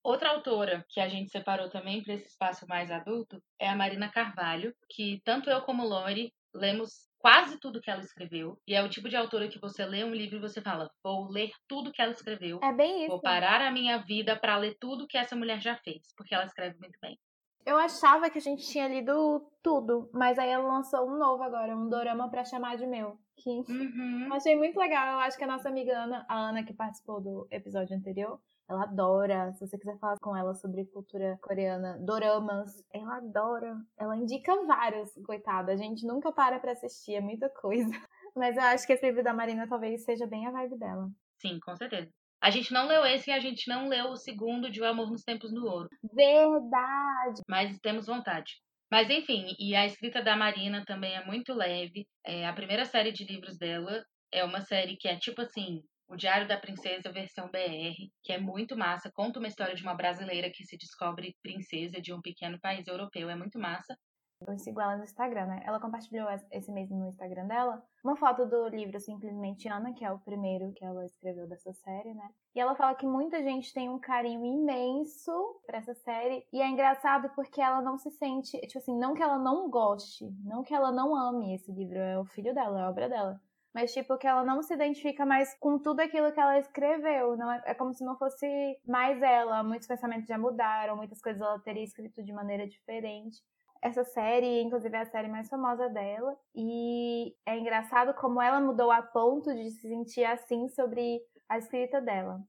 Outra 0.02 0.30
autora 0.30 0.84
que 0.88 1.00
a 1.00 1.08
gente 1.08 1.30
separou 1.30 1.68
também 1.68 2.02
para 2.02 2.14
esse 2.14 2.28
espaço 2.28 2.66
mais 2.68 2.90
adulto 2.90 3.42
é 3.58 3.68
a 3.68 3.74
Marina 3.74 4.08
Carvalho, 4.08 4.72
que 4.88 5.20
tanto 5.24 5.50
eu 5.50 5.62
como 5.62 5.84
Lori 5.84 6.32
lemos 6.54 7.08
quase 7.18 7.58
tudo 7.58 7.80
que 7.80 7.90
ela 7.90 8.00
escreveu. 8.00 8.56
E 8.68 8.74
é 8.74 8.82
o 8.82 8.88
tipo 8.88 9.08
de 9.08 9.16
autora 9.16 9.48
que 9.48 9.58
você 9.58 9.84
lê 9.84 10.04
um 10.04 10.14
livro 10.14 10.36
e 10.36 10.40
você 10.40 10.60
fala: 10.60 10.88
vou 11.02 11.28
ler 11.28 11.50
tudo 11.66 11.90
que 11.90 12.00
ela 12.00 12.12
escreveu. 12.12 12.60
É 12.62 12.72
bem 12.72 13.00
isso. 13.00 13.08
Vou 13.08 13.20
parar 13.20 13.60
a 13.60 13.72
minha 13.72 13.98
vida 13.98 14.38
para 14.38 14.56
ler 14.56 14.76
tudo 14.78 15.08
que 15.08 15.18
essa 15.18 15.34
mulher 15.34 15.60
já 15.60 15.76
fez, 15.76 16.02
porque 16.16 16.34
ela 16.34 16.44
escreve 16.44 16.78
muito 16.78 16.98
bem. 17.00 17.18
Eu 17.66 17.76
achava 17.76 18.30
que 18.30 18.38
a 18.38 18.40
gente 18.40 18.64
tinha 18.64 18.86
lido 18.86 19.44
tudo, 19.60 20.08
mas 20.12 20.38
aí 20.38 20.48
ela 20.48 20.68
lançou 20.68 21.04
um 21.04 21.18
novo 21.18 21.42
agora, 21.42 21.76
um 21.76 21.88
dorama 21.88 22.30
para 22.30 22.44
chamar 22.44 22.76
de 22.76 22.86
meu. 22.86 23.18
Que 23.36 23.50
uhum. 23.50 24.28
achei 24.32 24.54
muito 24.54 24.78
legal. 24.78 25.14
Eu 25.14 25.18
acho 25.18 25.36
que 25.36 25.42
a 25.42 25.48
nossa 25.48 25.68
amiga 25.68 25.98
Ana, 25.98 26.24
a 26.28 26.48
Ana 26.48 26.64
que 26.64 26.72
participou 26.72 27.20
do 27.20 27.48
episódio 27.50 27.96
anterior, 27.96 28.40
ela 28.68 28.84
adora. 28.84 29.52
Se 29.52 29.66
você 29.66 29.76
quiser 29.76 29.98
falar 29.98 30.16
com 30.20 30.36
ela 30.36 30.54
sobre 30.54 30.84
cultura 30.86 31.36
coreana, 31.42 31.98
doramas, 31.98 32.84
ela 32.92 33.16
adora. 33.16 33.76
Ela 33.98 34.16
indica 34.16 34.54
vários, 34.64 35.12
coitada. 35.24 35.72
A 35.72 35.76
gente 35.76 36.06
nunca 36.06 36.30
para 36.30 36.60
pra 36.60 36.70
assistir, 36.70 37.14
é 37.14 37.20
muita 37.20 37.48
coisa. 37.48 37.90
Mas 38.34 38.56
eu 38.56 38.62
acho 38.62 38.86
que 38.86 38.92
esse 38.92 39.04
livro 39.04 39.24
da 39.24 39.34
Marina 39.34 39.66
talvez 39.66 40.04
seja 40.04 40.24
bem 40.24 40.46
a 40.46 40.52
vibe 40.52 40.78
dela. 40.78 41.10
Sim, 41.38 41.58
com 41.58 41.74
certeza. 41.74 42.12
A 42.46 42.50
gente 42.50 42.72
não 42.72 42.86
leu 42.86 43.04
esse 43.04 43.28
e 43.28 43.32
a 43.32 43.40
gente 43.40 43.68
não 43.68 43.88
leu 43.88 44.10
o 44.10 44.16
segundo 44.16 44.70
de 44.70 44.80
O 44.80 44.86
Amor 44.86 45.10
nos 45.10 45.24
Tempos 45.24 45.52
do 45.52 45.66
Ouro. 45.66 45.88
Verdade! 46.14 47.42
Mas 47.48 47.76
temos 47.80 48.06
vontade. 48.06 48.52
Mas 48.88 49.10
enfim, 49.10 49.56
e 49.58 49.74
a 49.74 49.84
escrita 49.84 50.22
da 50.22 50.36
Marina 50.36 50.84
também 50.86 51.16
é 51.16 51.24
muito 51.24 51.52
leve. 51.52 52.06
É, 52.24 52.46
a 52.46 52.52
primeira 52.52 52.84
série 52.84 53.10
de 53.10 53.24
livros 53.24 53.58
dela 53.58 54.00
é 54.32 54.44
uma 54.44 54.60
série 54.60 54.96
que 54.96 55.08
é 55.08 55.18
tipo 55.18 55.42
assim, 55.42 55.82
o 56.06 56.14
Diário 56.14 56.46
da 56.46 56.56
Princesa 56.56 57.10
versão 57.10 57.50
BR, 57.50 57.96
que 58.22 58.32
é 58.32 58.38
muito 58.38 58.76
massa. 58.76 59.10
Conta 59.12 59.40
uma 59.40 59.48
história 59.48 59.74
de 59.74 59.82
uma 59.82 59.96
brasileira 59.96 60.48
que 60.48 60.64
se 60.64 60.78
descobre 60.78 61.34
princesa 61.42 62.00
de 62.00 62.14
um 62.14 62.20
pequeno 62.20 62.60
país 62.60 62.86
europeu. 62.86 63.28
É 63.28 63.34
muito 63.34 63.58
massa. 63.58 63.98
Eu 64.46 64.58
sigo 64.58 64.80
ela 64.80 64.96
no 64.96 65.04
Instagram, 65.04 65.46
né? 65.46 65.62
Ela 65.64 65.80
compartilhou 65.80 66.28
esse 66.50 66.70
mesmo 66.70 66.96
no 66.96 67.08
Instagram 67.08 67.46
dela 67.46 67.82
uma 68.04 68.16
foto 68.16 68.46
do 68.46 68.68
livro 68.68 69.00
Simplesmente 69.00 69.68
Ana, 69.68 69.92
que 69.92 70.04
é 70.04 70.12
o 70.12 70.18
primeiro 70.18 70.72
que 70.72 70.84
ela 70.84 71.04
escreveu 71.04 71.48
dessa 71.48 71.72
série, 71.72 72.14
né? 72.14 72.28
E 72.54 72.60
ela 72.60 72.76
fala 72.76 72.94
que 72.94 73.06
muita 73.06 73.42
gente 73.42 73.72
tem 73.72 73.88
um 73.88 73.98
carinho 73.98 74.44
imenso 74.44 75.32
para 75.66 75.78
essa 75.78 75.94
série. 75.94 76.46
E 76.52 76.60
é 76.60 76.68
engraçado 76.68 77.30
porque 77.34 77.60
ela 77.60 77.80
não 77.80 77.98
se 77.98 78.10
sente, 78.10 78.60
tipo 78.60 78.78
assim, 78.78 78.96
não 78.96 79.14
que 79.14 79.22
ela 79.22 79.38
não 79.38 79.70
goste, 79.70 80.30
não 80.44 80.62
que 80.62 80.74
ela 80.74 80.92
não 80.92 81.16
ame 81.16 81.54
esse 81.54 81.72
livro, 81.72 81.98
é 81.98 82.18
o 82.18 82.24
filho 82.24 82.54
dela, 82.54 82.80
é 82.80 82.82
a 82.84 82.90
obra 82.90 83.08
dela 83.08 83.40
mas 83.74 83.92
tipo 83.92 84.16
que 84.16 84.26
ela 84.26 84.42
não 84.42 84.62
se 84.62 84.72
identifica 84.72 85.26
mais 85.26 85.52
com 85.58 85.78
tudo 85.78 86.00
aquilo 86.00 86.32
que 86.32 86.40
ela 86.40 86.58
escreveu, 86.58 87.36
não 87.36 87.52
é, 87.52 87.62
é 87.66 87.74
como 87.74 87.92
se 87.92 88.02
não 88.02 88.16
fosse 88.16 88.46
mais 88.88 89.20
ela, 89.20 89.62
muitos 89.62 89.86
pensamentos 89.86 90.26
já 90.26 90.38
mudaram, 90.38 90.96
muitas 90.96 91.20
coisas 91.20 91.42
ela 91.42 91.58
teria 91.58 91.84
escrito 91.84 92.22
de 92.22 92.32
maneira 92.32 92.66
diferente 92.66 93.36
essa 93.82 94.04
série, 94.04 94.62
inclusive 94.62 94.96
é 94.96 95.00
a 95.00 95.06
série 95.06 95.28
mais 95.28 95.48
famosa 95.48 95.88
dela. 95.88 96.36
E 96.54 97.34
é 97.46 97.58
engraçado 97.58 98.14
como 98.14 98.40
ela 98.40 98.60
mudou 98.60 98.90
a 98.90 99.02
ponto 99.02 99.54
de 99.54 99.70
se 99.70 99.88
sentir 99.88 100.24
assim 100.24 100.68
sobre 100.68 101.20
a 101.48 101.58
escrita 101.58 102.00
dela. 102.00 102.40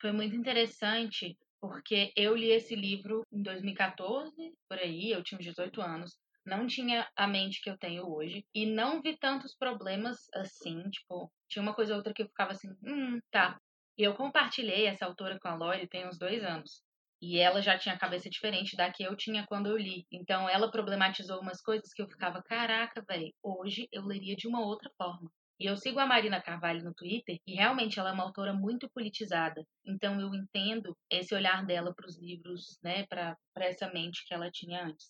Foi 0.00 0.12
muito 0.12 0.36
interessante 0.36 1.36
porque 1.60 2.12
eu 2.16 2.36
li 2.36 2.50
esse 2.50 2.74
livro 2.74 3.22
em 3.32 3.42
2014, 3.42 4.52
por 4.68 4.78
aí, 4.78 5.10
eu 5.10 5.22
tinha 5.22 5.38
18 5.38 5.80
anos. 5.80 6.18
Não 6.44 6.66
tinha 6.66 7.08
a 7.16 7.26
mente 7.26 7.60
que 7.60 7.68
eu 7.68 7.76
tenho 7.76 8.08
hoje 8.08 8.44
e 8.54 8.66
não 8.66 9.02
vi 9.02 9.16
tantos 9.18 9.56
problemas 9.56 10.18
assim, 10.32 10.88
tipo, 10.90 11.32
tinha 11.48 11.62
uma 11.62 11.74
coisa 11.74 11.92
ou 11.92 11.98
outra 11.98 12.14
que 12.14 12.22
eu 12.22 12.28
ficava 12.28 12.52
assim, 12.52 12.68
hum, 12.84 13.18
tá. 13.32 13.58
E 13.98 14.02
eu 14.04 14.14
compartilhei 14.14 14.86
essa 14.86 15.06
autora 15.06 15.38
com 15.40 15.48
a 15.48 15.56
Lori 15.56 15.88
tem 15.88 16.06
uns 16.06 16.18
dois 16.18 16.44
anos. 16.44 16.82
E 17.20 17.38
ela 17.38 17.62
já 17.62 17.78
tinha 17.78 17.94
a 17.94 17.98
cabeça 17.98 18.28
diferente 18.28 18.76
da 18.76 18.90
que 18.90 19.02
eu 19.02 19.16
tinha 19.16 19.46
quando 19.46 19.68
eu 19.68 19.76
li. 19.76 20.06
Então 20.12 20.48
ela 20.48 20.70
problematizou 20.70 21.40
umas 21.40 21.60
coisas 21.62 21.92
que 21.92 22.02
eu 22.02 22.08
ficava, 22.08 22.42
caraca, 22.42 23.02
velho, 23.08 23.32
hoje 23.42 23.88
eu 23.90 24.04
leria 24.04 24.36
de 24.36 24.46
uma 24.46 24.60
outra 24.60 24.90
forma. 24.96 25.30
E 25.58 25.64
eu 25.64 25.76
sigo 25.76 25.98
a 25.98 26.06
Marina 26.06 26.42
Carvalho 26.42 26.84
no 26.84 26.92
Twitter 26.92 27.38
e 27.46 27.54
realmente 27.54 27.98
ela 27.98 28.10
é 28.10 28.12
uma 28.12 28.24
autora 28.24 28.52
muito 28.52 28.90
politizada. 28.90 29.64
Então 29.86 30.20
eu 30.20 30.34
entendo 30.34 30.94
esse 31.10 31.34
olhar 31.34 31.64
dela 31.64 31.94
para 31.94 32.06
os 32.06 32.20
livros, 32.20 32.78
né, 32.82 33.06
para 33.06 33.36
essa 33.56 33.90
mente 33.90 34.26
que 34.26 34.34
ela 34.34 34.50
tinha 34.50 34.84
antes. 34.84 35.06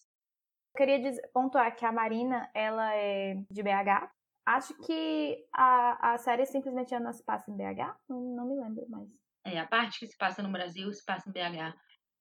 Eu 0.72 0.78
queria 0.78 1.00
dizer, 1.00 1.28
pontuar 1.32 1.74
que 1.74 1.84
a 1.84 1.90
Marina, 1.90 2.48
ela 2.54 2.94
é 2.94 3.34
de 3.50 3.62
BH. 3.62 4.08
Acho 4.46 4.76
que 4.82 5.44
a, 5.52 6.12
a 6.12 6.18
série 6.18 6.46
simplesmente 6.46 6.94
Ana 6.94 7.12
se 7.12 7.24
passa 7.24 7.50
em 7.50 7.56
BH, 7.56 7.96
não, 8.08 8.20
não 8.20 8.46
me 8.46 8.54
lembro 8.54 8.88
mais. 8.88 9.08
É, 9.44 9.58
a 9.58 9.66
parte 9.66 9.98
que 9.98 10.06
se 10.06 10.16
passa 10.16 10.42
no 10.42 10.52
Brasil 10.52 10.92
se 10.92 11.04
passa 11.04 11.28
em 11.28 11.32
BH. 11.32 11.74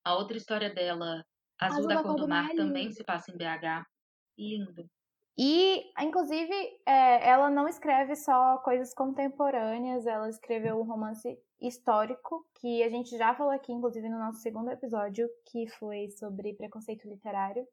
A 0.06 0.14
outra 0.14 0.38
história 0.38 0.72
dela, 0.72 1.26
Azul, 1.60 1.80
Azul 1.80 1.88
da, 1.88 1.96
da 1.96 2.04
Cor 2.04 2.16
do 2.16 2.28
Mar, 2.28 2.50
também 2.56 2.92
se 2.92 3.04
passa 3.04 3.32
em 3.32 3.38
BH. 3.38 3.84
Lindo. 4.38 4.86
E, 5.38 5.92
inclusive, 6.00 6.54
é, 6.86 7.28
ela 7.28 7.50
não 7.50 7.68
escreve 7.68 8.16
só 8.16 8.58
coisas 8.60 8.94
contemporâneas, 8.94 10.06
ela 10.06 10.30
escreveu 10.30 10.80
um 10.80 10.84
romance 10.84 11.38
histórico, 11.60 12.46
que 12.62 12.84
a 12.84 12.90
gente 12.90 13.18
já 13.18 13.34
falou 13.34 13.52
aqui, 13.52 13.74
inclusive, 13.74 14.08
no 14.08 14.20
nosso 14.20 14.40
segundo 14.40 14.70
episódio, 14.70 15.28
que 15.46 15.68
foi 15.68 16.10
sobre 16.12 16.54
preconceito 16.54 17.10
literário. 17.10 17.68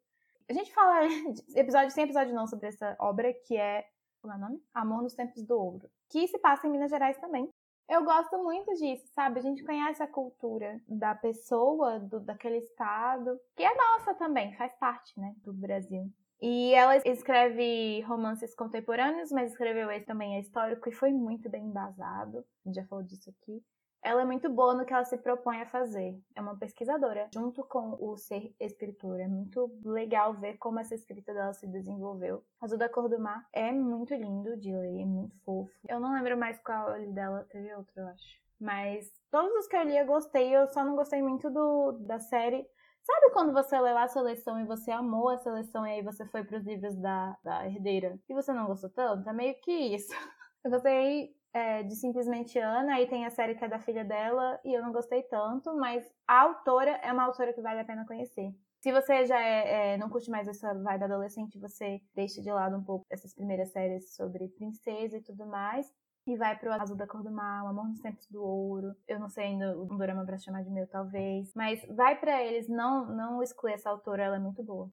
A 0.48 0.52
gente 0.52 0.72
fala 0.72 1.06
episódio 1.54 1.90
sem 1.90 2.04
episódio 2.04 2.34
não 2.34 2.46
sobre 2.46 2.68
essa 2.68 2.96
obra, 2.98 3.32
que 3.46 3.56
é, 3.56 3.84
como 4.20 4.32
é 4.32 4.36
o 4.36 4.40
nome? 4.40 4.62
Amor 4.74 5.02
nos 5.02 5.14
Tempos 5.14 5.44
do 5.44 5.56
Ouro, 5.56 5.88
que 6.10 6.26
se 6.26 6.38
passa 6.38 6.66
em 6.66 6.70
Minas 6.70 6.90
Gerais 6.90 7.18
também. 7.18 7.48
Eu 7.92 8.04
gosto 8.04 8.42
muito 8.42 8.72
disso, 8.72 9.06
sabe? 9.12 9.38
A 9.38 9.42
gente 9.42 9.62
conhece 9.62 10.02
a 10.02 10.06
cultura 10.06 10.80
da 10.88 11.14
pessoa, 11.14 12.00
do, 12.00 12.20
daquele 12.20 12.56
estado, 12.56 13.38
que 13.54 13.62
é 13.62 13.74
nossa 13.74 14.14
também, 14.14 14.56
faz 14.56 14.74
parte, 14.76 15.12
né, 15.20 15.34
do 15.44 15.52
Brasil. 15.52 16.10
E 16.40 16.72
ela 16.72 16.96
escreve 16.96 18.00
romances 18.00 18.54
contemporâneos, 18.54 19.30
mas 19.30 19.50
escreveu 19.50 19.90
esse 19.90 20.06
também 20.06 20.36
é 20.36 20.40
histórico 20.40 20.88
e 20.88 20.92
foi 20.92 21.12
muito 21.12 21.50
bem 21.50 21.66
embasado. 21.66 22.38
A 22.38 22.68
gente 22.68 22.76
já 22.76 22.86
falou 22.86 23.04
disso 23.04 23.28
aqui. 23.28 23.62
Ela 24.02 24.22
é 24.22 24.24
muito 24.24 24.50
boa 24.50 24.74
no 24.74 24.84
que 24.84 24.92
ela 24.92 25.04
se 25.04 25.16
propõe 25.16 25.62
a 25.62 25.66
fazer. 25.66 26.18
É 26.34 26.40
uma 26.40 26.56
pesquisadora, 26.56 27.28
junto 27.32 27.62
com 27.64 27.96
o 28.00 28.16
ser 28.16 28.54
escritor. 28.58 29.20
É 29.20 29.28
muito 29.28 29.70
legal 29.84 30.34
ver 30.34 30.58
como 30.58 30.80
essa 30.80 30.94
escrita 30.94 31.32
dela 31.32 31.54
se 31.54 31.66
desenvolveu. 31.68 32.44
Azul 32.60 32.78
da 32.78 32.88
Cor 32.88 33.08
do 33.08 33.20
Mar 33.20 33.46
é 33.52 33.70
muito 33.70 34.12
lindo 34.14 34.56
de 34.56 34.74
ler, 34.74 35.02
é 35.02 35.04
muito 35.04 35.38
fofo. 35.44 35.72
Eu 35.88 36.00
não 36.00 36.14
lembro 36.14 36.36
mais 36.36 36.58
qual 36.60 36.92
dela, 37.12 37.46
teve 37.50 37.72
outro, 37.74 37.92
eu 37.96 38.08
acho. 38.08 38.42
Mas 38.60 39.08
todos 39.30 39.52
os 39.56 39.66
que 39.68 39.76
eu 39.76 39.82
li 39.82 39.96
eu 39.96 40.06
gostei, 40.06 40.54
eu 40.54 40.66
só 40.68 40.84
não 40.84 40.96
gostei 40.96 41.22
muito 41.22 41.48
do, 41.50 41.92
da 41.92 42.18
série. 42.18 42.66
Sabe 43.02 43.30
quando 43.32 43.52
você 43.52 43.78
leu 43.80 43.98
a 43.98 44.06
seleção 44.06 44.60
e 44.60 44.64
você 44.64 44.90
amou 44.90 45.28
a 45.28 45.38
seleção 45.38 45.86
e 45.86 45.92
aí 45.92 46.02
você 46.02 46.24
foi 46.26 46.44
para 46.44 46.58
os 46.58 46.64
livros 46.64 46.96
da, 46.96 47.36
da 47.42 47.66
herdeira 47.66 48.18
e 48.28 48.34
você 48.34 48.52
não 48.52 48.66
gostou 48.66 48.90
tanto? 48.90 49.28
É 49.28 49.32
meio 49.32 49.54
que 49.60 49.72
isso. 49.72 50.12
Eu 50.64 50.70
gostei 50.70 51.34
é, 51.52 51.82
de 51.82 51.94
Simplesmente 51.94 52.58
Ana, 52.58 52.94
aí 52.94 53.06
tem 53.06 53.26
a 53.26 53.30
série 53.30 53.54
que 53.54 53.64
é 53.64 53.68
da 53.68 53.78
filha 53.78 54.04
dela, 54.04 54.58
e 54.64 54.72
eu 54.72 54.82
não 54.82 54.92
gostei 54.92 55.22
tanto, 55.24 55.74
mas 55.76 56.04
a 56.26 56.40
autora 56.40 56.90
é 57.02 57.12
uma 57.12 57.24
autora 57.24 57.52
que 57.52 57.60
vale 57.60 57.80
a 57.80 57.84
pena 57.84 58.06
conhecer. 58.06 58.54
Se 58.82 58.90
você 58.90 59.24
já 59.24 59.40
é, 59.40 59.92
é, 59.92 59.96
não 59.96 60.10
curte 60.10 60.28
mais 60.28 60.48
essa 60.48 60.74
vibe 60.74 61.04
adolescente, 61.04 61.58
você 61.58 62.02
deixa 62.14 62.42
de 62.42 62.50
lado 62.50 62.76
um 62.76 62.82
pouco 62.82 63.06
essas 63.08 63.32
primeiras 63.32 63.70
séries 63.70 64.14
sobre 64.16 64.48
princesa 64.48 65.18
e 65.18 65.22
tudo 65.22 65.46
mais. 65.46 65.86
E 66.26 66.36
vai 66.36 66.56
pro 66.58 66.72
Azul 66.72 66.96
da 66.96 67.06
Cor 67.06 67.22
do 67.22 67.30
Mar, 67.30 67.64
O 67.64 67.68
Amor 67.68 67.88
nos 67.88 68.00
Tempos 68.00 68.26
do 68.26 68.42
Ouro. 68.42 68.94
Eu 69.06 69.20
não 69.20 69.28
sei 69.28 69.46
ainda 69.46 69.76
um 69.80 69.96
dorama 69.96 70.24
pra 70.24 70.38
chamar 70.38 70.62
de 70.62 70.70
meu, 70.70 70.86
talvez. 70.88 71.52
Mas 71.54 71.84
vai 71.90 72.18
para 72.18 72.42
eles, 72.42 72.68
não, 72.68 73.06
não 73.06 73.42
exclui 73.42 73.72
essa 73.72 73.90
autora, 73.90 74.24
ela 74.24 74.36
é 74.36 74.40
muito 74.40 74.62
boa. 74.64 74.90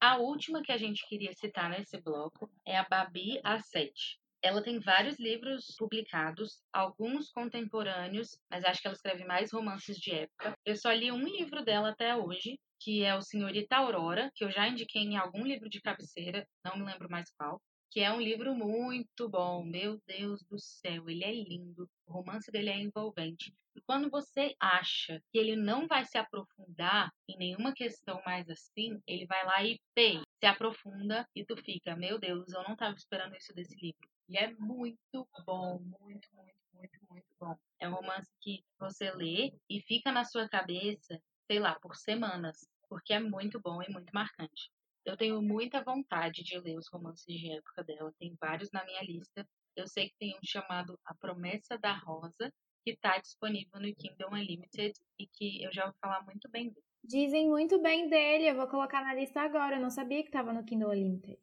A 0.00 0.18
última 0.18 0.62
que 0.62 0.72
a 0.72 0.76
gente 0.76 1.06
queria 1.08 1.32
citar 1.32 1.70
nesse 1.70 2.00
bloco 2.00 2.48
é 2.66 2.76
a 2.76 2.86
Babi 2.88 3.40
A7. 3.44 4.21
Ela 4.42 4.62
tem 4.62 4.80
vários 4.80 5.18
livros 5.18 5.74
publicados, 5.78 6.60
alguns 6.72 7.30
contemporâneos, 7.30 8.36
mas 8.50 8.64
acho 8.64 8.80
que 8.80 8.88
ela 8.88 8.96
escreve 8.96 9.24
mais 9.24 9.52
romances 9.52 9.96
de 9.96 10.12
época. 10.12 10.54
Eu 10.64 10.76
só 10.76 10.92
li 10.92 11.12
um 11.12 11.24
livro 11.24 11.64
dela 11.64 11.90
até 11.90 12.16
hoje, 12.16 12.58
que 12.80 13.04
é 13.04 13.14
o 13.14 13.22
Senhorita 13.22 13.76
Aurora, 13.76 14.30
que 14.34 14.44
eu 14.44 14.50
já 14.50 14.66
indiquei 14.68 15.02
em 15.02 15.16
algum 15.16 15.44
livro 15.44 15.68
de 15.68 15.80
cabeceira, 15.80 16.46
não 16.64 16.76
me 16.76 16.84
lembro 16.84 17.08
mais 17.08 17.30
qual 17.38 17.60
que 17.92 18.00
é 18.00 18.10
um 18.10 18.20
livro 18.20 18.54
muito 18.54 19.28
bom. 19.28 19.62
Meu 19.62 20.00
Deus 20.06 20.42
do 20.44 20.58
céu, 20.58 21.10
ele 21.10 21.24
é 21.24 21.30
lindo. 21.30 21.86
O 22.06 22.12
romance 22.14 22.50
dele 22.50 22.70
é 22.70 22.80
envolvente. 22.80 23.54
E 23.76 23.82
quando 23.82 24.08
você 24.08 24.54
acha 24.58 25.22
que 25.30 25.38
ele 25.38 25.54
não 25.54 25.86
vai 25.86 26.06
se 26.06 26.16
aprofundar 26.16 27.12
em 27.28 27.36
nenhuma 27.36 27.74
questão 27.74 28.22
mais 28.24 28.48
assim, 28.48 28.98
ele 29.06 29.26
vai 29.26 29.44
lá 29.44 29.62
e 29.62 29.78
pei, 29.94 30.22
se 30.40 30.46
aprofunda 30.46 31.28
e 31.36 31.44
tu 31.44 31.54
fica, 31.54 31.94
meu 31.94 32.18
Deus, 32.18 32.50
eu 32.52 32.62
não 32.62 32.72
estava 32.72 32.94
esperando 32.94 33.36
isso 33.36 33.54
desse 33.54 33.76
livro. 33.76 34.08
E 34.28 34.36
é 34.36 34.52
muito 34.54 35.28
bom, 35.46 35.78
muito, 35.80 36.28
muito, 36.34 36.58
muito, 36.72 36.98
muito 37.10 37.26
bom. 37.38 37.56
É 37.80 37.88
um 37.88 37.94
romance 37.94 38.30
que 38.40 38.64
você 38.78 39.10
lê 39.10 39.52
e 39.68 39.80
fica 39.82 40.10
na 40.12 40.24
sua 40.24 40.48
cabeça, 40.48 41.20
sei 41.50 41.58
lá, 41.58 41.78
por 41.80 41.96
semanas, 41.96 42.66
porque 42.88 43.12
é 43.12 43.20
muito 43.20 43.60
bom 43.60 43.82
e 43.82 43.92
muito 43.92 44.10
marcante. 44.12 44.70
Eu 45.04 45.16
tenho 45.16 45.42
muita 45.42 45.82
vontade 45.82 46.42
de 46.44 46.58
ler 46.58 46.78
os 46.78 46.88
romances 46.88 47.24
de 47.26 47.50
época 47.50 47.82
dela, 47.82 48.12
tem 48.18 48.36
vários 48.40 48.70
na 48.70 48.84
minha 48.84 49.02
lista. 49.02 49.46
Eu 49.74 49.86
sei 49.86 50.08
que 50.08 50.16
tem 50.18 50.36
um 50.36 50.44
chamado 50.44 50.98
A 51.04 51.14
Promessa 51.14 51.76
da 51.78 51.94
Rosa, 51.94 52.52
que 52.84 52.92
está 52.92 53.18
disponível 53.18 53.80
no 53.80 53.94
Kindle 53.94 54.30
Unlimited 54.32 54.92
e 55.18 55.26
que 55.26 55.62
eu 55.62 55.72
já 55.72 55.84
vou 55.84 55.94
falar 56.00 56.22
muito 56.24 56.48
bem 56.50 56.68
dele. 56.68 56.86
Dizem 57.04 57.48
muito 57.48 57.80
bem 57.82 58.08
dele, 58.08 58.48
eu 58.48 58.54
vou 58.54 58.68
colocar 58.68 59.02
na 59.02 59.14
lista 59.14 59.40
agora, 59.40 59.76
eu 59.76 59.80
não 59.80 59.90
sabia 59.90 60.22
que 60.22 60.28
estava 60.28 60.52
no 60.52 60.64
Kindle 60.64 60.90
Unlimited. 60.90 61.38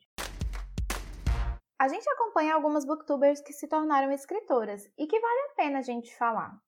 A 1.79 1.87
gente 1.87 2.09
acompanha 2.09 2.55
algumas 2.55 2.83
booktubers 2.83 3.39
que 3.39 3.53
se 3.53 3.65
tornaram 3.65 4.11
escritoras 4.11 4.91
e 4.97 5.07
que 5.07 5.17
vale 5.17 5.39
a 5.43 5.55
pena 5.55 5.79
a 5.79 5.81
gente 5.81 6.13
falar. 6.17 6.61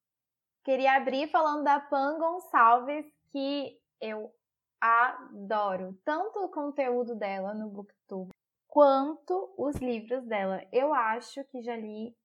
Queria 0.64 0.96
abrir 0.96 1.28
falando 1.30 1.66
da 1.66 1.82
Pan 1.82 2.18
Gonçalves, 2.18 3.06
que 3.30 3.78
eu 4.00 4.34
adoro 4.80 6.00
tanto 6.06 6.40
o 6.40 6.50
conteúdo 6.50 7.14
dela 7.14 7.54
no 7.54 7.70
Booktube 7.70 8.32
quanto 8.70 9.54
os 9.58 9.76
livros 9.76 10.26
dela. 10.26 10.66
Eu 10.72 10.94
acho 10.94 11.44
que 11.44 11.62
já 11.62 11.76
li, 11.76 12.16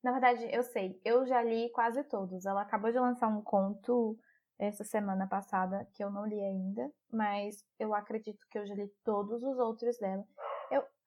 na 0.00 0.12
verdade, 0.12 0.48
eu 0.52 0.62
sei, 0.62 1.00
eu 1.04 1.26
já 1.26 1.42
li 1.42 1.68
quase 1.72 2.04
todos. 2.04 2.46
Ela 2.46 2.62
acabou 2.62 2.92
de 2.92 2.98
lançar 3.00 3.26
um 3.26 3.42
conto 3.42 4.16
essa 4.56 4.84
semana 4.84 5.26
passada 5.26 5.84
que 5.94 6.04
eu 6.04 6.10
não 6.10 6.24
li 6.24 6.40
ainda, 6.40 6.92
mas 7.12 7.64
eu 7.76 7.92
acredito 7.92 8.46
que 8.48 8.56
eu 8.56 8.64
já 8.64 8.74
li 8.76 8.88
todos 9.02 9.42
os 9.42 9.58
outros 9.58 9.98
dela. 9.98 10.24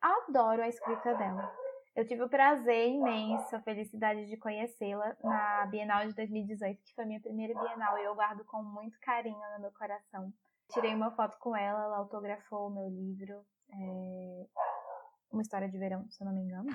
Eu 0.02 0.10
adoro 0.28 0.62
a 0.62 0.68
escrita 0.68 1.14
dela. 1.16 1.54
Eu 1.96 2.06
tive 2.06 2.24
o 2.24 2.30
prazer 2.30 2.88
imenso, 2.88 3.56
a 3.56 3.62
felicidade 3.62 4.26
de 4.28 4.38
conhecê-la 4.38 5.18
na 5.22 5.66
Bienal 5.66 6.08
de 6.08 6.14
2018, 6.14 6.82
que 6.84 6.96
foi 6.96 7.04
a 7.04 7.08
minha 7.08 7.20
primeira 7.20 7.54
Bienal, 7.60 7.98
e 7.98 8.06
eu 8.06 8.16
guardo 8.16 8.46
com 8.46 8.64
muito 8.64 8.98
carinho 9.02 9.38
no 9.56 9.62
meu 9.62 9.72
coração. 9.72 10.32
Tirei 10.72 10.96
uma 10.96 11.12
foto 11.12 11.38
com 11.40 11.56
ela, 11.56 11.84
ela 11.84 11.98
autografou 11.98 12.68
o 12.68 12.70
meu 12.70 12.88
livro, 12.88 13.46
é... 13.74 14.46
Uma 15.32 15.42
História 15.42 15.68
de 15.68 15.78
Verão, 15.78 16.10
se 16.10 16.24
eu 16.24 16.26
não 16.26 16.34
me 16.34 16.42
engano. 16.42 16.70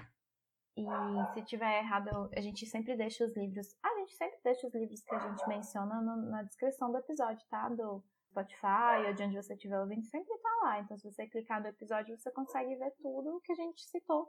E 0.76 0.84
se 1.32 1.42
tiver 1.42 1.78
errado, 1.78 2.28
a 2.36 2.40
gente 2.40 2.66
sempre 2.66 2.96
deixa 2.96 3.24
os 3.24 3.34
livros. 3.36 3.76
A 3.82 3.94
gente 4.00 4.12
sempre 4.14 4.38
deixa 4.42 4.66
os 4.66 4.74
livros 4.74 5.02
que 5.02 5.14
a 5.14 5.18
gente 5.20 5.48
menciona 5.48 6.00
no, 6.00 6.16
na 6.16 6.42
descrição 6.42 6.90
do 6.90 6.98
episódio, 6.98 7.46
tá? 7.48 7.68
Do 7.68 8.04
Spotify 8.34 9.06
ou 9.06 9.14
de 9.14 9.22
onde 9.22 9.36
você 9.36 9.54
estiver 9.54 9.80
ouvindo, 9.80 10.04
sempre 10.06 10.36
tá 10.38 10.50
lá. 10.62 10.80
Então, 10.80 10.96
se 10.96 11.10
você 11.10 11.26
clicar 11.28 11.62
no 11.62 11.68
episódio, 11.68 12.16
você 12.18 12.30
consegue 12.32 12.74
ver 12.74 12.92
tudo 13.00 13.40
que 13.44 13.52
a 13.52 13.56
gente 13.56 13.82
citou 13.84 14.28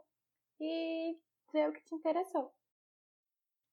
e 0.60 1.18
ver 1.52 1.68
o 1.68 1.72
que 1.72 1.82
te 1.82 1.94
interessou. 1.94 2.52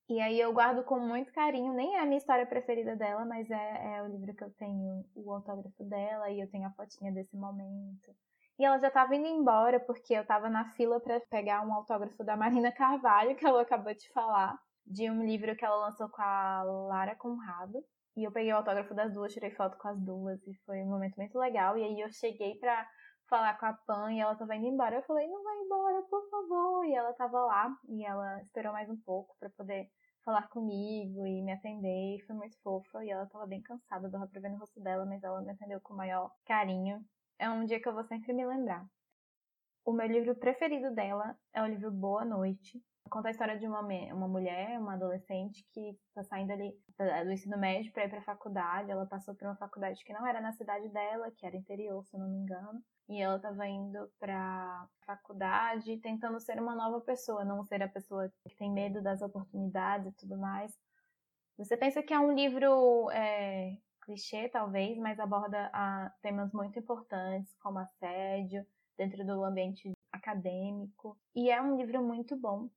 E 0.09 0.19
aí 0.19 0.39
eu 0.39 0.51
guardo 0.51 0.83
com 0.83 0.99
muito 0.99 1.31
carinho, 1.31 1.73
nem 1.73 1.95
é 1.95 1.99
a 1.99 2.05
minha 2.05 2.17
história 2.17 2.45
preferida 2.45 2.95
dela, 2.95 3.23
mas 3.25 3.49
é, 3.49 3.95
é 3.95 4.03
o 4.03 4.07
livro 4.07 4.35
que 4.35 4.43
eu 4.43 4.51
tenho 4.55 5.05
o 5.15 5.31
autógrafo 5.31 5.83
dela 5.85 6.29
e 6.29 6.41
eu 6.41 6.49
tenho 6.49 6.67
a 6.67 6.71
fotinha 6.71 7.11
desse 7.11 7.37
momento. 7.37 8.13
E 8.59 8.65
ela 8.65 8.77
já 8.79 8.89
estava 8.89 9.15
indo 9.15 9.27
embora 9.27 9.79
porque 9.79 10.13
eu 10.13 10.21
estava 10.21 10.49
na 10.49 10.65
fila 10.71 10.99
para 10.99 11.19
pegar 11.21 11.65
um 11.65 11.73
autógrafo 11.73 12.23
da 12.23 12.35
Marina 12.35 12.71
Carvalho, 12.71 13.35
que 13.35 13.45
ela 13.45 13.61
acabou 13.61 13.93
de 13.93 14.07
falar, 14.11 14.59
de 14.85 15.09
um 15.09 15.25
livro 15.25 15.55
que 15.55 15.63
ela 15.63 15.87
lançou 15.87 16.09
com 16.09 16.21
a 16.21 16.63
Lara 16.63 17.15
Conrado. 17.15 17.83
E 18.15 18.23
eu 18.23 18.31
peguei 18.31 18.53
o 18.53 18.57
autógrafo 18.57 18.93
das 18.93 19.11
duas, 19.11 19.33
tirei 19.33 19.51
foto 19.51 19.77
com 19.77 19.87
as 19.87 19.99
duas 19.99 20.39
e 20.45 20.53
foi 20.65 20.83
um 20.83 20.89
momento 20.89 21.15
muito 21.15 21.37
legal. 21.37 21.77
E 21.77 21.83
aí 21.83 21.99
eu 21.99 22.11
cheguei 22.11 22.55
pra 22.59 22.87
falar 23.27 23.57
com 23.57 23.65
a 23.65 23.73
Pan 23.73 24.13
e 24.13 24.19
ela 24.19 24.35
tava 24.35 24.55
indo 24.55 24.67
embora. 24.67 24.97
Eu 24.97 25.03
falei, 25.03 25.27
não 25.27 25.43
vai 25.43 25.57
embora, 25.57 26.01
por 26.03 26.29
favor. 26.29 26.85
E 26.85 26.93
ela 26.93 27.13
tava 27.13 27.39
lá 27.39 27.75
e 27.89 28.05
ela 28.05 28.41
esperou 28.43 28.71
mais 28.71 28.89
um 28.89 28.97
pouco 28.97 29.35
para 29.39 29.49
poder 29.49 29.89
falar 30.23 30.47
comigo 30.49 31.25
e 31.25 31.41
me 31.41 31.51
atender. 31.51 32.17
E 32.17 32.21
foi 32.27 32.35
muito 32.35 32.55
fofa. 32.61 33.03
E 33.03 33.09
ela 33.09 33.25
tava 33.25 33.47
bem 33.47 33.61
cansada, 33.61 34.09
dava 34.09 34.27
pra 34.27 34.41
ver 34.41 34.49
no 34.49 34.57
rosto 34.57 34.79
dela, 34.79 35.05
mas 35.05 35.23
ela 35.23 35.41
me 35.41 35.51
atendeu 35.51 35.81
com 35.81 35.93
o 35.93 35.97
maior 35.97 36.31
carinho. 36.45 37.03
É 37.39 37.49
um 37.49 37.65
dia 37.65 37.81
que 37.81 37.87
eu 37.87 37.93
vou 37.93 38.03
sempre 38.03 38.31
me 38.31 38.45
lembrar. 38.45 38.85
O 39.83 39.91
meu 39.91 40.07
livro 40.07 40.35
preferido 40.35 40.93
dela 40.93 41.35
é 41.51 41.61
o 41.61 41.65
livro 41.65 41.91
Boa 41.91 42.23
Noite. 42.23 42.81
Conta 43.09 43.27
a 43.27 43.31
história 43.31 43.57
de 43.59 43.67
uma, 43.67 43.81
uma 43.81 44.27
mulher, 44.27 44.79
uma 44.79 44.93
adolescente, 44.93 45.63
que 45.71 45.97
está 46.07 46.23
saindo 46.23 46.51
ali 46.51 46.73
do 47.25 47.31
ensino 47.31 47.57
médio 47.57 47.91
para 47.91 48.05
ir 48.05 48.09
para 48.09 48.19
a 48.19 48.23
faculdade. 48.23 48.89
Ela 48.89 49.05
passou 49.05 49.35
por 49.35 49.47
uma 49.47 49.55
faculdade 49.55 50.03
que 50.03 50.13
não 50.13 50.25
era 50.25 50.41
na 50.41 50.51
cidade 50.53 50.89
dela, 50.89 51.31
que 51.31 51.45
era 51.45 51.55
interior, 51.55 52.03
se 52.05 52.17
não 52.17 52.27
me 52.27 52.37
engano 52.37 52.83
e 53.09 53.21
ela 53.21 53.35
estava 53.35 53.67
indo 53.67 54.09
para 54.19 54.87
faculdade 55.05 55.97
tentando 55.97 56.39
ser 56.39 56.59
uma 56.59 56.75
nova 56.75 57.01
pessoa, 57.01 57.43
não 57.43 57.63
ser 57.63 57.83
a 57.83 57.87
pessoa 57.87 58.31
que 58.47 58.55
tem 58.55 58.71
medo 58.71 59.01
das 59.01 59.21
oportunidades 59.21 60.13
e 60.13 60.15
tudo 60.15 60.37
mais. 60.37 60.73
Você 61.57 61.77
pensa 61.77 62.01
que 62.01 62.13
é 62.13 62.19
um 62.19 62.33
livro 62.33 63.09
é, 63.11 63.77
clichê, 64.01 64.49
talvez, 64.49 64.97
mas 64.97 65.19
aborda 65.19 65.69
a, 65.73 66.05
ah, 66.05 66.13
temas 66.21 66.51
muito 66.51 66.79
importantes, 66.79 67.53
como 67.61 67.79
assédio, 67.79 68.65
dentro 68.97 69.25
do 69.25 69.43
ambiente 69.43 69.91
acadêmico. 70.11 71.17
E 71.35 71.51
é 71.51 71.61
um 71.61 71.75
livro 71.75 72.01
muito 72.01 72.35
bom. 72.35 72.69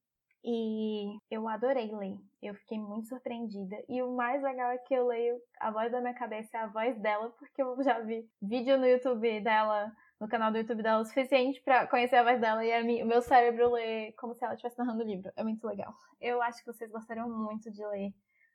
E 0.48 1.18
eu 1.28 1.48
adorei 1.48 1.92
ler. 1.92 2.16
Eu 2.40 2.54
fiquei 2.54 2.78
muito 2.78 3.08
surpreendida. 3.08 3.76
E 3.88 4.00
o 4.00 4.14
mais 4.14 4.40
legal 4.40 4.70
é 4.70 4.78
que 4.78 4.94
eu 4.94 5.04
leio 5.08 5.40
a 5.58 5.72
voz 5.72 5.90
da 5.90 6.00
minha 6.00 6.14
cabeça 6.14 6.56
é 6.56 6.60
a 6.60 6.68
voz 6.68 6.96
dela, 7.00 7.30
porque 7.30 7.60
eu 7.60 7.82
já 7.82 7.98
vi 7.98 8.30
vídeo 8.40 8.78
no 8.78 8.86
YouTube 8.86 9.40
dela 9.40 9.92
no 10.20 10.28
canal 10.28 10.52
do 10.52 10.58
YouTube 10.58 10.84
dela 10.84 11.00
o 11.02 11.04
suficiente 11.04 11.60
para 11.62 11.88
conhecer 11.88 12.16
a 12.16 12.22
voz 12.22 12.40
dela 12.40 12.64
e 12.64 12.72
a 12.72 12.82
mim, 12.82 13.02
o 13.02 13.06
meu 13.06 13.20
cérebro 13.20 13.72
lê 13.72 14.12
como 14.12 14.34
se 14.34 14.44
ela 14.44 14.54
estivesse 14.54 14.78
narrando 14.78 15.02
o 15.02 15.06
livro. 15.06 15.32
É 15.34 15.42
muito 15.42 15.66
legal. 15.66 15.92
Eu 16.20 16.40
acho 16.40 16.60
que 16.60 16.72
vocês 16.72 16.92
gostariam 16.92 17.28
muito 17.28 17.68
de 17.70 17.84
ler. 17.84 18.14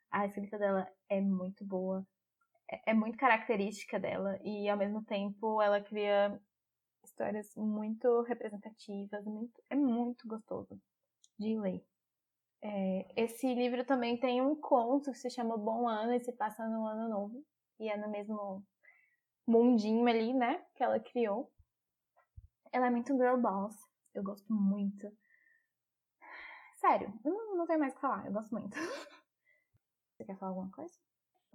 A 0.10 0.26
escrita 0.26 0.58
dela 0.58 0.88
é 1.10 1.20
muito 1.20 1.66
boa. 1.66 2.08
É, 2.72 2.92
é 2.92 2.94
muito 2.94 3.18
característica 3.18 4.00
dela 4.00 4.40
e 4.44 4.70
ao 4.70 4.78
mesmo 4.78 5.04
tempo 5.04 5.62
ela 5.62 5.82
cria 5.82 6.40
histórias 7.04 7.54
muito 7.58 8.22
representativas. 8.22 9.26
Muito, 9.26 9.62
é 9.70 9.76
muito 9.76 10.26
gostoso 10.26 10.80
de 11.42 11.60
ler. 11.60 11.84
É, 12.64 13.12
esse 13.16 13.54
livro 13.54 13.84
também 13.84 14.18
tem 14.18 14.42
um 14.42 14.56
conto 14.56 15.12
que 15.12 15.18
se 15.18 15.30
chama 15.30 15.58
Bom 15.58 15.88
Ano 15.88 16.14
e 16.14 16.20
se 16.20 16.32
passa 16.32 16.68
no 16.68 16.86
Ano 16.86 17.10
Novo. 17.10 17.44
E 17.80 17.90
é 17.90 17.98
no 17.98 18.10
mesmo 18.10 18.64
mundinho 19.48 20.08
ali, 20.08 20.34
né, 20.34 20.64
que 20.76 20.84
ela 20.84 21.00
criou. 21.00 21.52
Ela 22.72 22.88
é 22.88 22.90
muito 22.92 23.18
girl 23.18 23.38
boss. 23.38 23.76
Eu 24.14 24.24
gosto 24.24 24.54
muito. 24.54 25.12
Sério, 26.76 27.14
não, 27.26 27.58
não 27.58 27.66
tenho 27.66 27.80
mais 27.80 27.94
o 27.94 27.96
que 27.96 28.02
falar, 28.02 28.26
eu 28.26 28.34
gosto 28.34 28.52
muito. 28.52 28.76
Você 30.16 30.26
quer 30.26 30.38
falar 30.38 30.52
alguma 30.52 30.72
coisa? 30.72 30.94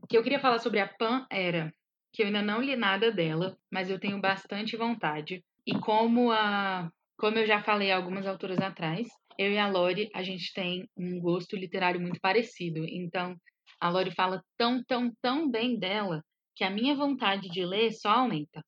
O 0.02 0.06
que 0.06 0.18
eu 0.18 0.22
queria 0.22 0.40
falar 0.40 0.58
sobre 0.58 0.80
a 0.80 0.88
Pan 0.88 1.26
era 1.30 1.72
que 2.12 2.22
eu 2.22 2.26
ainda 2.26 2.42
não 2.42 2.60
li 2.60 2.76
nada 2.76 3.12
dela, 3.12 3.56
mas 3.70 3.90
eu 3.90 4.00
tenho 4.00 4.20
bastante 4.20 4.76
vontade. 4.76 5.44
E 5.66 5.78
como 5.78 6.30
a 6.32 6.90
como 7.18 7.38
eu 7.38 7.46
já 7.46 7.62
falei 7.62 7.90
algumas 7.90 8.26
alturas 8.26 8.58
atrás, 8.58 9.08
eu 9.38 9.50
e 9.52 9.58
a 9.58 9.68
Lori, 9.68 10.10
a 10.14 10.22
gente 10.22 10.52
tem 10.52 10.88
um 10.96 11.20
gosto 11.20 11.56
literário 11.56 12.00
muito 12.00 12.20
parecido. 12.20 12.84
Então, 12.84 13.36
a 13.80 13.88
Lori 13.88 14.14
fala 14.14 14.42
tão, 14.56 14.82
tão, 14.84 15.12
tão 15.20 15.50
bem 15.50 15.78
dela 15.78 16.22
que 16.54 16.64
a 16.64 16.70
minha 16.70 16.94
vontade 16.94 17.48
de 17.48 17.64
ler 17.64 17.92
só 17.92 18.10
aumenta. 18.10 18.62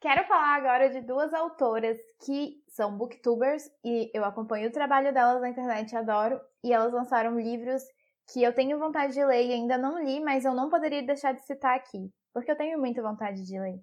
Quero 0.00 0.24
falar 0.28 0.54
agora 0.54 0.88
de 0.90 1.00
duas 1.00 1.34
autoras 1.34 1.98
que 2.24 2.54
são 2.68 2.96
booktubers 2.96 3.64
e 3.84 4.10
eu 4.14 4.24
acompanho 4.24 4.68
o 4.68 4.72
trabalho 4.72 5.12
delas 5.12 5.40
na 5.40 5.50
internet, 5.50 5.94
adoro, 5.96 6.40
e 6.62 6.72
elas 6.72 6.92
lançaram 6.92 7.38
livros 7.38 7.82
que 8.32 8.42
eu 8.42 8.54
tenho 8.54 8.78
vontade 8.78 9.14
de 9.14 9.24
ler 9.24 9.46
e 9.46 9.52
ainda 9.52 9.76
não 9.76 10.02
li, 10.02 10.20
mas 10.20 10.44
eu 10.44 10.54
não 10.54 10.68
poderia 10.68 11.02
deixar 11.02 11.32
de 11.32 11.44
citar 11.44 11.74
aqui, 11.74 12.10
porque 12.32 12.50
eu 12.50 12.56
tenho 12.56 12.78
muita 12.78 13.02
vontade 13.02 13.42
de 13.42 13.58
ler. 13.58 13.80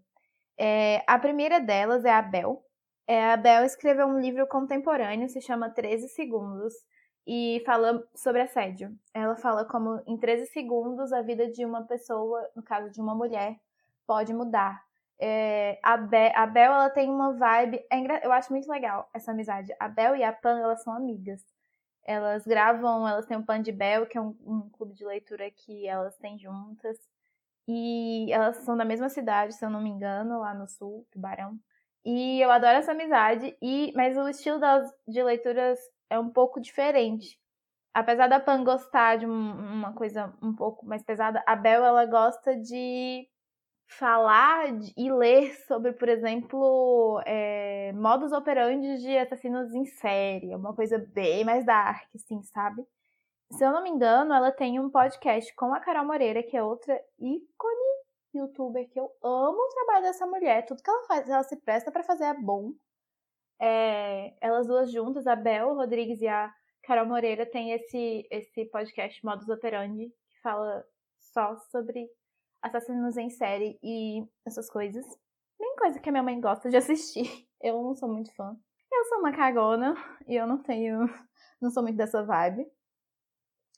É, 0.57 1.03
a 1.05 1.19
primeira 1.19 1.59
delas 1.59 2.05
é 2.05 2.11
a 2.11 2.21
Bel. 2.21 2.63
É, 3.07 3.31
a 3.31 3.37
Bel 3.37 3.63
escreveu 3.65 4.07
um 4.07 4.19
livro 4.19 4.47
contemporâneo, 4.47 5.29
se 5.29 5.39
chama 5.39 5.69
13 5.69 6.09
Segundos, 6.09 6.73
e 7.27 7.61
fala 7.65 8.03
sobre 8.15 8.41
assédio. 8.41 8.95
Ela 9.13 9.35
fala 9.35 9.65
como 9.65 10.01
em 10.07 10.17
13 10.17 10.47
segundos 10.47 11.11
a 11.13 11.21
vida 11.21 11.49
de 11.51 11.65
uma 11.65 11.83
pessoa, 11.85 12.47
no 12.55 12.63
caso 12.63 12.89
de 12.91 13.01
uma 13.01 13.15
mulher, 13.15 13.59
pode 14.07 14.33
mudar. 14.33 14.83
É, 15.19 15.79
a, 15.83 15.97
Be 15.97 16.31
a 16.35 16.45
Bel, 16.45 16.73
ela 16.73 16.89
tem 16.89 17.09
uma 17.09 17.33
vibe. 17.33 17.85
É 17.91 18.25
eu 18.25 18.31
acho 18.31 18.51
muito 18.51 18.69
legal 18.69 19.09
essa 19.13 19.31
amizade. 19.31 19.73
A 19.79 19.87
Bel 19.87 20.15
e 20.15 20.23
a 20.23 20.33
Pan, 20.33 20.59
elas 20.59 20.83
são 20.83 20.93
amigas. 20.93 21.41
Elas 22.03 22.45
gravam, 22.45 23.07
elas 23.07 23.25
têm 23.25 23.37
um 23.37 23.45
Pan 23.45 23.61
de 23.61 23.71
Bel, 23.71 24.05
que 24.07 24.17
é 24.17 24.21
um, 24.21 24.35
um 24.45 24.69
clube 24.69 24.93
de 24.93 25.05
leitura 25.05 25.49
que 25.51 25.87
elas 25.87 26.15
têm 26.17 26.37
juntas. 26.37 26.97
E 27.67 28.31
elas 28.31 28.57
são 28.57 28.77
da 28.77 28.85
mesma 28.85 29.09
cidade, 29.09 29.53
se 29.55 29.65
eu 29.65 29.69
não 29.69 29.81
me 29.81 29.89
engano, 29.89 30.39
lá 30.39 30.53
no 30.53 30.67
sul, 30.67 31.07
Tubarão. 31.11 31.59
E 32.05 32.39
eu 32.39 32.51
adoro 32.51 32.77
essa 32.77 32.91
amizade, 32.91 33.57
e 33.61 33.91
mas 33.95 34.15
o 34.15 34.27
estilo 34.29 34.59
de 35.07 35.23
leituras 35.23 35.79
é 36.09 36.19
um 36.19 36.29
pouco 36.29 36.61
diferente. 36.61 37.39
Apesar 37.93 38.27
da 38.27 38.39
Pan 38.39 38.63
gostar 38.63 39.17
de 39.17 39.25
uma 39.25 39.93
coisa 39.93 40.33
um 40.41 40.53
pouco 40.53 40.85
mais 40.85 41.01
pesada, 41.03 41.43
a 41.47 41.55
Bel 41.55 41.83
ela 41.83 42.05
gosta 42.05 42.55
de 42.57 43.27
falar 43.87 44.65
e 44.97 45.11
ler 45.11 45.55
sobre, 45.67 45.93
por 45.93 46.09
exemplo, 46.09 47.21
é, 47.25 47.91
modus 47.93 48.31
operandi 48.31 48.97
de 48.99 49.17
assassinos 49.17 49.73
em 49.73 49.85
série. 49.85 50.51
É 50.51 50.57
uma 50.57 50.75
coisa 50.75 50.97
bem 50.97 51.43
mais 51.43 51.65
dark, 51.65 52.07
assim, 52.15 52.41
sabe? 52.43 52.85
Se 53.51 53.63
eu 53.63 53.71
não 53.71 53.83
me 53.83 53.89
engano, 53.89 54.33
ela 54.33 54.51
tem 54.51 54.79
um 54.79 54.89
podcast 54.89 55.53
com 55.55 55.73
a 55.73 55.79
Carol 55.79 56.05
Moreira, 56.05 56.43
que 56.43 56.57
é 56.57 56.63
outra 56.63 56.99
ícone 57.19 57.84
youtuber 58.37 58.89
que 58.89 58.99
eu 58.99 59.11
amo 59.23 59.57
o 59.57 59.69
trabalho 59.69 60.03
dessa 60.03 60.25
mulher. 60.25 60.65
Tudo 60.65 60.81
que 60.81 60.89
ela 60.89 61.03
faz, 61.07 61.29
ela 61.29 61.43
se 61.43 61.55
presta 61.57 61.91
para 61.91 62.03
fazer 62.03 62.25
é 62.25 62.33
bom. 62.33 62.73
É, 63.59 64.35
elas 64.41 64.67
duas 64.67 64.91
juntas, 64.91 65.25
a 65.27 65.35
Bel 65.35 65.75
Rodrigues 65.75 66.21
e 66.21 66.27
a 66.27 66.53
Carol 66.83 67.05
Moreira, 67.05 67.45
tem 67.45 67.71
esse, 67.71 68.27
esse 68.29 68.65
podcast 68.65 69.23
Modus 69.25 69.47
Operandi, 69.49 70.07
que 70.07 70.41
fala 70.41 70.85
só 71.19 71.55
sobre 71.71 72.07
assassinos 72.61 73.17
em 73.17 73.29
série 73.29 73.79
e 73.83 74.25
essas 74.45 74.69
coisas. 74.69 75.05
Nem 75.59 75.75
coisa 75.75 75.99
que 75.99 76.09
a 76.09 76.11
minha 76.11 76.23
mãe 76.23 76.39
gosta 76.39 76.69
de 76.69 76.77
assistir. 76.77 77.29
Eu 77.61 77.81
não 77.81 77.95
sou 77.95 78.09
muito 78.09 78.33
fã. 78.35 78.55
Eu 78.91 79.05
sou 79.05 79.19
uma 79.19 79.31
cagona 79.31 79.95
e 80.27 80.35
eu 80.35 80.45
não 80.47 80.61
tenho. 80.61 80.99
Não 81.61 81.71
sou 81.71 81.81
muito 81.81 81.95
dessa 81.95 82.23
vibe. 82.23 82.65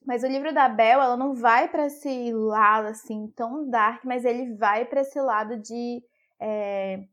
Mas 0.06 0.24
o 0.24 0.28
livro 0.28 0.54
da 0.54 0.70
Bel, 0.70 1.02
ela 1.02 1.18
não 1.18 1.34
vai 1.34 1.68
para 1.68 1.88
esse 1.88 2.32
lado 2.32 2.88
assim 2.88 3.28
tão 3.36 3.70
dark, 3.70 4.04
mas 4.06 4.26
ele 4.26 4.56
vai 4.56 4.86
para 4.86 5.02
esse 5.02 5.20
lado 5.20 5.58
de. 5.58 6.04
É, 6.40 7.04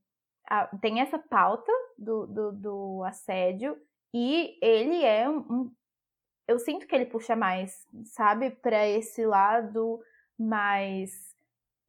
a, 0.47 0.67
tem 0.79 1.01
essa 1.01 1.19
pauta 1.19 1.73
do, 1.99 2.27
do, 2.27 2.53
do, 2.53 3.05
assédio 3.05 3.77
e 4.13 4.59
ele 4.63 5.03
é 5.05 5.29
um, 5.29 5.39
um. 5.39 5.73
Eu 6.47 6.59
sinto 6.59 6.87
que 6.87 6.95
ele 6.95 7.07
puxa 7.07 7.35
mais, 7.35 7.87
sabe, 8.05 8.51
para 8.51 8.87
esse 8.87 9.25
lado 9.25 9.99
mais 10.39 11.35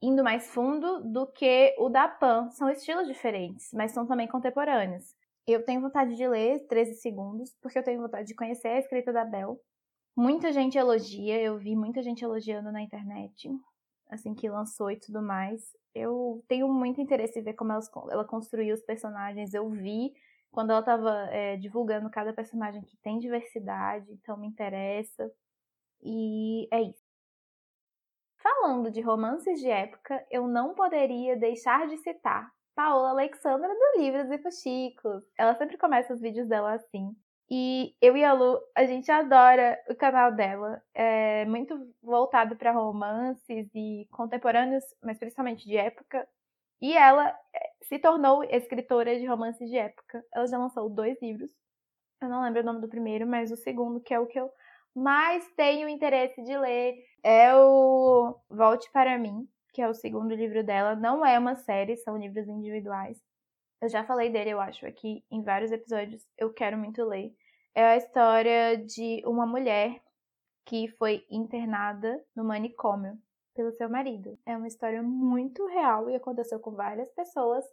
indo 0.01 0.23
mais 0.23 0.47
fundo 0.47 1.01
do 1.03 1.27
que 1.27 1.75
o 1.79 1.89
da 1.89 2.07
Pan. 2.07 2.49
São 2.51 2.69
estilos 2.69 3.07
diferentes, 3.07 3.69
mas 3.73 3.91
são 3.91 4.05
também 4.05 4.27
contemporâneos. 4.27 5.15
Eu 5.47 5.63
tenho 5.63 5.81
vontade 5.81 6.15
de 6.15 6.27
ler 6.27 6.65
13 6.67 6.95
segundos, 6.95 7.55
porque 7.61 7.77
eu 7.77 7.83
tenho 7.83 8.01
vontade 8.01 8.27
de 8.27 8.35
conhecer 8.35 8.69
a 8.69 8.79
escrita 8.79 9.11
da 9.13 9.23
Bel. 9.23 9.59
Muita 10.15 10.53
gente 10.53 10.77
elogia, 10.77 11.41
eu 11.41 11.57
vi 11.57 11.75
muita 11.75 12.01
gente 12.01 12.23
elogiando 12.23 12.71
na 12.71 12.81
internet, 12.81 13.49
assim 14.09 14.33
que 14.33 14.49
lançou 14.49 14.89
e 14.89 14.97
tudo 14.97 15.21
mais. 15.21 15.75
Eu 15.93 16.43
tenho 16.47 16.69
muito 16.69 17.01
interesse 17.01 17.39
em 17.39 17.43
ver 17.43 17.53
como 17.53 17.73
ela, 17.73 17.81
ela 18.09 18.23
construiu 18.25 18.73
os 18.73 18.81
personagens. 18.81 19.53
Eu 19.53 19.69
vi 19.69 20.13
quando 20.51 20.69
ela 20.71 20.79
estava 20.79 21.11
é, 21.31 21.57
divulgando 21.57 22.09
cada 22.09 22.31
personagem 22.31 22.81
que 22.81 22.95
tem 22.97 23.19
diversidade, 23.19 24.09
então 24.13 24.37
me 24.37 24.47
interessa. 24.47 25.29
E 26.01 26.67
é 26.71 26.81
isso. 26.81 27.03
Falando 28.37 28.89
de 28.89 29.01
romances 29.01 29.59
de 29.59 29.69
época, 29.69 30.25
eu 30.31 30.47
não 30.47 30.73
poderia 30.75 31.35
deixar 31.35 31.87
de 31.87 31.97
citar 31.97 32.49
Paola 32.73 33.09
Alexandra 33.09 33.67
do 33.67 33.99
Livros 33.99 34.31
e 34.31 34.37
Fuxicos. 34.37 35.23
Ela 35.37 35.55
sempre 35.55 35.77
começa 35.77 36.13
os 36.13 36.21
vídeos 36.21 36.47
dela 36.47 36.73
assim. 36.73 37.13
E 37.49 37.95
eu 38.01 38.17
e 38.17 38.23
a 38.23 38.33
Lu, 38.33 38.59
a 38.75 38.85
gente 38.85 39.11
adora 39.11 39.79
o 39.89 39.95
canal 39.95 40.31
dela. 40.31 40.81
É 40.93 41.45
muito 41.45 41.93
voltado 42.01 42.55
para 42.55 42.71
romances 42.71 43.69
e 43.75 44.07
contemporâneos, 44.11 44.83
mas 45.03 45.19
principalmente 45.19 45.65
de 45.67 45.77
época. 45.77 46.27
E 46.81 46.93
ela 46.93 47.29
é, 47.53 47.71
se 47.83 47.99
tornou 47.99 48.43
escritora 48.43 49.17
de 49.19 49.25
romances 49.25 49.69
de 49.69 49.77
época. 49.77 50.23
Ela 50.33 50.47
já 50.47 50.57
lançou 50.57 50.89
dois 50.89 51.21
livros. 51.21 51.51
Eu 52.21 52.29
não 52.29 52.43
lembro 52.43 52.61
o 52.61 52.65
nome 52.65 52.81
do 52.81 52.89
primeiro, 52.89 53.27
mas 53.27 53.51
o 53.51 53.57
segundo, 53.57 54.01
que 54.01 54.13
é 54.13 54.19
o 54.19 54.27
que 54.27 54.39
eu 54.39 54.51
mais 54.95 55.47
tenho 55.55 55.89
interesse 55.89 56.41
de 56.41 56.57
ler 56.57 56.95
é 57.23 57.53
o 57.55 58.35
Volte 58.49 58.89
para 58.91 59.17
mim, 59.17 59.47
que 59.73 59.81
é 59.81 59.89
o 59.89 59.93
segundo 59.93 60.33
livro 60.33 60.63
dela. 60.63 60.95
Não 60.95 61.25
é 61.25 61.37
uma 61.37 61.55
série, 61.55 61.97
são 61.97 62.17
livros 62.17 62.47
individuais. 62.47 63.19
Eu 63.85 63.89
já 63.89 64.03
falei 64.03 64.31
dele, 64.31 64.49
eu 64.49 64.59
acho, 64.59 64.85
aqui 64.87 65.23
em 65.29 65.43
vários 65.43 65.71
episódios. 65.71 66.23
Eu 66.37 66.51
quero 66.51 66.75
muito 66.75 67.03
ler. 67.05 67.31
É 67.75 67.85
a 67.85 67.97
história 67.97 68.77
de 68.77 69.21
uma 69.25 69.45
mulher 69.45 70.01
que 70.65 70.87
foi 70.97 71.23
internada 71.29 72.19
no 72.35 72.43
manicômio 72.43 73.15
pelo 73.53 73.71
seu 73.73 73.87
marido. 73.87 74.39
É 74.43 74.57
uma 74.57 74.67
história 74.67 75.03
muito 75.03 75.67
real 75.67 76.09
e 76.09 76.15
aconteceu 76.15 76.59
com 76.59 76.71
várias 76.71 77.11
pessoas, 77.13 77.63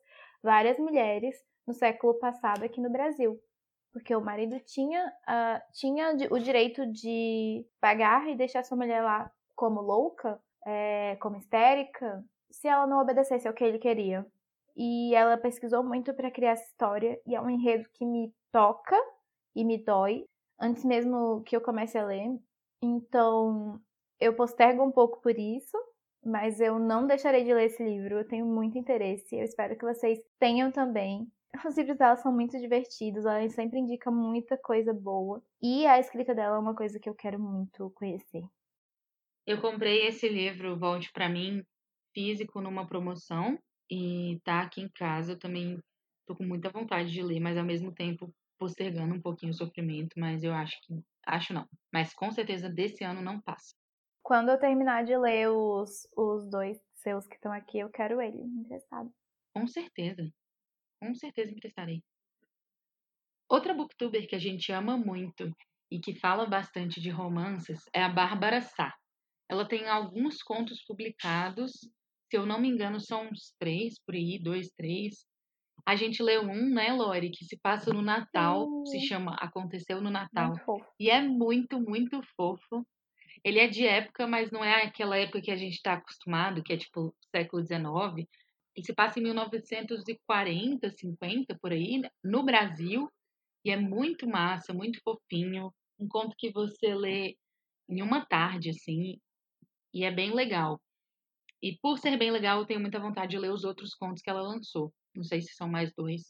várias 0.43 0.79
mulheres 0.79 1.35
no 1.67 1.73
século 1.73 2.13
passado 2.19 2.63
aqui 2.63 2.81
no 2.81 2.91
Brasil 2.91 3.41
porque 3.93 4.17
o 4.17 4.23
marido 4.23 4.59
tinha, 4.61 5.07
uh, 5.07 5.73
tinha 5.75 6.17
o 6.31 6.39
direito 6.39 6.87
de 6.87 7.63
pagar 7.79 8.27
e 8.27 8.35
deixar 8.35 8.65
sua 8.65 8.77
mulher 8.77 9.03
lá 9.03 9.31
como 9.55 9.83
louca, 9.83 10.41
é, 10.67 11.17
como 11.17 11.37
histérica, 11.37 12.25
se 12.51 12.69
ela 12.69 12.87
não 12.87 13.01
obedecesse 13.01 13.47
ao 13.47 13.53
que 13.53 13.63
ele 13.63 13.79
queria. 13.79 14.27
E 14.77 15.15
ela 15.15 15.37
pesquisou 15.37 15.85
muito 15.85 16.15
para 16.15 16.31
criar 16.31 16.53
essa 16.53 16.65
história, 16.65 17.21
e 17.27 17.35
é 17.35 17.41
um 17.41 17.51
enredo 17.51 17.89
que 17.95 18.05
me 18.05 18.33
toca 18.51 18.97
e 19.55 19.65
me 19.65 19.79
dói, 19.79 20.25
antes 20.61 20.85
mesmo 20.85 21.43
que 21.43 21.55
eu 21.57 21.61
comece 21.61 21.99
a 21.99 22.05
ler. 22.05 22.39
Então, 22.83 23.81
eu 24.19 24.35
postergo 24.35 24.83
um 24.83 24.91
pouco 24.91 25.21
por 25.21 25.39
isso, 25.39 25.77
mas 26.25 26.61
eu 26.61 26.79
não 26.79 27.07
deixarei 27.07 27.45
de 27.45 27.53
ler 27.53 27.67
esse 27.67 27.83
livro. 27.83 28.19
Eu 28.19 28.27
tenho 28.27 28.47
muito 28.47 28.79
interesse. 28.79 29.37
Eu 29.37 29.45
espero 29.45 29.77
que 29.77 29.85
vocês 29.85 30.19
tenham 30.39 30.71
também. 30.71 31.31
Os 31.67 31.77
livros 31.77 31.99
dela 31.99 32.17
são 32.17 32.33
muito 32.33 32.59
divertidos, 32.59 33.27
ela 33.27 33.47
sempre 33.51 33.79
indica 33.79 34.11
muita 34.11 34.57
coisa 34.57 34.95
boa. 34.95 35.43
E 35.61 35.87
a 35.87 35.99
escrita 35.99 36.35
dela 36.35 36.57
é 36.57 36.59
uma 36.59 36.75
coisa 36.75 36.99
que 36.99 37.09
eu 37.09 37.15
quero 37.15 37.39
muito 37.39 37.91
conhecer. 37.91 38.43
Eu 39.47 39.61
comprei 39.61 40.07
esse 40.07 40.29
livro, 40.29 40.79
Volte 40.79 41.13
para 41.13 41.29
mim, 41.29 41.63
físico 42.15 42.61
numa 42.61 42.87
promoção 42.87 43.59
e 43.93 44.41
tá 44.41 44.63
aqui 44.63 44.81
em 44.81 44.89
casa. 44.89 45.33
Eu 45.33 45.39
também 45.39 45.79
tô 46.27 46.35
com 46.35 46.45
muita 46.45 46.71
vontade 46.71 47.11
de 47.11 47.23
ler, 47.23 47.41
mas 47.41 47.59
ao 47.59 47.65
mesmo 47.65 47.93
tempo 47.93 48.33
postergando 48.59 49.15
um 49.15 49.21
pouquinho 49.21 49.53
o 49.53 49.57
sofrimento, 49.57 50.19
mas 50.19 50.43
eu 50.43 50.55
acho 50.55 50.81
que 50.83 51.03
acho 51.27 51.53
não, 51.53 51.69
mas 51.93 52.15
com 52.15 52.31
certeza 52.31 52.71
desse 52.71 53.05
ano 53.05 53.21
não 53.21 53.41
passa. 53.41 53.75
Quando 54.23 54.51
eu 54.51 54.59
terminar 54.59 55.05
de 55.05 55.17
ler 55.17 55.49
os, 55.51 56.07
os 56.17 56.49
dois 56.49 56.79
seus 56.95 57.27
que 57.27 57.35
estão 57.35 57.53
aqui, 57.53 57.81
eu 57.81 57.91
quero 57.91 58.21
ele 58.21 58.41
emprestado. 58.41 59.13
Com 59.53 59.67
certeza 59.67 60.33
com 61.03 61.15
certeza 61.17 61.51
emprestarei. 61.51 62.01
Outra 63.49 63.75
booktuber 63.75 64.29
que 64.29 64.37
a 64.37 64.39
gente 64.39 64.71
ama 64.71 64.97
muito 64.97 65.53
e 65.91 65.99
que 65.99 66.15
fala 66.15 66.47
bastante 66.47 67.01
de 67.01 67.11
romances 67.11 67.81
é 67.93 68.03
a 68.05 68.09
Bárbara 68.09 68.61
Sá. 68.61 68.95
Ela 69.51 69.67
tem 69.67 69.89
alguns 69.89 70.43
contos 70.43 70.83
publicados, 70.85 71.73
se 72.33 72.39
eu 72.39 72.47
não 72.47 72.59
me 72.59 72.67
engano, 72.67 72.99
são 72.99 73.29
uns 73.29 73.55
três 73.59 73.99
por 73.99 74.15
aí, 74.15 74.39
dois, 74.39 74.71
três. 74.71 75.27
A 75.85 75.95
gente 75.95 76.23
leu 76.23 76.41
um, 76.41 76.71
né, 76.71 76.91
Lori, 76.91 77.29
que 77.29 77.45
se 77.45 77.59
passa 77.59 77.93
no 77.93 78.01
Natal, 78.01 78.67
se 78.87 79.01
chama 79.01 79.35
Aconteceu 79.35 80.01
no 80.01 80.09
Natal. 80.09 80.55
E 80.99 81.11
é 81.11 81.21
muito, 81.21 81.79
muito 81.79 82.23
fofo. 82.35 82.87
Ele 83.45 83.59
é 83.59 83.69
de 83.69 83.87
época, 83.87 84.27
mas 84.27 84.51
não 84.51 84.65
é 84.65 84.83
aquela 84.83 85.19
época 85.19 85.43
que 85.43 85.51
a 85.51 85.57
gente 85.57 85.75
está 85.75 85.93
acostumado, 85.93 86.63
que 86.63 86.73
é 86.73 86.79
tipo 86.79 87.15
século 87.31 87.63
XIX. 87.63 88.27
Ele 88.75 88.87
se 88.87 88.95
passa 88.95 89.21
em 89.21 89.25
1940, 89.25 90.91
50, 90.91 91.59
por 91.61 91.71
aí, 91.71 92.01
no 92.25 92.43
Brasil. 92.43 93.11
E 93.63 93.71
é 93.71 93.77
muito 93.77 94.27
massa, 94.27 94.73
muito 94.73 95.03
fofinho. 95.05 95.71
Um 96.01 96.09
conto 96.09 96.35
que 96.39 96.51
você 96.51 96.95
lê 96.95 97.37
em 97.91 98.01
uma 98.01 98.25
tarde, 98.25 98.71
assim. 98.71 99.21
E 99.93 100.03
é 100.03 100.11
bem 100.11 100.35
legal. 100.35 100.81
E 101.63 101.79
por 101.81 101.97
ser 101.99 102.17
bem 102.19 102.31
legal, 102.33 102.59
eu 102.59 102.67
tenho 102.67 102.81
muita 102.81 102.99
vontade 102.99 103.31
de 103.31 103.39
ler 103.39 103.53
os 103.53 103.63
outros 103.63 103.95
contos 103.95 104.21
que 104.21 104.29
ela 104.29 104.43
lançou. 104.43 104.93
Não 105.15 105.23
sei 105.23 105.41
se 105.41 105.55
são 105.55 105.69
mais 105.69 105.93
dois. 105.95 106.23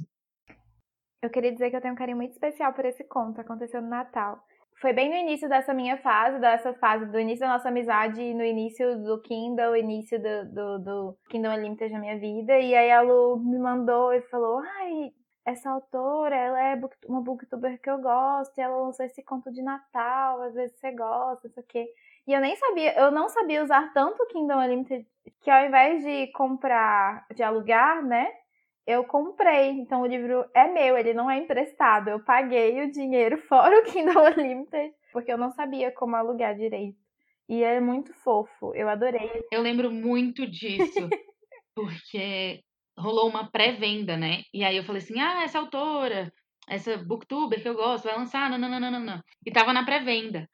Eu 1.22 1.30
queria 1.30 1.53
dizer 1.53 1.70
que 1.70 1.76
eu 1.76 1.80
tenho 1.80 1.95
um 1.95 1.97
carinho 1.97 2.16
muito 2.16 2.33
especial 2.33 2.74
por 2.74 2.85
esse 2.85 3.03
conto, 3.05 3.41
aconteceu 3.41 3.80
no 3.80 3.89
Natal. 3.89 4.45
Foi 4.80 4.93
bem 4.93 5.09
no 5.09 5.14
início 5.14 5.49
dessa 5.49 5.72
minha 5.72 5.97
fase, 5.99 6.41
dessa 6.41 6.74
fase 6.74 7.07
do 7.07 7.18
início 7.18 7.47
da 7.47 7.53
nossa 7.53 7.68
amizade, 7.68 8.35
no 8.35 8.45
início 8.45 8.99
do 9.03 9.20
Kindle, 9.22 9.76
início 9.76 10.20
do, 10.20 10.53
do, 10.53 10.78
do 10.80 11.18
Kindle 11.30 11.53
Unlimited 11.53 11.93
na 11.93 12.01
minha 12.01 12.18
vida. 12.18 12.59
E 12.59 12.74
aí 12.74 12.91
a 12.91 13.01
Lu 13.01 13.39
me 13.39 13.59
mandou 13.59 14.12
e 14.12 14.20
falou: 14.22 14.59
Ai, 14.59 15.12
essa 15.47 15.70
autora, 15.70 16.35
ela 16.35 16.61
é 16.61 16.80
uma 17.07 17.22
booktuber 17.22 17.80
que 17.80 17.89
eu 17.89 18.01
gosto, 18.01 18.59
e 18.59 18.61
ela 18.61 18.76
lançou 18.76 19.07
esse 19.07 19.22
conto 19.22 19.53
de 19.53 19.62
Natal, 19.62 20.43
às 20.43 20.55
vezes 20.55 20.76
você 20.76 20.91
gosta, 20.91 21.47
isso 21.47 21.61
aqui. 21.61 21.87
E 22.27 22.33
eu 22.33 22.41
nem 22.41 22.55
sabia, 22.57 22.99
eu 22.99 23.11
não 23.11 23.29
sabia 23.29 23.62
usar 23.62 23.93
tanto 23.93 24.23
o 24.23 24.27
Kindle 24.27 24.59
Unlimited 24.59 25.07
que 25.43 25.51
ao 25.51 25.66
invés 25.66 26.03
de 26.03 26.29
comprar, 26.29 27.27
de 27.35 27.43
alugar, 27.43 28.03
né? 28.05 28.29
Eu 28.87 29.05
comprei. 29.05 29.70
Então 29.70 30.03
o 30.03 30.07
livro 30.07 30.45
é 30.55 30.68
meu, 30.68 30.97
ele 30.97 31.12
não 31.12 31.31
é 31.31 31.39
emprestado. 31.39 32.09
Eu 32.09 32.20
paguei 32.25 32.83
o 32.83 32.91
dinheiro 32.91 33.39
fora 33.49 33.79
o 33.79 33.85
Kindle 33.85 34.23
Unlimited, 34.23 34.93
porque 35.12 35.33
eu 35.33 35.39
não 35.39 35.51
sabia 35.51 35.91
como 35.93 36.16
alugar 36.16 36.55
direito. 36.55 36.97
E 37.49 37.62
é 37.62 37.81
muito 37.81 38.14
fofo, 38.14 38.73
eu 38.75 38.89
adorei. 38.89 39.31
Eu 39.51 39.61
lembro 39.61 39.91
muito 39.91 40.47
disso, 40.47 41.09
porque 41.75 42.61
rolou 42.97 43.29
uma 43.29 43.51
pré-venda, 43.51 44.16
né? 44.16 44.43
E 44.55 44.64
aí 44.64 44.77
eu 44.77 44.85
falei 44.85 45.03
assim: 45.03 45.20
ah, 45.20 45.43
essa 45.43 45.59
autora, 45.59 46.33
essa 46.68 46.97
booktuber 46.97 47.61
que 47.61 47.68
eu 47.68 47.75
gosto, 47.75 48.05
vai 48.05 48.16
lançar, 48.16 48.49
não, 48.49 48.57
não, 48.57 48.68
não, 48.68 48.91
não, 48.91 49.01
não. 49.01 49.20
E 49.45 49.51
tava 49.51 49.73
na 49.73 49.85
pré-venda. 49.85 50.49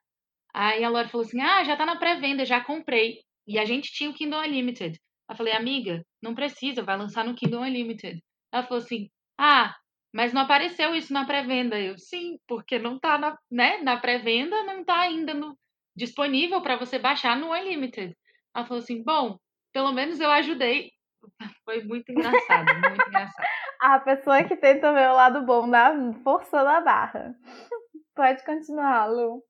Aí 0.59 0.83
a 0.83 0.89
Laura 0.89 1.09
falou 1.09 1.25
assim: 1.25 1.41
ah, 1.41 1.63
já 1.63 1.77
tá 1.77 1.87
na 1.87 1.95
pré-venda, 1.95 2.45
já 2.45 2.61
comprei. 2.61 3.21
E 3.47 3.61
a 3.61 3.65
gente 3.65 3.93
tinha 3.93 4.11
o 4.11 4.13
Kindle 4.13 4.41
Unlimited. 4.41 4.99
Eu 5.31 5.37
falei, 5.37 5.53
amiga, 5.53 6.03
não 6.21 6.35
precisa, 6.35 6.83
vai 6.83 6.97
lançar 6.97 7.25
no 7.25 7.37
Kindle 7.37 7.61
Unlimited. 7.61 8.21
Ela 8.53 8.65
falou 8.65 8.83
assim: 8.83 9.09
ah, 9.39 9.73
mas 10.13 10.33
não 10.33 10.43
apareceu 10.43 10.97
isso 10.97 11.13
na 11.13 11.25
pré-venda. 11.25 11.79
Eu, 11.79 11.97
sim, 11.97 12.41
porque 12.49 12.77
não 12.77 12.99
tá 12.99 13.17
na, 13.17 13.39
né, 13.49 13.79
na 13.83 13.99
pré-venda, 13.99 14.65
não 14.65 14.85
tá 14.85 14.99
ainda 15.03 15.33
no, 15.33 15.57
disponível 15.97 16.61
para 16.61 16.77
você 16.77 16.99
baixar 16.99 17.37
no 17.37 17.53
Unlimited. 17.53 18.17
Ela 18.53 18.67
falou 18.67 18.83
assim: 18.83 19.01
bom, 19.05 19.39
pelo 19.73 19.93
menos 19.93 20.19
eu 20.19 20.31
ajudei. 20.33 20.91
Foi 21.65 21.85
muito 21.85 22.11
engraçado, 22.11 22.67
muito 22.75 23.07
engraçado. 23.07 23.47
A 23.81 24.01
pessoa 24.01 24.43
que 24.43 24.57
tenta 24.57 24.93
ver 24.93 25.09
o 25.09 25.15
lado 25.15 25.47
bom 25.47 25.71
da 25.71 25.95
força 26.25 26.65
da 26.65 26.81
barra. 26.81 27.33
Pode 28.17 28.45
continuar, 28.45 29.07
Lu. 29.07 29.48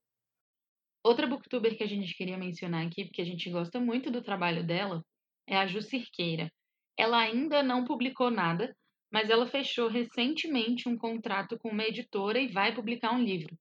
Outra 1.03 1.27
booktuber 1.27 1.77
que 1.77 1.85
a 1.85 1.89
gente 1.89 2.15
queria 2.15 2.37
mencionar 2.37 2.87
aqui, 2.87 3.05
porque 3.05 3.23
a 3.23 3.25
gente 3.25 3.49
gosta 3.51 3.79
muito 3.79 4.11
do 4.11 4.23
trabalho 4.23 4.67
dela, 4.67 5.03
é 5.47 5.57
a 5.57 5.67
Ju 5.67 5.81
Cirqueira. 5.81 6.51
Ela 6.97 7.19
ainda 7.19 7.63
não 7.63 7.85
publicou 7.85 8.31
nada, 8.31 8.77
mas 9.11 9.31
ela 9.31 9.47
fechou 9.47 9.89
recentemente 9.89 10.89
um 10.89 10.99
contrato 10.99 11.59
com 11.59 11.71
uma 11.71 11.85
editora 11.85 12.41
e 12.41 12.49
vai 12.49 12.75
publicar 12.75 13.13
um 13.13 13.23
livro. 13.23 13.57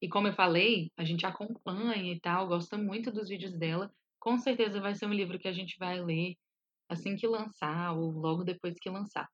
E 0.00 0.08
como 0.08 0.28
eu 0.28 0.34
falei, 0.34 0.90
a 0.96 1.04
gente 1.04 1.24
acompanha 1.24 2.12
e 2.12 2.20
tal, 2.20 2.46
gosta 2.46 2.76
muito 2.76 3.10
dos 3.10 3.28
vídeos 3.28 3.56
dela. 3.58 3.90
Com 4.20 4.36
certeza 4.38 4.80
vai 4.80 4.94
ser 4.94 5.06
um 5.06 5.12
livro 5.12 5.38
que 5.38 5.48
a 5.48 5.52
gente 5.52 5.78
vai 5.78 6.00
ler 6.00 6.34
assim 6.88 7.16
que 7.16 7.26
lançar 7.26 7.96
ou 7.96 8.10
logo 8.10 8.44
depois 8.44 8.78
que 8.78 8.90
lançar. 8.90 9.28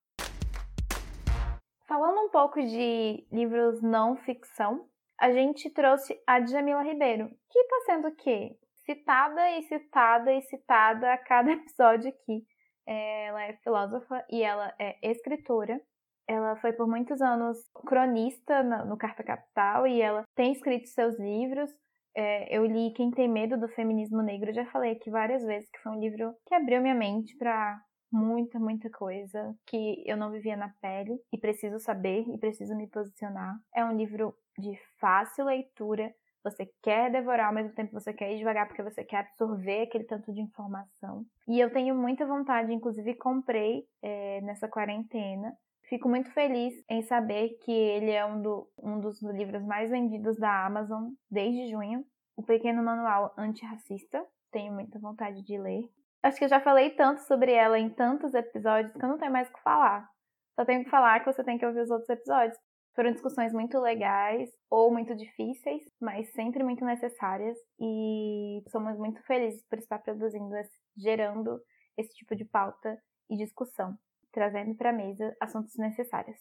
Falando 1.86 2.20
um 2.20 2.30
pouco 2.30 2.62
de 2.62 3.26
livros 3.32 3.82
não 3.82 4.16
ficção, 4.16 4.88
a 5.20 5.30
gente 5.32 5.68
trouxe 5.70 6.18
a 6.26 6.40
Djamila 6.40 6.82
Ribeiro, 6.82 7.28
que 7.50 7.58
está 7.58 7.80
sendo 7.84 8.08
o 8.08 8.16
quê? 8.16 8.56
Citada 8.86 9.50
e 9.50 9.62
citada 9.64 10.32
e 10.32 10.40
citada 10.42 11.12
a 11.12 11.18
cada 11.18 11.52
episódio 11.52 12.08
aqui. 12.08 12.42
Ela 12.86 13.44
é 13.44 13.52
filósofa 13.62 14.24
e 14.30 14.42
ela 14.42 14.74
é 14.78 14.96
escritora. 15.02 15.78
Ela 16.26 16.56
foi 16.56 16.72
por 16.72 16.88
muitos 16.88 17.20
anos 17.20 17.58
cronista 17.86 18.62
no 18.62 18.96
Carta 18.96 19.22
Capital 19.22 19.86
e 19.86 20.00
ela 20.00 20.24
tem 20.34 20.52
escrito 20.52 20.88
seus 20.88 21.18
livros. 21.18 21.70
É, 22.16 22.56
eu 22.56 22.64
li 22.64 22.92
Quem 22.94 23.10
Tem 23.10 23.28
Medo 23.28 23.58
do 23.58 23.68
Feminismo 23.68 24.22
Negro, 24.22 24.52
já 24.52 24.64
falei 24.66 24.92
aqui 24.92 25.10
várias 25.10 25.44
vezes 25.44 25.70
que 25.70 25.78
foi 25.80 25.92
um 25.92 26.00
livro 26.00 26.34
que 26.46 26.54
abriu 26.54 26.80
minha 26.80 26.94
mente 26.94 27.36
para 27.36 27.80
muita, 28.12 28.58
muita 28.58 28.90
coisa 28.90 29.54
que 29.66 30.02
eu 30.06 30.16
não 30.16 30.30
vivia 30.30 30.56
na 30.56 30.70
pele 30.80 31.16
e 31.32 31.38
preciso 31.38 31.78
saber 31.78 32.24
e 32.28 32.38
preciso 32.38 32.74
me 32.74 32.88
posicionar. 32.88 33.56
É 33.74 33.84
um 33.84 33.96
livro 33.96 34.34
de 34.60 34.78
fácil 35.00 35.46
leitura, 35.46 36.12
você 36.42 36.66
quer 36.82 37.10
devorar, 37.10 37.48
ao 37.48 37.54
mesmo 37.54 37.74
tempo 37.74 37.92
você 37.92 38.12
quer 38.12 38.32
ir 38.32 38.38
devagar 38.38 38.66
porque 38.66 38.82
você 38.82 39.04
quer 39.04 39.18
absorver 39.18 39.82
aquele 39.82 40.04
tanto 40.04 40.32
de 40.32 40.40
informação. 40.40 41.24
E 41.46 41.60
eu 41.60 41.70
tenho 41.70 41.94
muita 41.94 42.26
vontade, 42.26 42.72
inclusive 42.72 43.14
comprei 43.16 43.84
é, 44.02 44.40
nessa 44.40 44.66
quarentena. 44.66 45.52
Fico 45.88 46.08
muito 46.08 46.30
feliz 46.32 46.72
em 46.88 47.02
saber 47.02 47.58
que 47.64 47.72
ele 47.72 48.10
é 48.10 48.24
um, 48.24 48.40
do, 48.40 48.68
um 48.78 49.00
dos 49.00 49.20
livros 49.22 49.62
mais 49.64 49.90
vendidos 49.90 50.38
da 50.38 50.64
Amazon 50.64 51.10
desde 51.30 51.68
junho. 51.70 52.04
O 52.36 52.42
Pequeno 52.42 52.82
Manual 52.82 53.34
Antirracista. 53.36 54.24
Tenho 54.50 54.72
muita 54.72 54.98
vontade 54.98 55.42
de 55.42 55.58
ler. 55.58 55.82
Acho 56.22 56.38
que 56.38 56.44
eu 56.44 56.48
já 56.48 56.60
falei 56.60 56.90
tanto 56.90 57.20
sobre 57.22 57.52
ela 57.52 57.78
em 57.78 57.90
tantos 57.90 58.34
episódios 58.34 58.92
que 58.94 59.04
eu 59.04 59.08
não 59.08 59.18
tenho 59.18 59.32
mais 59.32 59.48
o 59.48 59.52
que 59.52 59.62
falar. 59.62 60.08
Só 60.54 60.64
tenho 60.64 60.84
que 60.84 60.90
falar 60.90 61.20
que 61.20 61.32
você 61.32 61.42
tem 61.42 61.58
que 61.58 61.66
ouvir 61.66 61.80
os 61.80 61.90
outros 61.90 62.08
episódios. 62.08 62.56
Foram 63.00 63.12
discussões 63.12 63.54
muito 63.54 63.80
legais 63.80 64.50
ou 64.68 64.92
muito 64.92 65.16
difíceis, 65.16 65.82
mas 65.98 66.30
sempre 66.34 66.62
muito 66.62 66.84
necessárias 66.84 67.56
e 67.80 68.62
somos 68.68 68.98
muito 68.98 69.22
felizes 69.22 69.64
por 69.70 69.78
estar 69.78 70.00
produzindo, 70.00 70.54
gerando 70.98 71.58
esse 71.96 72.12
tipo 72.12 72.36
de 72.36 72.44
pauta 72.44 73.02
e 73.30 73.38
discussão, 73.38 73.96
trazendo 74.30 74.76
para 74.76 74.90
a 74.90 74.92
mesa 74.92 75.34
assuntos 75.40 75.78
necessários. 75.78 76.36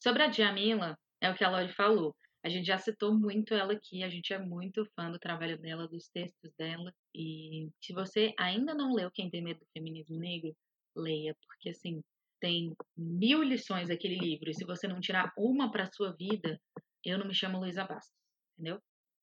Sobre 0.00 0.22
a 0.22 0.28
Djamila, 0.28 0.96
é 1.20 1.28
o 1.32 1.34
que 1.34 1.42
a 1.42 1.50
Lori 1.50 1.74
falou. 1.74 2.14
A 2.44 2.48
gente 2.48 2.66
já 2.66 2.78
citou 2.78 3.12
muito 3.12 3.52
ela 3.52 3.72
aqui, 3.72 4.04
a 4.04 4.08
gente 4.08 4.32
é 4.32 4.38
muito 4.38 4.88
fã 4.94 5.10
do 5.10 5.18
trabalho 5.18 5.58
dela, 5.58 5.88
dos 5.88 6.08
textos 6.10 6.52
dela. 6.56 6.92
E 7.12 7.68
se 7.82 7.92
você 7.92 8.32
ainda 8.38 8.72
não 8.72 8.94
leu 8.94 9.10
Quem 9.10 9.28
Tem 9.28 9.42
Medo 9.42 9.58
do 9.58 9.66
Feminismo 9.72 10.16
Negro, 10.16 10.54
leia, 10.94 11.34
porque 11.44 11.70
assim, 11.70 12.00
tem 12.44 12.76
mil 12.94 13.42
lições 13.42 13.88
aquele 13.88 14.18
livro, 14.18 14.50
e 14.50 14.54
se 14.54 14.66
você 14.66 14.86
não 14.86 15.00
tirar 15.00 15.32
uma 15.34 15.72
para 15.72 15.90
sua 15.90 16.14
vida, 16.14 16.60
eu 17.02 17.16
não 17.16 17.26
me 17.26 17.34
chamo 17.34 17.58
Luísa 17.58 17.86
Bastos, 17.86 18.12
entendeu? 18.52 18.78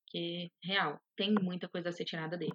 Que, 0.08 0.50
real, 0.64 1.00
tem 1.16 1.32
muita 1.32 1.70
coisa 1.70 1.90
a 1.90 1.92
ser 1.92 2.04
tirada 2.04 2.36
dele. 2.36 2.52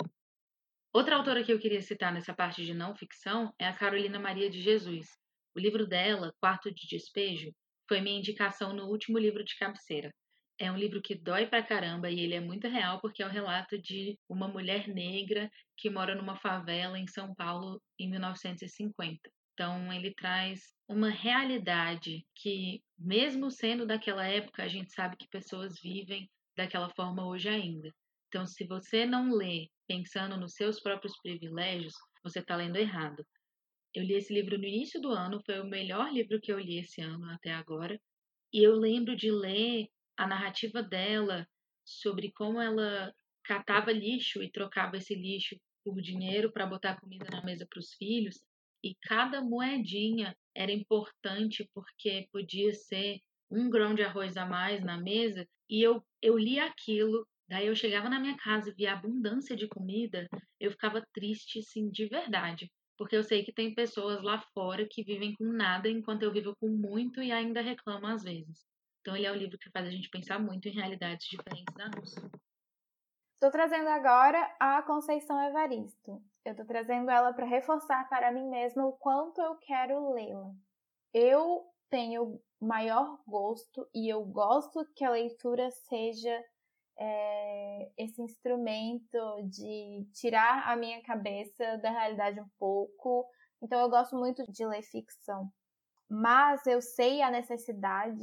Outra 0.92 1.14
autora 1.14 1.44
que 1.44 1.52
eu 1.52 1.60
queria 1.60 1.80
citar 1.80 2.12
nessa 2.12 2.34
parte 2.34 2.64
de 2.64 2.74
não 2.74 2.96
ficção 2.96 3.54
é 3.60 3.64
a 3.64 3.72
Carolina 3.72 4.18
Maria 4.18 4.50
de 4.50 4.60
Jesus. 4.60 5.06
O 5.54 5.60
livro 5.60 5.86
dela, 5.86 6.34
Quarto 6.40 6.74
de 6.74 6.88
Despejo, 6.88 7.52
foi 7.88 8.00
minha 8.00 8.18
indicação 8.18 8.72
no 8.72 8.86
último 8.86 9.20
livro 9.20 9.44
de 9.44 9.56
cabeceira. 9.56 10.12
É 10.58 10.72
um 10.72 10.76
livro 10.76 11.00
que 11.00 11.14
dói 11.14 11.46
pra 11.46 11.62
caramba 11.62 12.10
e 12.10 12.18
ele 12.18 12.34
é 12.34 12.40
muito 12.40 12.66
real 12.66 13.00
porque 13.00 13.22
é 13.22 13.26
o 13.26 13.30
relato 13.30 13.80
de 13.80 14.18
uma 14.28 14.48
mulher 14.48 14.88
negra 14.88 15.48
que 15.76 15.88
mora 15.88 16.16
numa 16.16 16.34
favela 16.34 16.98
em 16.98 17.06
São 17.06 17.32
Paulo 17.36 17.80
em 18.00 18.10
1950. 18.10 19.30
Então, 19.56 19.90
ele 19.90 20.12
traz 20.12 20.74
uma 20.86 21.08
realidade 21.08 22.26
que, 22.34 22.82
mesmo 22.98 23.50
sendo 23.50 23.86
daquela 23.86 24.26
época, 24.26 24.62
a 24.62 24.68
gente 24.68 24.92
sabe 24.92 25.16
que 25.16 25.26
pessoas 25.28 25.80
vivem 25.80 26.30
daquela 26.54 26.90
forma 26.90 27.26
hoje 27.26 27.48
ainda. 27.48 27.90
Então, 28.28 28.44
se 28.44 28.66
você 28.66 29.06
não 29.06 29.32
lê 29.32 29.70
pensando 29.88 30.36
nos 30.36 30.52
seus 30.52 30.78
próprios 30.78 31.18
privilégios, 31.22 31.94
você 32.22 32.40
está 32.40 32.54
lendo 32.54 32.76
errado. 32.76 33.26
Eu 33.94 34.04
li 34.04 34.12
esse 34.12 34.30
livro 34.34 34.58
no 34.58 34.64
início 34.66 35.00
do 35.00 35.08
ano, 35.08 35.40
foi 35.46 35.58
o 35.58 35.64
melhor 35.66 36.12
livro 36.12 36.38
que 36.38 36.52
eu 36.52 36.58
li 36.58 36.80
esse 36.80 37.00
ano 37.00 37.24
até 37.30 37.54
agora. 37.54 37.98
E 38.52 38.62
eu 38.62 38.76
lembro 38.76 39.16
de 39.16 39.30
ler 39.30 39.88
a 40.18 40.26
narrativa 40.26 40.82
dela 40.82 41.48
sobre 41.82 42.30
como 42.32 42.60
ela 42.60 43.10
catava 43.42 43.90
lixo 43.90 44.42
e 44.42 44.52
trocava 44.52 44.98
esse 44.98 45.14
lixo 45.14 45.58
por 45.82 45.98
dinheiro 46.02 46.52
para 46.52 46.66
botar 46.66 47.00
comida 47.00 47.24
na 47.30 47.42
mesa 47.42 47.66
para 47.66 47.80
os 47.80 47.94
filhos 47.94 48.38
e 48.86 48.96
cada 49.02 49.40
moedinha 49.40 50.36
era 50.54 50.70
importante 50.70 51.68
porque 51.74 52.28
podia 52.32 52.72
ser 52.72 53.18
um 53.50 53.68
grão 53.68 53.94
de 53.94 54.02
arroz 54.02 54.36
a 54.36 54.46
mais 54.46 54.82
na 54.84 54.96
mesa 54.96 55.46
e 55.68 55.82
eu, 55.82 56.00
eu 56.22 56.38
li 56.38 56.60
aquilo, 56.60 57.26
daí 57.48 57.66
eu 57.66 57.74
chegava 57.74 58.08
na 58.08 58.20
minha 58.20 58.36
casa 58.36 58.70
e 58.70 58.74
via 58.74 58.92
abundância 58.92 59.56
de 59.56 59.66
comida, 59.66 60.28
eu 60.60 60.70
ficava 60.70 61.04
triste, 61.12 61.60
sim, 61.62 61.90
de 61.90 62.06
verdade. 62.06 62.70
Porque 62.96 63.16
eu 63.16 63.24
sei 63.24 63.44
que 63.44 63.52
tem 63.52 63.74
pessoas 63.74 64.22
lá 64.22 64.40
fora 64.54 64.86
que 64.88 65.02
vivem 65.02 65.34
com 65.34 65.44
nada 65.44 65.88
enquanto 65.88 66.22
eu 66.22 66.32
vivo 66.32 66.54
com 66.60 66.68
muito 66.68 67.20
e 67.20 67.32
ainda 67.32 67.60
reclamam 67.60 68.10
às 68.10 68.22
vezes. 68.22 68.64
Então 69.00 69.16
ele 69.16 69.26
é 69.26 69.32
um 69.32 69.36
livro 69.36 69.58
que 69.58 69.70
faz 69.70 69.86
a 69.86 69.90
gente 69.90 70.08
pensar 70.08 70.38
muito 70.38 70.68
em 70.68 70.72
realidades 70.72 71.26
diferentes 71.28 71.74
da 71.74 71.88
nossa. 71.88 72.30
Estou 73.34 73.50
trazendo 73.50 73.88
agora 73.88 74.56
a 74.58 74.80
Conceição 74.82 75.40
Evaristo. 75.42 76.22
Eu 76.46 76.52
estou 76.52 76.64
trazendo 76.64 77.10
ela 77.10 77.32
para 77.32 77.44
reforçar 77.44 78.08
para 78.08 78.30
mim 78.30 78.48
mesma 78.48 78.86
o 78.86 78.92
quanto 78.92 79.40
eu 79.40 79.56
quero 79.56 80.12
lê-la. 80.12 80.54
Eu 81.12 81.66
tenho 81.90 82.40
maior 82.60 83.18
gosto 83.26 83.84
e 83.92 84.08
eu 84.08 84.24
gosto 84.24 84.86
que 84.94 85.04
a 85.04 85.10
leitura 85.10 85.68
seja 85.72 86.40
é, 86.96 87.90
esse 87.98 88.22
instrumento 88.22 89.18
de 89.50 90.06
tirar 90.14 90.70
a 90.70 90.76
minha 90.76 91.02
cabeça 91.02 91.78
da 91.78 91.90
realidade 91.90 92.40
um 92.40 92.48
pouco. 92.56 93.28
Então 93.60 93.80
eu 93.80 93.90
gosto 93.90 94.16
muito 94.16 94.44
de 94.48 94.64
ler 94.64 94.82
ficção. 94.82 95.50
Mas 96.08 96.64
eu 96.64 96.80
sei 96.80 97.22
a 97.22 97.30
necessidade 97.30 98.22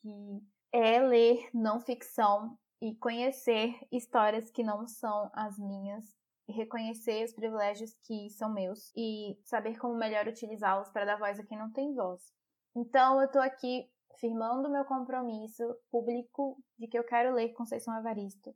que 0.00 0.42
é 0.72 1.00
ler 1.00 1.50
não 1.52 1.78
ficção 1.82 2.58
e 2.80 2.94
conhecer 2.94 3.78
histórias 3.92 4.50
que 4.50 4.64
não 4.64 4.88
são 4.88 5.30
as 5.34 5.58
minhas, 5.58 6.21
reconhecer 6.48 7.24
os 7.24 7.32
privilégios 7.32 7.94
que 8.04 8.30
são 8.30 8.52
meus 8.52 8.92
e 8.96 9.38
saber 9.44 9.78
como 9.78 9.94
melhor 9.94 10.26
utilizá-los 10.26 10.88
para 10.90 11.04
dar 11.04 11.18
voz 11.18 11.38
a 11.38 11.44
quem 11.44 11.58
não 11.58 11.70
tem 11.72 11.94
voz. 11.94 12.32
Então 12.74 13.20
eu 13.20 13.26
estou 13.26 13.42
aqui 13.42 13.88
firmando 14.18 14.70
meu 14.70 14.84
compromisso 14.84 15.62
público 15.90 16.56
de 16.78 16.86
que 16.86 16.98
eu 16.98 17.04
quero 17.04 17.34
ler 17.34 17.52
Conceição 17.52 17.96
Evaristo, 17.98 18.54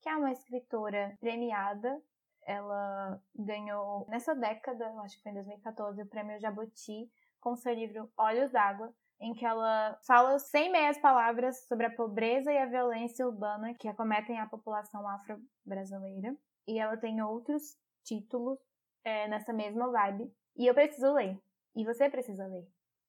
que 0.00 0.08
é 0.08 0.16
uma 0.16 0.32
escritora 0.32 1.16
premiada. 1.20 2.00
Ela 2.42 3.20
ganhou 3.34 4.06
nessa 4.08 4.34
década, 4.34 4.88
acho 5.00 5.16
que 5.16 5.22
foi 5.22 5.32
em 5.32 5.36
2014, 5.36 6.02
o 6.02 6.06
prêmio 6.06 6.38
Jabuti 6.38 7.10
com 7.40 7.56
seu 7.56 7.74
livro 7.74 8.10
Olhos 8.16 8.50
d'Água, 8.50 8.92
em 9.20 9.32
que 9.32 9.44
ela 9.44 9.98
fala 10.06 10.38
sem 10.38 10.70
meias 10.70 10.98
palavras 10.98 11.66
sobre 11.66 11.86
a 11.86 11.94
pobreza 11.94 12.52
e 12.52 12.58
a 12.58 12.66
violência 12.66 13.26
urbana 13.26 13.74
que 13.74 13.88
acometem 13.88 14.38
a 14.38 14.46
população 14.46 15.08
afro-brasileira. 15.08 16.36
E 16.66 16.78
ela 16.78 16.96
tem 16.96 17.22
outros 17.22 17.76
títulos 18.04 18.58
é, 19.04 19.28
nessa 19.28 19.52
mesma 19.52 19.90
vibe. 19.90 20.32
E 20.56 20.66
eu 20.66 20.74
preciso 20.74 21.12
ler. 21.12 21.40
E 21.74 21.84
você 21.84 22.08
precisa 22.08 22.46
ler. 22.46 22.66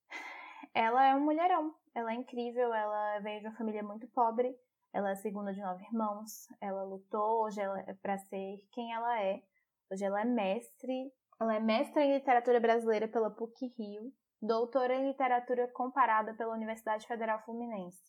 Ela 0.74 1.08
é 1.08 1.16
um 1.16 1.24
mulherão. 1.24 1.74
Ela 1.96 2.12
é 2.12 2.16
incrível. 2.16 2.74
Ela 2.74 3.20
veio 3.20 3.40
de 3.40 3.48
uma 3.48 3.56
família 3.56 3.82
muito 3.82 4.08
pobre. 4.10 4.54
Ela 4.94 5.12
é 5.12 5.16
segunda 5.16 5.54
de 5.54 5.62
nove 5.62 5.84
irmãos. 5.86 6.48
Ela 6.62 6.84
lutou. 6.84 7.46
Hoje 7.46 7.62
ela 7.62 7.80
é 7.88 7.94
para 7.94 8.18
ser 8.18 8.60
quem 8.72 8.94
ela 8.94 9.24
é. 9.24 9.42
Hoje 9.90 10.04
ela 10.04 10.22
é 10.22 10.26
mestre. 10.26 11.12
Ela 11.40 11.56
é 11.56 11.60
mestra 11.60 12.04
em 12.04 12.14
literatura 12.14 12.60
brasileira 12.60 13.08
pela 13.08 13.32
PUC 13.32 13.68
Rio 13.78 14.14
doutora 14.42 14.96
em 14.96 15.08
literatura 15.08 15.68
comparada 15.70 16.34
pela 16.34 16.54
Universidade 16.54 17.08
Federal 17.08 17.44
Fluminense. 17.44 18.02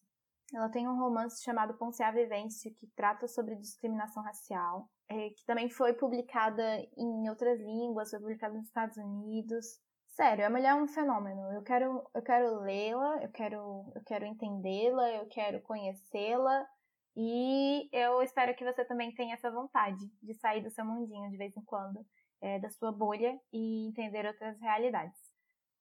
Ela 0.55 0.71
tem 0.71 0.89
um 0.89 0.99
romance 0.99 1.43
chamado 1.43 1.75
Ponciá 1.75 2.11
Vivência, 2.11 2.73
que 2.75 2.87
trata 2.97 3.29
sobre 3.29 3.55
discriminação 3.57 4.23
racial, 4.23 4.89
é, 5.09 5.29
que 5.31 5.45
também 5.45 5.69
foi 5.69 5.93
publicada 5.93 6.63
em 6.97 7.29
outras 7.29 7.61
línguas, 7.61 8.11
foi 8.11 8.19
publicada 8.19 8.55
nos 8.55 8.67
Estados 8.67 8.97
Unidos. 8.97 9.67
Sério, 10.07 10.47
a 10.47 10.51
mulher 10.51 10.71
é 10.71 10.75
um 10.75 10.89
fenômeno. 10.89 11.53
Eu 11.53 11.63
quero, 11.63 12.03
eu 12.15 12.23
quero 12.23 12.61
lê-la, 12.61 13.23
eu 13.23 13.31
quero, 13.31 13.93
eu 13.95 14.03
quero 14.07 14.25
entendê-la, 14.25 15.11
eu 15.11 15.27
quero 15.29 15.61
conhecê-la. 15.63 16.67
E 17.15 17.89
eu 17.93 18.23
espero 18.23 18.55
que 18.55 18.65
você 18.65 18.85
também 18.85 19.15
tenha 19.15 19.35
essa 19.35 19.51
vontade 19.51 20.01
de 20.23 20.35
sair 20.35 20.63
do 20.63 20.71
seu 20.71 20.85
mundinho 20.85 21.31
de 21.31 21.37
vez 21.37 21.55
em 21.57 21.65
quando, 21.65 22.05
é, 22.41 22.59
da 22.59 22.71
sua 22.71 22.91
bolha 22.91 23.39
e 23.53 23.87
entender 23.89 24.25
outras 24.25 24.59
realidades. 24.61 25.19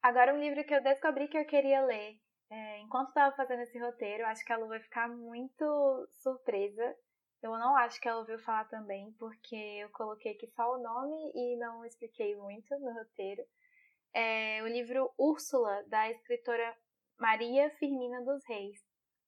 Agora, 0.01 0.33
um 0.33 0.39
livro 0.39 0.63
que 0.65 0.73
eu 0.73 0.83
descobri 0.83 1.27
que 1.27 1.37
eu 1.37 1.45
queria 1.45 1.81
ler 1.85 2.17
é, 2.49 2.79
enquanto 2.79 3.09
estava 3.09 3.35
fazendo 3.35 3.63
esse 3.63 3.77
roteiro, 3.77 4.25
acho 4.25 4.45
que 4.45 4.51
ela 4.51 4.67
vai 4.67 4.79
ficar 4.79 5.09
muito 5.09 6.07
surpresa. 6.21 6.95
Eu 7.41 7.51
não 7.51 7.75
acho 7.75 7.99
que 7.99 8.07
ela 8.07 8.19
ouviu 8.19 8.39
falar 8.39 8.65
também, 8.65 9.11
porque 9.19 9.55
eu 9.55 9.89
coloquei 9.89 10.31
aqui 10.33 10.47
só 10.47 10.73
o 10.73 10.81
nome 10.81 11.31
e 11.35 11.57
não 11.57 11.85
expliquei 11.85 12.35
muito 12.35 12.77
no 12.79 12.93
roteiro. 12.93 13.43
É 14.13 14.61
o 14.63 14.67
livro 14.67 15.13
Úrsula, 15.17 15.83
da 15.87 16.09
escritora 16.09 16.75
Maria 17.19 17.69
Firmina 17.71 18.23
dos 18.23 18.43
Reis. 18.45 18.79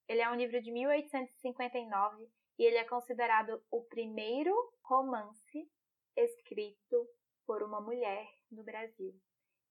Ele 0.08 0.20
é 0.20 0.30
um 0.30 0.34
livro 0.34 0.60
de 0.60 0.72
1859 0.72 2.26
e 2.58 2.64
ele 2.64 2.78
é 2.78 2.84
considerado 2.84 3.62
o 3.70 3.82
primeiro 3.84 4.54
romance 4.82 5.70
escrito 6.16 7.08
por 7.46 7.62
uma 7.62 7.80
mulher 7.80 8.26
no 8.50 8.64
Brasil. 8.64 9.14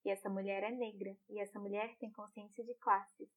E 0.06 0.10
essa 0.10 0.30
mulher 0.30 0.64
é 0.64 0.72
negra, 0.72 1.16
e 1.30 1.40
essa 1.40 1.60
mulher 1.60 1.96
tem 1.98 2.12
consciência 2.12 2.64
de 2.64 2.74
classes. 2.76 3.30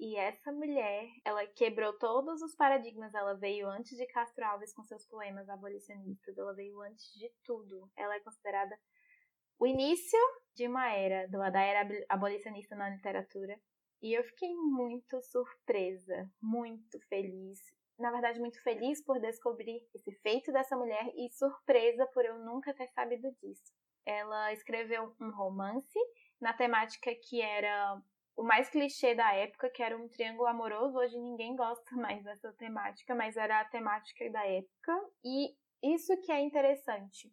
E 0.00 0.16
essa 0.16 0.50
mulher, 0.50 1.06
ela 1.24 1.46
quebrou 1.46 1.92
todos 1.98 2.42
os 2.42 2.56
paradigmas, 2.56 3.14
ela 3.14 3.34
veio 3.34 3.68
antes 3.68 3.96
de 3.96 4.06
Castro 4.06 4.44
Alves 4.44 4.72
com 4.74 4.82
seus 4.82 5.06
poemas 5.06 5.48
abolicionistas, 5.48 6.36
ela 6.36 6.54
veio 6.54 6.80
antes 6.80 7.12
de 7.14 7.30
tudo. 7.44 7.88
Ela 7.96 8.16
é 8.16 8.20
considerada 8.20 8.76
o 9.58 9.66
início 9.66 10.18
de 10.54 10.66
uma 10.66 10.92
era, 10.92 11.28
da 11.28 11.62
era 11.62 11.88
abolicionista 12.08 12.74
na 12.74 12.90
literatura. 12.90 13.56
E 14.00 14.12
eu 14.12 14.24
fiquei 14.24 14.52
muito 14.54 15.22
surpresa, 15.22 16.28
muito 16.42 16.98
feliz. 17.08 17.60
Na 17.96 18.10
verdade, 18.10 18.40
muito 18.40 18.60
feliz 18.64 19.00
por 19.04 19.20
descobrir 19.20 19.86
esse 19.94 20.10
feito 20.16 20.50
dessa 20.50 20.76
mulher 20.76 21.12
e 21.14 21.30
surpresa 21.30 22.06
por 22.06 22.24
eu 22.24 22.38
nunca 22.40 22.74
ter 22.74 22.88
sabido 22.88 23.30
disso 23.40 23.72
ela 24.04 24.52
escreveu 24.52 25.14
um 25.20 25.30
romance 25.30 25.98
na 26.40 26.52
temática 26.52 27.14
que 27.14 27.40
era 27.40 28.00
o 28.36 28.42
mais 28.42 28.68
clichê 28.68 29.14
da 29.14 29.32
época, 29.34 29.70
que 29.70 29.82
era 29.82 29.96
um 29.96 30.08
triângulo 30.08 30.48
amoroso. 30.48 30.98
Hoje 30.98 31.18
ninguém 31.18 31.54
gosta 31.54 31.90
mais 31.96 32.22
dessa 32.24 32.52
temática, 32.54 33.14
mas 33.14 33.36
era 33.36 33.60
a 33.60 33.64
temática 33.64 34.28
da 34.30 34.46
época. 34.46 35.10
E 35.24 35.54
isso 35.82 36.16
que 36.22 36.32
é 36.32 36.40
interessante. 36.40 37.32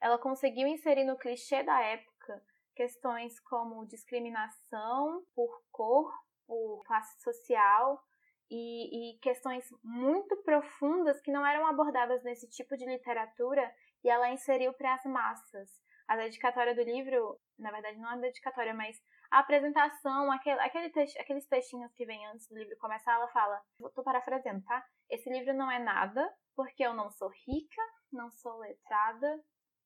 Ela 0.00 0.18
conseguiu 0.18 0.66
inserir 0.68 1.04
no 1.04 1.16
clichê 1.16 1.62
da 1.62 1.80
época 1.80 2.42
questões 2.74 3.38
como 3.40 3.86
discriminação 3.86 5.24
por 5.34 5.62
cor, 5.70 6.12
por 6.46 6.82
classe 6.84 7.22
social 7.22 8.02
e, 8.50 9.14
e 9.14 9.18
questões 9.20 9.64
muito 9.82 10.36
profundas 10.42 11.20
que 11.20 11.32
não 11.32 11.46
eram 11.46 11.66
abordadas 11.66 12.22
nesse 12.24 12.48
tipo 12.50 12.76
de 12.76 12.84
literatura 12.84 13.72
e 14.04 14.08
ela 14.08 14.30
inseriu 14.30 14.72
para 14.74 14.94
as 14.94 15.04
massas 15.04 15.70
a 16.06 16.16
dedicatória 16.16 16.74
do 16.74 16.82
livro, 16.82 17.38
na 17.58 17.70
verdade 17.70 17.98
não 17.98 18.12
é 18.12 18.20
dedicatória, 18.20 18.74
mas 18.74 18.96
a 19.30 19.38
apresentação, 19.38 20.30
aquele, 20.30 20.60
aquele 20.60 20.92
aqueles 21.18 21.46
textinhos 21.46 21.92
que 21.94 22.04
vem 22.04 22.26
antes 22.26 22.46
do 22.48 22.56
livro 22.56 22.76
começar, 22.78 23.14
ela 23.14 23.28
fala, 23.28 23.62
tô 23.94 24.02
parafraseando, 24.02 24.62
tá? 24.64 24.84
Esse 25.10 25.30
livro 25.30 25.54
não 25.54 25.70
é 25.70 25.78
nada, 25.78 26.30
porque 26.54 26.84
eu 26.84 26.92
não 26.94 27.10
sou 27.10 27.30
rica, 27.46 27.82
não 28.12 28.30
sou 28.30 28.58
letrada, 28.58 29.42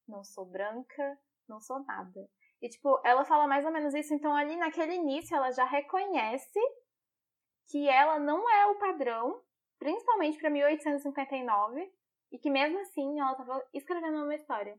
não 0.07 0.25
sou 0.25 0.45
branca, 0.45 1.19
não 1.49 1.61
sou 1.61 1.85
nada. 1.85 2.29
E, 2.61 2.69
tipo, 2.69 3.01
ela 3.05 3.25
fala 3.25 3.47
mais 3.47 3.64
ou 3.64 3.71
menos 3.71 3.95
isso, 3.95 4.12
então 4.12 4.35
ali 4.35 4.57
naquele 4.57 4.95
início 4.95 5.37
ela 5.37 5.53
já 5.53 5.64
reconhece 5.64 6.61
que 7.71 7.89
ela 7.89 8.19
não 8.19 8.51
é 8.51 8.66
o 8.66 8.79
padrão, 8.79 9.41
principalmente 9.79 10.39
para 10.39 10.51
1859, 10.51 11.93
e 12.31 12.39
que 12.39 12.51
mesmo 12.51 12.79
assim 12.81 13.18
ela 13.20 13.33
estava 13.33 13.64
escrevendo 13.72 14.22
uma 14.22 14.35
história. 14.35 14.79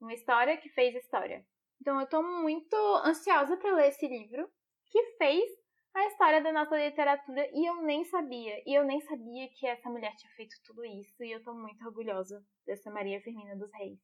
Uma 0.00 0.14
história 0.14 0.56
que 0.56 0.68
fez 0.70 0.94
história. 0.94 1.44
Então 1.80 2.00
eu 2.00 2.06
tô 2.06 2.22
muito 2.22 2.76
ansiosa 3.04 3.56
para 3.56 3.74
ler 3.74 3.88
esse 3.88 4.06
livro 4.06 4.50
que 4.90 5.02
fez 5.18 5.50
a 5.94 6.06
história 6.08 6.42
da 6.42 6.52
nossa 6.52 6.76
literatura 6.76 7.48
e 7.52 7.68
eu 7.68 7.82
nem 7.82 8.04
sabia. 8.04 8.62
E 8.66 8.78
eu 8.78 8.84
nem 8.84 9.00
sabia 9.00 9.48
que 9.54 9.66
essa 9.66 9.88
mulher 9.88 10.14
tinha 10.16 10.32
feito 10.32 10.54
tudo 10.64 10.84
isso 10.84 11.22
e 11.24 11.32
eu 11.32 11.42
tô 11.42 11.54
muito 11.54 11.84
orgulhosa 11.86 12.44
dessa 12.66 12.90
Maria 12.90 13.20
Firmina 13.20 13.56
dos 13.56 13.72
Reis. 13.72 13.98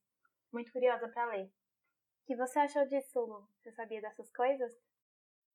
Muito 0.53 0.73
curiosa 0.73 1.09
para 1.09 1.27
ler. 1.27 1.45
O 1.45 2.27
que 2.27 2.37
você 2.37 2.59
achou 2.59 2.87
disso, 2.87 3.21
Lu? 3.21 3.47
Você 3.59 3.73
sabia 3.73 4.01
dessas 4.01 4.31
coisas? 4.33 4.73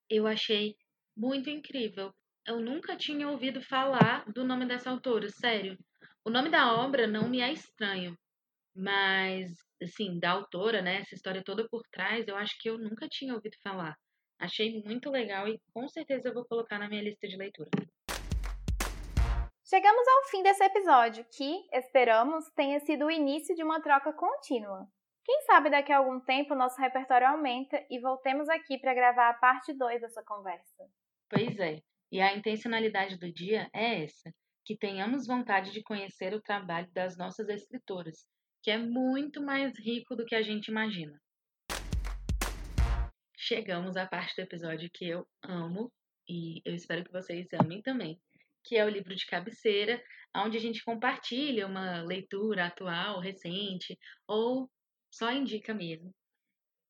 Eu 0.10 0.28
achei 0.28 0.76
muito 1.16 1.50
incrível. 1.50 2.14
Eu 2.46 2.60
nunca 2.60 2.96
tinha 2.96 3.30
ouvido 3.30 3.62
falar 3.62 4.24
do 4.32 4.46
nome 4.46 4.66
dessa 4.66 4.90
autora, 4.90 5.30
sério. 5.30 5.78
O 6.28 6.30
nome 6.30 6.50
da 6.50 6.76
obra 6.84 7.08
não 7.08 7.30
me 7.30 7.40
é 7.40 7.54
estranho, 7.54 8.14
mas 8.76 9.50
assim, 9.82 10.20
da 10.20 10.32
autora, 10.32 10.82
né, 10.82 10.98
essa 10.98 11.16
história 11.16 11.42
toda 11.42 11.66
por 11.70 11.82
trás, 11.90 12.28
eu 12.28 12.36
acho 12.36 12.60
que 12.60 12.70
eu 12.70 12.78
nunca 12.78 13.08
tinha 13.08 13.34
ouvido 13.34 13.56
falar. 13.64 13.96
Achei 14.38 14.84
muito 14.84 15.10
legal 15.10 15.48
e 15.48 15.58
com 15.74 15.88
certeza 15.88 16.28
eu 16.28 16.34
vou 16.34 16.46
colocar 16.46 16.80
na 16.80 16.90
minha 16.90 17.02
lista 17.02 17.26
de 17.30 17.38
leitura. 17.38 17.70
Chegamos 19.70 20.06
ao 20.06 20.24
fim 20.30 20.44
desse 20.44 20.66
episódio, 20.66 21.26
que, 21.32 21.66
esperamos, 21.72 22.44
tenha 22.54 22.82
sido 22.82 23.06
o 23.06 23.12
início 23.12 23.56
de 23.56 23.64
uma 23.64 23.82
troca 23.82 24.12
contínua. 24.12 24.86
Quem 25.24 25.44
sabe 25.44 25.70
daqui 25.70 25.94
a 25.94 26.00
algum 26.00 26.20
tempo 26.20 26.56
nosso 26.56 26.78
repertório 26.82 27.26
aumenta 27.26 27.82
e 27.90 28.02
voltemos 28.02 28.50
aqui 28.50 28.78
para 28.78 28.94
gravar 28.94 29.30
a 29.30 29.34
parte 29.34 29.72
2 29.72 30.02
dessa 30.02 30.22
conversa. 30.26 30.84
Pois 31.30 31.58
é, 31.58 31.82
e 32.12 32.20
a 32.20 32.36
intencionalidade 32.36 33.18
do 33.18 33.32
dia 33.32 33.70
é 33.74 34.04
essa: 34.04 34.30
que 34.68 34.76
tenhamos 34.76 35.26
vontade 35.26 35.72
de 35.72 35.82
conhecer 35.82 36.34
o 36.34 36.42
trabalho 36.42 36.92
das 36.92 37.18
nossas 37.18 37.48
escritoras 37.48 38.28
que 38.62 38.70
é 38.70 38.78
muito 38.78 39.42
mais 39.42 39.80
rico 39.80 40.14
do 40.14 40.26
que 40.26 40.36
a 40.36 40.42
gente 40.42 40.68
imagina. 40.68 41.18
Chegamos 43.38 43.96
à 43.96 44.06
parte 44.06 44.36
do 44.36 44.42
episódio 44.42 44.90
que 44.94 45.08
eu 45.08 45.26
amo 45.42 45.90
e 46.28 46.62
eu 46.66 46.76
espero 46.76 47.06
que 47.06 47.14
vocês 47.14 47.48
amem 47.54 47.82
também, 47.82 48.20
que 48.66 48.76
é 48.76 48.84
o 48.84 48.90
livro 48.90 49.16
de 49.16 49.26
cabeceira, 49.26 50.04
onde 50.36 50.58
a 50.58 50.60
gente 50.60 50.84
compartilha 50.84 51.66
uma 51.66 52.02
leitura 52.02 52.66
atual, 52.66 53.22
recente, 53.22 53.98
ou 54.28 54.70
só 55.10 55.32
indica 55.32 55.74
mesmo. 55.74 56.14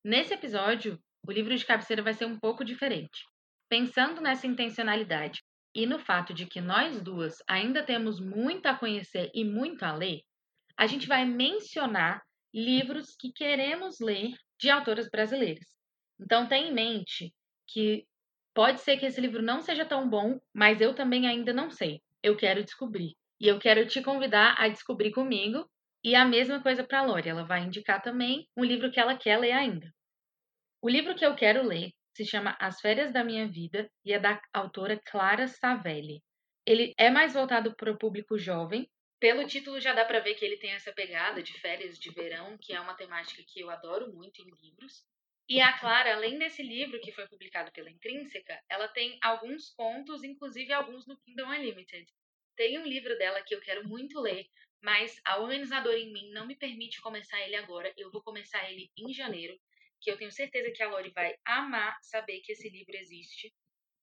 Nesse 0.03 0.33
episódio, 0.33 0.99
o 1.27 1.31
livro 1.31 1.55
de 1.55 1.63
cabeceira 1.63 2.01
vai 2.01 2.15
ser 2.15 2.25
um 2.25 2.39
pouco 2.39 2.65
diferente. 2.65 3.23
Pensando 3.69 4.19
nessa 4.19 4.47
intencionalidade 4.47 5.43
e 5.73 5.85
no 5.85 5.99
fato 5.99 6.33
de 6.33 6.45
que 6.45 6.61
nós 6.61 7.01
duas 7.01 7.37
ainda 7.47 7.83
temos 7.83 8.19
muito 8.19 8.65
a 8.65 8.75
conhecer 8.75 9.29
e 9.33 9.43
muito 9.43 9.83
a 9.83 9.93
ler, 9.93 10.21
a 10.77 10.87
gente 10.87 11.07
vai 11.07 11.25
mencionar 11.25 12.21
livros 12.53 13.15
que 13.19 13.31
queremos 13.31 13.99
ler 13.99 14.31
de 14.59 14.69
autoras 14.69 15.09
brasileiras. 15.09 15.65
Então, 16.19 16.47
tenha 16.47 16.67
em 16.67 16.73
mente 16.73 17.33
que 17.67 18.05
pode 18.53 18.81
ser 18.81 18.97
que 18.97 19.05
esse 19.05 19.21
livro 19.21 19.41
não 19.41 19.61
seja 19.61 19.85
tão 19.85 20.09
bom, 20.09 20.39
mas 20.53 20.81
eu 20.81 20.95
também 20.95 21.27
ainda 21.27 21.53
não 21.53 21.69
sei. 21.69 22.01
Eu 22.23 22.35
quero 22.35 22.63
descobrir. 22.63 23.15
E 23.39 23.47
eu 23.47 23.59
quero 23.59 23.85
te 23.87 24.01
convidar 24.01 24.55
a 24.57 24.67
descobrir 24.67 25.11
comigo. 25.11 25.69
E 26.03 26.15
a 26.15 26.25
mesma 26.25 26.61
coisa 26.61 26.83
para 26.83 26.99
a 26.99 27.03
Lori. 27.03 27.29
Ela 27.29 27.43
vai 27.43 27.63
indicar 27.63 28.01
também 28.01 28.47
um 28.57 28.63
livro 28.63 28.91
que 28.91 28.99
ela 28.99 29.15
quer 29.15 29.37
ler 29.37 29.51
ainda. 29.51 29.91
O 30.81 30.89
livro 30.89 31.15
que 31.15 31.25
eu 31.25 31.35
quero 31.35 31.63
ler 31.63 31.91
se 32.17 32.25
chama 32.25 32.57
As 32.59 32.81
Férias 32.81 33.13
da 33.13 33.23
Minha 33.23 33.47
Vida 33.47 33.87
e 34.03 34.11
é 34.11 34.17
da 34.17 34.41
autora 34.51 34.99
Clara 35.05 35.47
Savelli. 35.47 36.23
Ele 36.65 36.91
é 36.97 37.11
mais 37.11 37.35
voltado 37.35 37.75
para 37.75 37.91
o 37.91 37.97
público 37.97 38.39
jovem. 38.39 38.89
Pelo 39.19 39.45
título 39.45 39.79
já 39.79 39.93
dá 39.93 40.03
para 40.03 40.19
ver 40.19 40.33
que 40.33 40.43
ele 40.43 40.57
tem 40.57 40.71
essa 40.71 40.91
pegada 40.91 41.43
de 41.43 41.53
férias 41.59 41.99
de 41.99 42.09
verão, 42.09 42.57
que 42.57 42.73
é 42.73 42.81
uma 42.81 42.95
temática 42.95 43.43
que 43.47 43.59
eu 43.59 43.69
adoro 43.69 44.11
muito 44.11 44.41
em 44.41 44.49
livros. 44.63 45.05
E 45.47 45.61
a 45.61 45.77
Clara, 45.77 46.15
além 46.15 46.39
desse 46.39 46.63
livro 46.63 46.99
que 46.99 47.11
foi 47.11 47.27
publicado 47.27 47.71
pela 47.71 47.91
Intrínseca, 47.91 48.59
ela 48.67 48.87
tem 48.87 49.19
alguns 49.21 49.69
contos, 49.75 50.23
inclusive 50.23 50.73
alguns 50.73 51.05
no 51.05 51.19
Kingdom 51.19 51.49
Unlimited. 51.49 52.11
Tem 52.55 52.79
um 52.79 52.83
livro 52.83 53.15
dela 53.19 53.43
que 53.43 53.53
eu 53.53 53.61
quero 53.61 53.87
muito 53.87 54.19
ler, 54.19 54.47
mas 54.81 55.21
a 55.23 55.37
organizadora 55.37 55.99
em 55.99 56.11
mim 56.11 56.31
não 56.31 56.47
me 56.47 56.55
permite 56.55 56.99
começar 56.99 57.39
ele 57.41 57.55
agora. 57.55 57.93
Eu 57.95 58.09
vou 58.09 58.23
começar 58.23 58.67
ele 58.71 58.91
em 58.97 59.13
janeiro, 59.13 59.55
que 60.01 60.11
eu 60.11 60.17
tenho 60.17 60.31
certeza 60.31 60.71
que 60.71 60.83
a 60.83 60.89
Lori 60.89 61.11
vai 61.11 61.35
amar 61.45 61.97
saber 62.01 62.39
que 62.41 62.51
esse 62.51 62.69
livro 62.69 62.95
existe. 62.95 63.53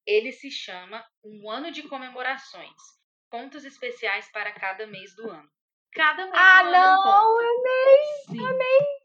Ele 0.07 0.33
se 0.33 0.51
chama 0.51 1.05
Um 1.25 1.51
Ano 1.51 1.71
de 1.71 1.83
Comemorações. 1.85 2.73
Contos 3.31 3.65
especiais 3.65 4.31
para 4.31 4.53
cada 4.53 4.87
mês 4.87 5.15
do 5.17 5.29
ano. 5.31 5.51
Cada 5.93 6.25
mês 6.25 6.37
ah, 6.37 6.63
do 6.63 6.71
não, 6.71 6.81
ano. 6.81 7.03
Ah, 7.03 7.15
não! 7.15 7.39
Amei! 7.39 8.05
Sim. 8.29 8.47
Amei! 8.47 9.05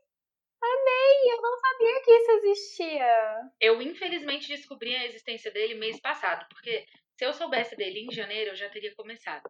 Amei! 0.61 1.33
Eu 1.33 1.41
não 1.41 1.57
sabia 1.57 2.01
que 2.01 2.11
isso 2.11 2.31
existia. 2.31 3.51
Eu, 3.61 3.81
infelizmente, 3.81 4.47
descobri 4.49 4.95
a 4.95 5.05
existência 5.05 5.51
dele 5.51 5.75
mês 5.75 5.99
passado, 5.99 6.45
porque 6.49 6.85
se 7.17 7.25
eu 7.25 7.33
soubesse 7.33 7.75
dele 7.75 8.01
em 8.01 8.11
janeiro, 8.11 8.51
eu 8.51 8.55
já 8.55 8.69
teria 8.69 8.93
começado. 8.95 9.43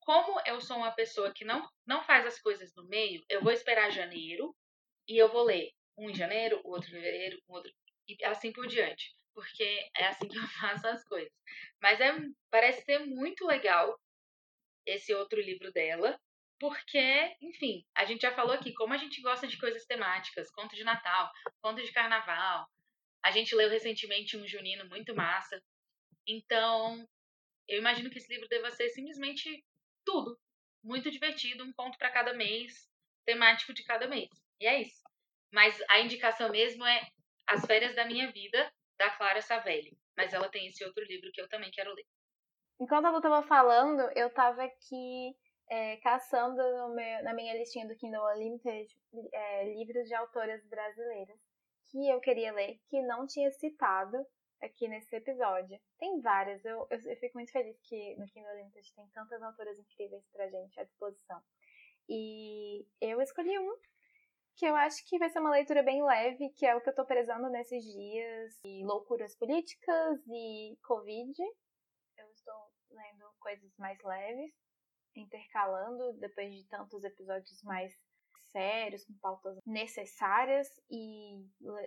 Como 0.00 0.40
eu 0.46 0.60
sou 0.60 0.76
uma 0.76 0.92
pessoa 0.92 1.32
que 1.32 1.44
não, 1.44 1.66
não 1.86 2.02
faz 2.02 2.26
as 2.26 2.40
coisas 2.40 2.74
no 2.74 2.86
meio, 2.88 3.24
eu 3.28 3.42
vou 3.42 3.52
esperar 3.52 3.90
janeiro 3.90 4.54
e 5.08 5.16
eu 5.16 5.28
vou 5.30 5.44
ler 5.44 5.70
um 5.96 6.10
em 6.10 6.14
janeiro, 6.14 6.60
o 6.64 6.70
outro 6.70 6.88
em 6.90 6.92
fevereiro, 6.92 7.40
o 7.48 7.54
outro. 7.54 7.72
e 8.08 8.24
assim 8.24 8.52
por 8.52 8.66
diante. 8.66 9.14
Porque 9.34 9.90
é 9.96 10.06
assim 10.06 10.28
que 10.28 10.36
eu 10.36 10.42
faço 10.60 10.86
as 10.88 11.04
coisas. 11.04 11.32
Mas 11.80 12.00
é, 12.00 12.12
parece 12.50 12.82
ser 12.84 13.00
muito 13.00 13.46
legal 13.46 13.98
esse 14.86 15.14
outro 15.14 15.40
livro 15.40 15.72
dela 15.72 16.18
porque, 16.60 17.34
enfim, 17.40 17.82
a 17.94 18.04
gente 18.04 18.20
já 18.20 18.34
falou 18.34 18.52
aqui 18.52 18.74
como 18.74 18.92
a 18.92 18.98
gente 18.98 19.22
gosta 19.22 19.48
de 19.48 19.56
coisas 19.56 19.86
temáticas, 19.86 20.50
conto 20.50 20.76
de 20.76 20.84
Natal, 20.84 21.32
conto 21.62 21.82
de 21.82 21.90
Carnaval. 21.90 22.68
A 23.24 23.30
gente 23.30 23.54
leu 23.54 23.70
recentemente 23.70 24.36
um 24.36 24.46
junino 24.46 24.86
muito 24.86 25.16
massa. 25.16 25.58
Então, 26.26 27.08
eu 27.66 27.78
imagino 27.78 28.10
que 28.10 28.18
esse 28.18 28.30
livro 28.30 28.46
deva 28.46 28.70
ser 28.70 28.90
simplesmente 28.90 29.64
tudo. 30.04 30.38
Muito 30.84 31.10
divertido, 31.10 31.64
um 31.64 31.72
conto 31.72 31.96
para 31.96 32.10
cada 32.10 32.34
mês, 32.34 32.86
temático 33.24 33.72
de 33.72 33.82
cada 33.82 34.06
mês. 34.06 34.28
E 34.60 34.66
é 34.66 34.82
isso. 34.82 35.02
Mas 35.52 35.80
a 35.88 36.00
indicação 36.00 36.50
mesmo 36.50 36.84
é 36.86 37.00
As 37.46 37.64
Férias 37.66 37.94
da 37.94 38.04
Minha 38.04 38.30
Vida, 38.30 38.72
da 38.98 39.10
Clara 39.10 39.42
Savelli. 39.42 39.98
Mas 40.16 40.32
ela 40.32 40.48
tem 40.48 40.66
esse 40.66 40.84
outro 40.84 41.04
livro 41.04 41.30
que 41.32 41.40
eu 41.40 41.48
também 41.48 41.70
quero 41.70 41.92
ler. 41.92 42.06
Enquanto 42.80 43.06
ela 43.06 43.18
estava 43.18 43.42
falando, 43.42 44.00
eu 44.16 44.28
estava 44.28 44.64
aqui 44.64 45.34
é, 45.70 45.96
caçando 45.98 46.56
meu, 46.94 47.22
na 47.22 47.34
minha 47.34 47.54
listinha 47.54 47.86
do 47.86 47.96
Kindle 47.96 48.24
Unlimited 48.34 48.88
é, 49.32 49.74
livros 49.74 50.08
de 50.08 50.14
autoras 50.14 50.64
brasileiras 50.66 51.38
que 51.90 52.08
eu 52.08 52.20
queria 52.20 52.52
ler, 52.52 52.80
que 52.88 53.02
não 53.02 53.26
tinha 53.26 53.50
citado 53.50 54.16
aqui 54.62 54.88
nesse 54.88 55.14
episódio. 55.14 55.80
Tem 55.98 56.20
várias, 56.20 56.64
eu, 56.64 56.86
eu, 56.90 57.00
eu 57.00 57.16
fico 57.16 57.36
muito 57.36 57.52
feliz 57.52 57.78
que 57.82 58.16
no 58.16 58.26
Kindle 58.26 58.52
Unlimited 58.52 58.94
tem 58.94 59.08
tantas 59.08 59.42
autoras 59.42 59.78
incríveis 59.78 60.24
pra 60.32 60.48
gente 60.48 60.78
à 60.78 60.84
disposição. 60.84 61.42
E 62.08 62.86
eu 63.00 63.20
escolhi 63.20 63.58
um 63.58 63.76
que 64.60 64.66
eu 64.66 64.76
acho 64.76 65.02
que 65.06 65.18
vai 65.18 65.30
ser 65.30 65.38
uma 65.38 65.50
leitura 65.50 65.82
bem 65.82 66.04
leve, 66.04 66.50
que 66.50 66.66
é 66.66 66.76
o 66.76 66.82
que 66.82 66.90
eu 66.90 66.94
tô 66.94 67.06
prezando 67.06 67.48
nesses 67.48 67.82
dias, 67.82 68.60
e 68.62 68.84
loucuras 68.84 69.34
políticas 69.34 70.20
e 70.28 70.76
Covid. 70.82 71.32
Eu 72.18 72.30
estou 72.30 72.70
lendo 72.90 73.24
coisas 73.40 73.74
mais 73.78 73.98
leves 74.04 74.52
intercalando 75.16 76.12
depois 76.18 76.54
de 76.54 76.68
tantos 76.68 77.02
episódios 77.04 77.62
mais 77.62 77.90
sérios, 78.52 79.04
com 79.06 79.14
pautas 79.14 79.56
necessárias 79.64 80.68
e 80.90 81.42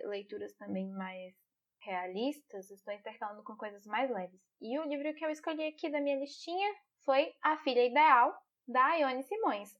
leituras 0.06 0.52
também 0.54 0.90
mais 0.90 1.32
realistas, 1.80 2.70
estou 2.72 2.92
intercalando 2.92 3.44
com 3.44 3.56
coisas 3.56 3.86
mais 3.86 4.10
leves. 4.10 4.40
E 4.60 4.76
o 4.80 4.84
livro 4.84 5.14
que 5.14 5.24
eu 5.24 5.30
escolhi 5.30 5.68
aqui 5.68 5.88
da 5.90 6.00
minha 6.00 6.18
listinha 6.18 6.74
foi 7.04 7.32
A 7.40 7.56
Filha 7.58 7.86
Ideal, 7.86 8.36
da 8.66 8.96
Ione 8.96 9.22
Simões. 9.22 9.72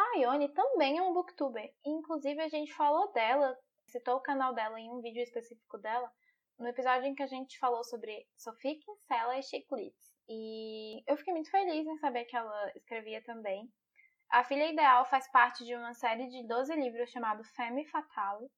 A 0.00 0.18
Ione 0.18 0.48
também 0.48 0.96
é 0.96 1.02
um 1.02 1.12
booktuber, 1.12 1.70
inclusive 1.84 2.40
a 2.40 2.48
gente 2.48 2.72
falou 2.72 3.12
dela, 3.12 3.54
citou 3.86 4.16
o 4.16 4.22
canal 4.22 4.54
dela 4.54 4.80
em 4.80 4.90
um 4.90 5.02
vídeo 5.02 5.22
específico 5.22 5.76
dela, 5.76 6.10
no 6.58 6.66
episódio 6.66 7.06
em 7.06 7.14
que 7.14 7.22
a 7.22 7.26
gente 7.26 7.58
falou 7.58 7.84
sobre 7.84 8.26
Sophie 8.34 8.78
Kinsella 8.78 9.38
e 9.38 9.42
Chiclets. 9.42 10.10
E 10.26 11.02
eu 11.06 11.18
fiquei 11.18 11.34
muito 11.34 11.50
feliz 11.50 11.86
em 11.86 11.98
saber 11.98 12.24
que 12.24 12.34
ela 12.34 12.72
escrevia 12.74 13.22
também. 13.24 13.70
A 14.30 14.42
Filha 14.42 14.72
Ideal 14.72 15.04
faz 15.04 15.30
parte 15.30 15.66
de 15.66 15.74
uma 15.74 15.92
série 15.92 16.28
de 16.28 16.46
12 16.46 16.74
livros 16.76 17.10
chamado 17.10 17.44
Femme 17.44 17.84
Fatale. 17.88 18.48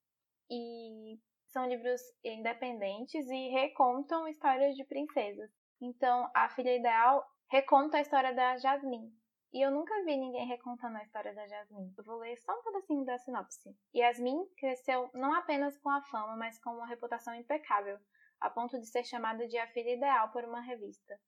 E 0.48 1.18
são 1.46 1.66
livros 1.66 2.00
independentes 2.24 3.26
e 3.28 3.48
recontam 3.48 4.28
histórias 4.28 4.76
de 4.76 4.84
princesas. 4.84 5.50
Então, 5.80 6.30
A 6.34 6.48
Filha 6.50 6.76
Ideal 6.76 7.24
reconta 7.50 7.96
a 7.96 8.00
história 8.00 8.32
da 8.32 8.58
Jasmine. 8.58 9.21
E 9.52 9.60
eu 9.60 9.70
nunca 9.70 10.02
vi 10.04 10.16
ninguém 10.16 10.46
recontando 10.46 10.96
a 10.96 11.02
história 11.02 11.34
da 11.34 11.46
Jasmine. 11.46 11.92
Eu 11.98 12.04
vou 12.04 12.16
ler 12.16 12.38
só 12.38 12.58
um 12.58 12.62
pedacinho 12.62 13.04
da 13.04 13.18
sinopse. 13.18 13.76
Yasmin 13.94 14.46
cresceu 14.56 15.10
não 15.12 15.34
apenas 15.34 15.76
com 15.76 15.90
a 15.90 16.00
fama, 16.04 16.34
mas 16.36 16.58
com 16.58 16.70
uma 16.70 16.86
reputação 16.86 17.34
impecável, 17.34 17.98
a 18.40 18.48
ponto 18.48 18.80
de 18.80 18.86
ser 18.86 19.04
chamada 19.04 19.46
de 19.46 19.58
a 19.58 19.66
filha 19.66 19.94
ideal 19.94 20.30
por 20.30 20.42
uma 20.44 20.62
revista. 20.62 21.20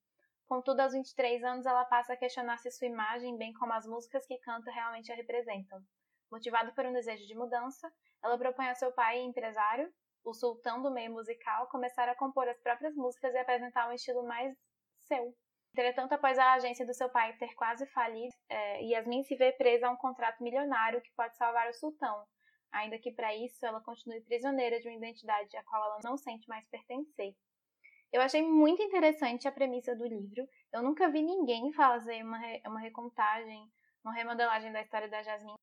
Contudo, 0.46 0.80
aos 0.80 0.94
23 0.94 1.44
anos, 1.44 1.66
ela 1.66 1.84
passa 1.84 2.14
a 2.14 2.16
questionar 2.16 2.56
se 2.56 2.70
sua 2.70 2.86
imagem, 2.86 3.36
bem 3.36 3.52
como 3.52 3.74
as 3.74 3.86
músicas 3.86 4.26
que 4.26 4.38
canta, 4.38 4.70
realmente 4.70 5.12
a 5.12 5.14
representam. 5.14 5.82
Motivada 6.30 6.72
por 6.72 6.86
um 6.86 6.94
desejo 6.94 7.26
de 7.26 7.34
mudança, 7.34 7.92
ela 8.22 8.38
propõe 8.38 8.70
ao 8.70 8.74
seu 8.74 8.90
pai, 8.90 9.20
empresário, 9.20 9.92
o 10.24 10.32
sultão 10.32 10.80
do 10.80 10.90
meio 10.90 11.12
musical, 11.12 11.68
começar 11.68 12.08
a 12.08 12.14
compor 12.16 12.48
as 12.48 12.58
próprias 12.60 12.94
músicas 12.94 13.34
e 13.34 13.38
apresentar 13.38 13.86
um 13.86 13.92
estilo 13.92 14.26
mais 14.26 14.56
seu. 15.00 15.36
Entretanto, 15.74 16.12
após 16.12 16.38
a 16.38 16.52
agência 16.52 16.86
do 16.86 16.94
seu 16.94 17.08
pai 17.08 17.36
ter 17.36 17.52
quase 17.56 17.84
falido, 17.86 18.32
é, 18.48 18.80
Yasmin 18.84 19.24
se 19.24 19.34
vê 19.34 19.50
presa 19.50 19.88
a 19.88 19.90
um 19.90 19.96
contrato 19.96 20.40
milionário 20.40 21.02
que 21.02 21.10
pode 21.16 21.36
salvar 21.36 21.68
o 21.68 21.74
sultão, 21.74 22.24
ainda 22.70 22.96
que 22.96 23.10
para 23.10 23.34
isso 23.34 23.66
ela 23.66 23.80
continue 23.80 24.20
prisioneira 24.20 24.78
de 24.78 24.86
uma 24.86 24.96
identidade 24.96 25.56
a 25.56 25.64
qual 25.64 25.84
ela 25.84 25.98
não 26.04 26.16
sente 26.16 26.48
mais 26.48 26.64
pertencer. 26.68 27.34
Eu 28.12 28.22
achei 28.22 28.40
muito 28.40 28.80
interessante 28.80 29.48
a 29.48 29.52
premissa 29.52 29.96
do 29.96 30.06
livro. 30.06 30.48
Eu 30.72 30.80
nunca 30.80 31.10
vi 31.10 31.20
ninguém 31.20 31.72
fazer 31.72 32.22
uma, 32.22 32.38
re, 32.38 32.62
uma 32.64 32.78
recontagem, 32.78 33.68
uma 34.04 34.14
remodelagem 34.14 34.70
da 34.70 34.80
história 34.80 35.08
da 35.08 35.24
Jasmine. 35.24 35.58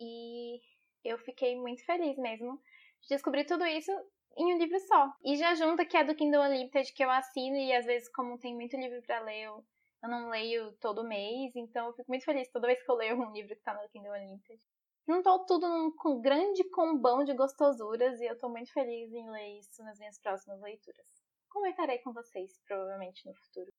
E 0.00 0.60
eu 1.04 1.16
fiquei 1.18 1.54
muito 1.54 1.84
feliz 1.84 2.18
mesmo 2.18 2.60
de 3.02 3.10
descobrir 3.10 3.44
tudo 3.44 3.64
isso 3.64 3.92
em 4.36 4.54
um 4.54 4.58
livro 4.58 4.78
só. 4.80 5.12
E 5.24 5.36
já 5.36 5.54
junta 5.54 5.84
que 5.84 5.96
é 5.96 6.04
do 6.04 6.14
Kindle 6.14 6.42
Unlimited, 6.42 6.92
que 6.92 7.04
eu 7.04 7.10
assino, 7.10 7.56
e 7.56 7.72
às 7.72 7.84
vezes, 7.86 8.08
como 8.10 8.38
tem 8.38 8.54
muito 8.54 8.76
livro 8.76 9.02
para 9.02 9.20
ler, 9.20 9.42
eu, 9.42 9.64
eu 10.02 10.08
não 10.08 10.28
leio 10.28 10.72
todo 10.80 11.06
mês, 11.06 11.54
então 11.56 11.86
eu 11.86 11.92
fico 11.92 12.10
muito 12.10 12.24
feliz 12.24 12.50
toda 12.50 12.66
vez 12.66 12.82
que 12.82 12.90
eu 12.90 12.96
leio 12.96 13.16
um 13.16 13.32
livro 13.32 13.54
que 13.54 13.62
tá 13.62 13.74
no 13.74 13.88
Kindle 13.88 14.12
Unlimited. 14.12 14.60
Juntou 15.08 15.44
tudo 15.46 15.68
num 15.68 16.20
grande 16.20 16.62
combão 16.70 17.24
de 17.24 17.34
gostosuras 17.34 18.20
e 18.20 18.26
eu 18.26 18.38
tô 18.38 18.48
muito 18.48 18.72
feliz 18.72 19.12
em 19.12 19.30
ler 19.30 19.58
isso 19.58 19.82
nas 19.82 19.98
minhas 19.98 20.18
próximas 20.18 20.60
leituras 20.60 21.22
comentarei 21.52 21.98
com 21.98 22.12
vocês, 22.12 22.58
provavelmente 22.66 23.26
no 23.26 23.34
futuro. 23.34 23.70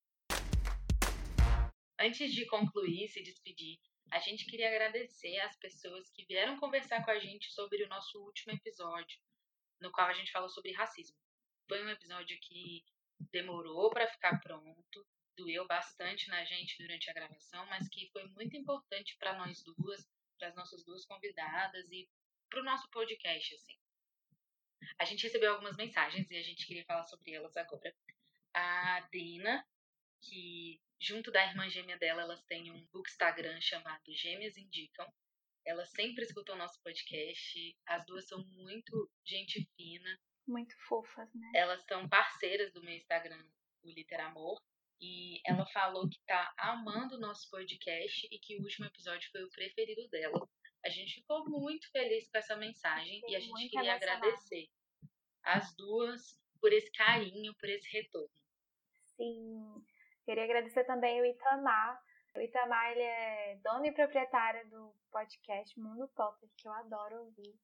Antes 1.99 2.31
de 2.33 2.45
concluir 2.45 3.05
e 3.05 3.07
se 3.07 3.23
despedir, 3.23 3.79
a 4.11 4.19
gente 4.19 4.45
queria 4.45 4.67
agradecer 4.67 5.39
às 5.39 5.57
pessoas 5.57 6.09
que 6.11 6.25
vieram 6.25 6.59
conversar 6.59 7.03
com 7.03 7.11
a 7.11 7.19
gente 7.19 7.51
sobre 7.51 7.83
o 7.83 7.89
nosso 7.89 8.19
último 8.23 8.53
episódio, 8.53 9.19
no 9.83 9.91
qual 9.91 10.07
a 10.07 10.13
gente 10.13 10.31
falou 10.31 10.49
sobre 10.49 10.71
racismo. 10.71 11.15
Foi 11.67 11.83
um 11.83 11.89
episódio 11.89 12.39
que 12.39 12.83
demorou 13.31 13.89
para 13.89 14.07
ficar 14.07 14.39
pronto, 14.39 15.05
doeu 15.35 15.67
bastante 15.67 16.29
na 16.29 16.43
gente 16.45 16.77
durante 16.77 17.09
a 17.09 17.13
gravação, 17.13 17.65
mas 17.67 17.89
que 17.89 18.09
foi 18.11 18.25
muito 18.29 18.55
importante 18.55 19.15
para 19.17 19.37
nós 19.37 19.61
duas, 19.61 20.09
para 20.39 20.47
as 20.47 20.55
nossas 20.55 20.85
duas 20.85 21.05
convidadas 21.05 21.91
e 21.91 22.09
para 22.49 22.61
o 22.61 22.63
nosso 22.63 22.89
podcast, 22.89 23.53
assim. 23.55 23.77
A 24.97 25.05
gente 25.05 25.23
recebeu 25.23 25.51
algumas 25.51 25.75
mensagens 25.75 26.31
e 26.31 26.37
a 26.37 26.43
gente 26.43 26.65
queria 26.65 26.85
falar 26.85 27.03
sobre 27.03 27.33
elas 27.33 27.55
agora. 27.57 27.93
A 28.53 29.01
Dina, 29.11 29.65
que 30.21 30.81
junto 30.99 31.29
da 31.31 31.45
irmã 31.45 31.69
gêmea 31.69 31.97
dela, 31.97 32.21
elas 32.21 32.41
têm 32.43 32.71
um 32.71 32.87
Instagram 32.95 33.59
chamado 33.59 34.13
Gêmeas 34.13 34.55
Indicam. 34.55 35.11
Elas 35.65 35.89
sempre 35.91 36.23
escutam 36.23 36.55
o 36.55 36.57
nosso 36.57 36.81
podcast. 36.81 37.75
As 37.87 38.05
duas 38.05 38.27
são 38.27 38.43
muito 38.47 39.09
gente 39.25 39.65
fina. 39.75 40.19
Muito 40.47 40.75
fofas, 40.87 41.33
né? 41.33 41.51
Elas 41.55 41.83
são 41.85 42.07
parceiras 42.09 42.71
do 42.73 42.81
meu 42.81 42.93
Instagram, 42.93 43.43
o 43.83 43.89
Literamor. 43.89 44.57
E 45.01 45.41
ela 45.45 45.65
falou 45.67 46.09
que 46.09 46.19
tá 46.25 46.53
amando 46.57 47.15
o 47.15 47.19
nosso 47.19 47.49
podcast 47.49 48.27
e 48.31 48.39
que 48.39 48.57
o 48.57 48.63
último 48.63 48.85
episódio 48.85 49.29
foi 49.31 49.43
o 49.43 49.49
preferido 49.49 50.07
dela. 50.09 50.47
A 50.85 50.89
gente 50.89 51.15
ficou 51.15 51.49
muito 51.49 51.89
feliz 51.91 52.29
com 52.29 52.37
essa 52.37 52.55
mensagem 52.55 53.19
Sim, 53.21 53.31
e 53.31 53.35
a 53.35 53.39
gente 53.39 53.69
queria 53.69 53.95
agradecer 53.95 54.67
as 55.43 55.75
duas 55.75 56.39
por 56.59 56.71
esse 56.71 56.91
carinho, 56.91 57.53
por 57.59 57.69
esse 57.69 57.89
retorno. 57.89 58.29
Sim. 59.17 59.83
Queria 60.25 60.43
agradecer 60.43 60.85
também 60.85 61.21
o 61.21 61.25
Itamar. 61.25 62.01
O 62.35 62.39
Itamar 62.39 62.91
ele 62.91 63.03
é 63.03 63.59
dono 63.63 63.85
e 63.85 63.91
proprietário 63.91 64.67
do 64.69 64.93
podcast 65.11 65.79
Mundo 65.79 66.07
Pop, 66.15 66.37
que 66.57 66.67
eu 66.67 66.71
adoro 66.73 67.25
ouvir. 67.25 67.59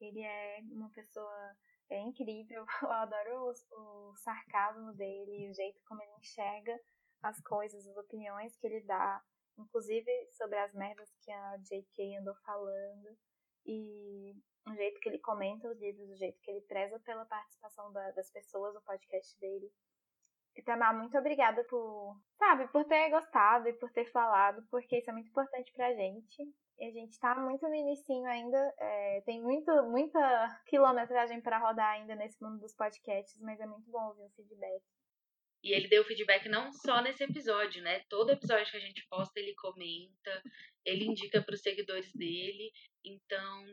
Ele 0.00 0.22
é 0.22 0.60
uma 0.72 0.90
pessoa 0.90 1.56
é 1.90 2.00
incrível. 2.00 2.64
Eu 2.82 2.92
adoro 2.92 3.52
o, 3.72 4.10
o 4.10 4.16
sarcasmo 4.16 4.92
dele, 4.94 5.50
o 5.50 5.54
jeito 5.54 5.80
como 5.86 6.02
ele 6.02 6.16
enxerga 6.18 6.78
as 7.22 7.40
coisas, 7.42 7.86
as 7.86 7.96
opiniões 7.96 8.56
que 8.56 8.66
ele 8.66 8.80
dá, 8.82 9.22
inclusive 9.58 10.10
sobre 10.32 10.58
as 10.58 10.72
merdas 10.74 11.10
que 11.20 11.30
a 11.30 11.56
J.K. 11.58 12.18
andou 12.18 12.34
falando, 12.44 13.16
e 13.66 14.34
o 14.68 14.74
jeito 14.74 15.00
que 15.00 15.08
ele 15.08 15.18
comenta 15.18 15.68
os 15.68 15.78
livros, 15.78 16.10
o 16.10 16.16
jeito 16.16 16.38
que 16.40 16.50
ele 16.50 16.60
preza 16.62 16.98
pela 17.00 17.24
participação 17.24 17.92
da, 17.92 18.10
das 18.10 18.30
pessoas 18.30 18.74
no 18.74 18.82
podcast 18.82 19.38
dele. 19.40 19.72
Itamar, 20.56 20.96
muito 20.96 21.16
obrigada 21.18 21.64
por, 21.64 22.16
sabe, 22.38 22.68
por 22.68 22.84
ter 22.84 23.10
gostado 23.10 23.68
e 23.68 23.72
por 23.72 23.90
ter 23.90 24.04
falado, 24.10 24.64
porque 24.70 24.98
isso 24.98 25.10
é 25.10 25.12
muito 25.12 25.28
importante 25.28 25.72
pra 25.72 25.94
gente. 25.94 26.42
E 26.78 26.86
a 26.86 26.90
gente 26.90 27.18
tá 27.18 27.34
muito 27.36 27.62
no 27.68 27.74
inicinho 27.74 28.26
ainda, 28.26 28.74
é, 28.78 29.22
tem 29.24 29.40
muito, 29.40 29.70
muita 29.84 30.62
quilometragem 30.66 31.40
para 31.40 31.58
rodar 31.58 31.90
ainda 31.90 32.16
nesse 32.16 32.42
mundo 32.42 32.60
dos 32.60 32.74
podcasts, 32.74 33.40
mas 33.40 33.60
é 33.60 33.66
muito 33.66 33.88
bom 33.90 34.08
ouvir 34.08 34.24
o 34.24 34.30
feedback. 34.30 34.82
E 35.62 35.72
ele 35.72 35.88
deu 35.88 36.04
feedback 36.04 36.48
não 36.48 36.70
só 36.72 37.00
nesse 37.00 37.24
episódio, 37.24 37.82
né? 37.82 38.00
Todo 38.10 38.32
episódio 38.32 38.70
que 38.70 38.76
a 38.76 38.80
gente 38.80 39.06
posta, 39.08 39.40
ele 39.40 39.54
comenta, 39.54 40.42
ele 40.84 41.06
indica 41.06 41.42
para 41.42 41.54
os 41.54 41.62
seguidores 41.62 42.12
dele. 42.12 42.70
Então, 43.02 43.64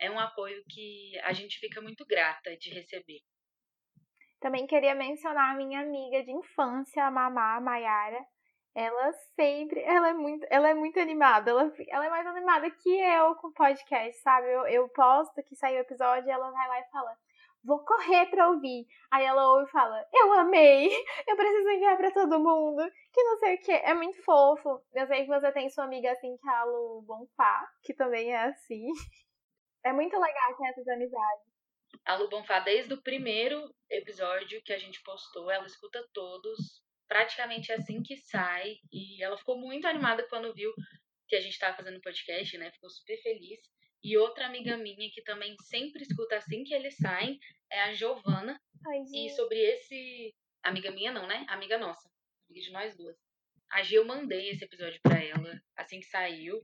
é 0.00 0.10
um 0.10 0.18
apoio 0.18 0.64
que 0.70 1.18
a 1.18 1.34
gente 1.34 1.58
fica 1.58 1.82
muito 1.82 2.06
grata 2.06 2.56
de 2.56 2.70
receber. 2.70 3.20
Também 4.44 4.66
queria 4.66 4.94
mencionar 4.94 5.52
a 5.52 5.56
minha 5.56 5.80
amiga 5.80 6.22
de 6.22 6.30
infância, 6.30 7.02
a 7.02 7.10
Mamá, 7.10 7.58
Mayara. 7.62 8.22
Ela 8.74 9.10
sempre, 9.34 9.80
ela 9.80 10.10
é 10.10 10.12
muito, 10.12 10.46
ela 10.50 10.68
é 10.68 10.74
muito 10.74 11.00
animada. 11.00 11.50
Ela, 11.50 11.72
ela 11.88 12.04
é 12.04 12.10
mais 12.10 12.26
animada 12.26 12.70
que 12.70 12.90
eu 12.90 13.36
com 13.36 13.50
podcast, 13.52 14.20
sabe? 14.20 14.52
Eu, 14.52 14.66
eu 14.66 14.88
posto 14.90 15.42
que 15.44 15.56
saiu 15.56 15.78
o 15.78 15.80
episódio 15.80 16.28
e 16.28 16.30
ela 16.30 16.50
vai 16.50 16.68
lá 16.68 16.78
e 16.78 16.90
fala: 16.90 17.16
Vou 17.64 17.82
correr 17.86 18.26
pra 18.26 18.50
ouvir. 18.50 18.86
Aí 19.10 19.24
ela 19.24 19.50
ouve 19.50 19.66
e 19.66 19.72
fala: 19.72 20.06
Eu 20.12 20.34
amei! 20.34 20.90
Eu 21.26 21.36
preciso 21.36 21.70
enviar 21.70 21.96
pra 21.96 22.10
todo 22.10 22.38
mundo. 22.38 22.82
Que 23.14 23.22
não 23.22 23.38
sei 23.38 23.54
o 23.54 23.60
que. 23.62 23.72
É 23.72 23.94
muito 23.94 24.22
fofo. 24.24 24.78
Eu 24.92 25.06
sei 25.06 25.22
que 25.22 25.28
você 25.28 25.52
tem 25.52 25.70
sua 25.70 25.84
amiga 25.84 26.12
assim, 26.12 26.36
que 26.36 26.46
é 26.46 26.52
a 26.52 26.64
Lu 26.64 27.00
Bonfá, 27.00 27.66
que 27.82 27.94
também 27.94 28.30
é 28.30 28.44
assim. 28.44 28.88
É 29.86 29.92
muito 29.92 30.18
legal 30.18 30.56
ter 30.56 30.66
essas 30.68 30.88
amizades. 30.88 31.53
A 32.04 32.16
Lu 32.16 32.28
Bonfá, 32.28 32.60
desde 32.60 32.94
o 32.94 33.02
primeiro 33.02 33.74
episódio 33.90 34.62
que 34.62 34.72
a 34.72 34.78
gente 34.78 35.02
postou, 35.02 35.50
ela 35.50 35.66
escuta 35.66 36.06
todos, 36.12 36.82
praticamente 37.08 37.72
assim 37.72 38.02
que 38.02 38.16
sai. 38.16 38.76
E 38.92 39.22
ela 39.22 39.36
ficou 39.36 39.58
muito 39.58 39.86
animada 39.86 40.26
quando 40.28 40.54
viu 40.54 40.72
que 41.28 41.36
a 41.36 41.40
gente 41.40 41.52
estava 41.52 41.76
fazendo 41.76 42.00
podcast, 42.00 42.56
né? 42.58 42.70
Ficou 42.72 42.90
super 42.90 43.20
feliz. 43.22 43.60
E 44.02 44.18
outra 44.18 44.46
amiga 44.46 44.76
minha 44.76 45.10
que 45.10 45.22
também 45.22 45.56
sempre 45.62 46.02
escuta 46.02 46.36
assim 46.36 46.62
que 46.62 46.74
eles 46.74 46.96
saem 46.96 47.38
é 47.70 47.80
a 47.82 47.94
Giovana. 47.94 48.60
Ai, 48.86 49.02
e 49.14 49.30
sobre 49.30 49.58
esse. 49.58 50.34
Amiga 50.62 50.90
minha, 50.90 51.10
não, 51.10 51.26
né? 51.26 51.46
Amiga 51.48 51.78
nossa. 51.78 52.10
Amiga 52.48 52.66
de 52.66 52.72
nós 52.72 52.96
duas. 52.96 53.16
A 53.70 53.82
Gi, 53.82 53.94
eu 53.94 54.04
mandei 54.04 54.50
esse 54.50 54.64
episódio 54.64 55.00
para 55.02 55.22
ela 55.22 55.60
assim 55.76 56.00
que 56.00 56.06
saiu. 56.06 56.60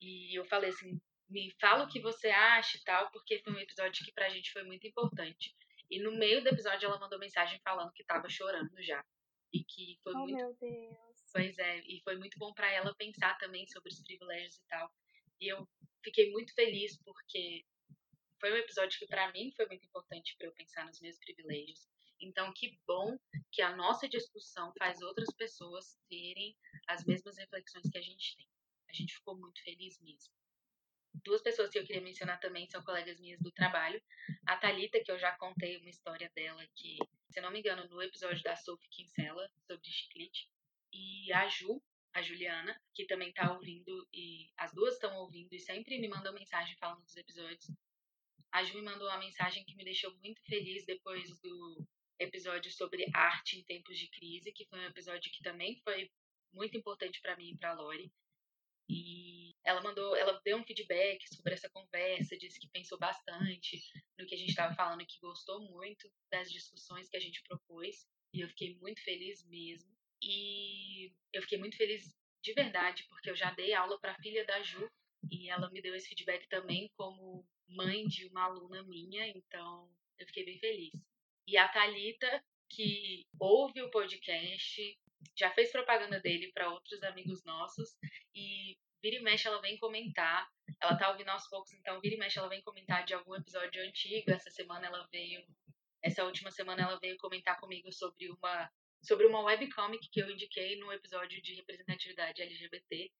E 0.00 0.38
eu 0.38 0.44
falei 0.44 0.70
assim: 0.70 1.00
me 1.28 1.50
fala 1.60 1.84
o 1.84 1.88
que 1.88 2.00
você 2.00 2.28
acha 2.28 2.76
e 2.76 2.82
tal, 2.82 3.10
porque 3.10 3.40
foi 3.40 3.52
um 3.52 3.58
episódio 3.58 4.04
que 4.04 4.12
pra 4.12 4.28
gente 4.28 4.52
foi 4.52 4.62
muito 4.64 4.86
importante. 4.86 5.54
E 5.90 5.98
no 6.00 6.12
meio 6.12 6.42
do 6.42 6.48
episódio 6.48 6.86
ela 6.86 6.98
mandou 6.98 7.18
mensagem 7.18 7.60
falando 7.62 7.92
que 7.92 8.04
tava 8.04 8.28
chorando 8.28 8.82
já. 8.82 9.04
E 9.52 9.62
que 9.62 9.98
foi 10.02 10.14
oh, 10.14 10.18
muito. 10.18 10.36
Meu 10.36 10.56
Deus. 10.60 11.24
Pois 11.32 11.58
é, 11.58 11.78
e 11.80 12.00
foi 12.02 12.16
muito 12.16 12.38
bom 12.38 12.52
para 12.52 12.70
ela 12.70 12.94
pensar 12.96 13.36
também 13.38 13.66
sobre 13.68 13.92
os 13.92 14.02
privilégios 14.02 14.56
e 14.56 14.66
tal. 14.68 14.90
E 15.40 15.52
eu 15.52 15.68
fiquei 16.02 16.30
muito 16.30 16.54
feliz 16.54 16.96
porque 17.02 17.64
foi 18.40 18.52
um 18.52 18.56
episódio 18.56 18.98
que 18.98 19.06
para 19.06 19.32
mim 19.32 19.52
foi 19.56 19.66
muito 19.66 19.86
importante 19.86 20.36
para 20.36 20.46
eu 20.46 20.52
pensar 20.52 20.84
nos 20.86 21.00
meus 21.00 21.18
privilégios. 21.18 21.88
Então, 22.20 22.52
que 22.54 22.78
bom 22.86 23.18
que 23.52 23.62
a 23.62 23.74
nossa 23.76 24.08
discussão 24.08 24.72
faz 24.78 25.00
outras 25.02 25.32
pessoas 25.36 25.98
terem 26.08 26.56
as 26.88 27.04
mesmas 27.04 27.36
reflexões 27.36 27.88
que 27.90 27.98
a 27.98 28.02
gente 28.02 28.36
tem. 28.36 28.46
A 28.88 28.92
gente 28.92 29.14
ficou 29.14 29.36
muito 29.36 29.62
feliz 29.62 30.00
mesmo. 30.00 30.32
Duas 31.22 31.42
pessoas 31.42 31.70
que 31.70 31.78
eu 31.78 31.84
queria 31.84 32.02
mencionar 32.02 32.40
também 32.40 32.66
são 32.66 32.82
colegas 32.82 33.20
minhas 33.20 33.40
do 33.40 33.52
trabalho. 33.52 34.02
A 34.46 34.56
Talita, 34.56 35.00
que 35.02 35.10
eu 35.10 35.18
já 35.18 35.32
contei 35.36 35.78
uma 35.78 35.88
história 35.88 36.30
dela 36.34 36.66
que, 36.74 36.96
se 37.30 37.40
não 37.40 37.50
me 37.50 37.60
engano, 37.60 37.88
no 37.88 38.02
episódio 38.02 38.42
da 38.42 38.56
Sophie 38.56 38.88
Kinsella 38.88 39.48
sobre 39.66 39.90
chiclete. 39.90 40.48
E 40.92 41.32
a 41.32 41.48
Ju, 41.48 41.82
a 42.12 42.22
Juliana, 42.22 42.80
que 42.94 43.06
também 43.06 43.32
tá 43.32 43.52
ouvindo 43.52 44.06
e 44.12 44.48
as 44.56 44.72
duas 44.72 44.94
estão 44.94 45.16
ouvindo 45.16 45.52
e 45.52 45.58
sempre 45.58 45.98
me 45.98 46.08
mandam 46.08 46.32
mensagem 46.32 46.76
falando 46.76 47.02
dos 47.02 47.16
episódios. 47.16 47.70
A 48.52 48.62
Ju 48.62 48.74
me 48.74 48.82
mandou 48.82 49.08
uma 49.08 49.18
mensagem 49.18 49.64
que 49.64 49.74
me 49.74 49.84
deixou 49.84 50.14
muito 50.18 50.40
feliz 50.44 50.86
depois 50.86 51.40
do 51.40 51.86
episódio 52.18 52.70
sobre 52.70 53.04
arte 53.12 53.58
em 53.58 53.64
tempos 53.64 53.98
de 53.98 54.08
crise, 54.08 54.52
que 54.52 54.64
foi 54.66 54.78
um 54.78 54.86
episódio 54.86 55.32
que 55.32 55.42
também 55.42 55.80
foi 55.82 56.10
muito 56.52 56.76
importante 56.76 57.20
para 57.20 57.36
mim 57.36 57.50
e 57.50 57.56
para 57.56 57.72
Lori. 57.72 58.12
E 58.88 59.43
ela 59.64 59.82
mandou, 59.82 60.14
ela 60.14 60.40
deu 60.44 60.58
um 60.58 60.64
feedback 60.64 61.26
sobre 61.34 61.54
essa 61.54 61.70
conversa, 61.70 62.36
disse 62.36 62.60
que 62.60 62.68
pensou 62.68 62.98
bastante 62.98 63.80
no 64.18 64.26
que 64.26 64.34
a 64.34 64.38
gente 64.38 64.50
estava 64.50 64.74
falando, 64.74 65.06
que 65.06 65.18
gostou 65.20 65.60
muito 65.62 66.10
das 66.30 66.50
discussões 66.50 67.08
que 67.08 67.16
a 67.16 67.20
gente 67.20 67.42
propôs, 67.44 68.06
e 68.32 68.40
eu 68.40 68.48
fiquei 68.48 68.76
muito 68.76 69.02
feliz 69.02 69.44
mesmo. 69.48 69.90
E 70.22 71.12
eu 71.32 71.42
fiquei 71.42 71.58
muito 71.58 71.76
feliz 71.76 72.14
de 72.42 72.52
verdade, 72.52 73.04
porque 73.08 73.30
eu 73.30 73.36
já 73.36 73.50
dei 73.52 73.72
aula 73.72 73.98
para 73.98 74.12
a 74.12 74.20
filha 74.20 74.44
da 74.44 74.62
Ju 74.62 74.86
e 75.30 75.48
ela 75.48 75.70
me 75.70 75.80
deu 75.80 75.94
esse 75.94 76.08
feedback 76.08 76.46
também 76.48 76.90
como 76.96 77.46
mãe 77.68 78.06
de 78.06 78.26
uma 78.26 78.44
aluna 78.44 78.82
minha, 78.82 79.26
então 79.28 79.90
eu 80.18 80.26
fiquei 80.26 80.44
bem 80.44 80.58
feliz. 80.58 80.92
E 81.46 81.56
a 81.56 81.68
Talita, 81.68 82.44
que 82.68 83.26
ouve 83.40 83.80
o 83.82 83.90
podcast, 83.90 84.98
já 85.36 85.50
fez 85.52 85.72
propaganda 85.72 86.20
dele 86.20 86.52
para 86.52 86.70
outros 86.70 87.02
amigos 87.02 87.42
nossos 87.44 87.96
e 88.34 88.76
vira 89.04 89.16
e 89.16 89.20
mexe 89.22 89.46
ela 89.46 89.60
vem 89.60 89.76
comentar. 89.76 90.48
Ela 90.80 90.96
tá 90.96 91.10
ouvindo 91.10 91.28
aos 91.28 91.46
poucos, 91.46 91.72
então 91.74 92.00
vira 92.00 92.14
e 92.14 92.18
mexe 92.18 92.38
ela 92.38 92.48
vem 92.48 92.62
comentar 92.62 93.04
de 93.04 93.12
algum 93.12 93.34
episódio 93.34 93.82
antigo. 93.82 94.30
Essa 94.30 94.50
semana 94.50 94.86
ela 94.86 95.06
veio, 95.12 95.44
essa 96.02 96.24
última 96.24 96.50
semana 96.50 96.82
ela 96.82 96.98
veio 96.98 97.18
comentar 97.18 97.60
comigo 97.60 97.92
sobre 97.92 98.30
uma 98.30 98.70
sobre 99.02 99.26
uma 99.26 99.42
webcomic 99.42 100.08
que 100.10 100.18
eu 100.18 100.30
indiquei 100.30 100.78
no 100.78 100.90
episódio 100.90 101.42
de 101.42 101.54
representatividade 101.56 102.40
LGBT. 102.40 103.12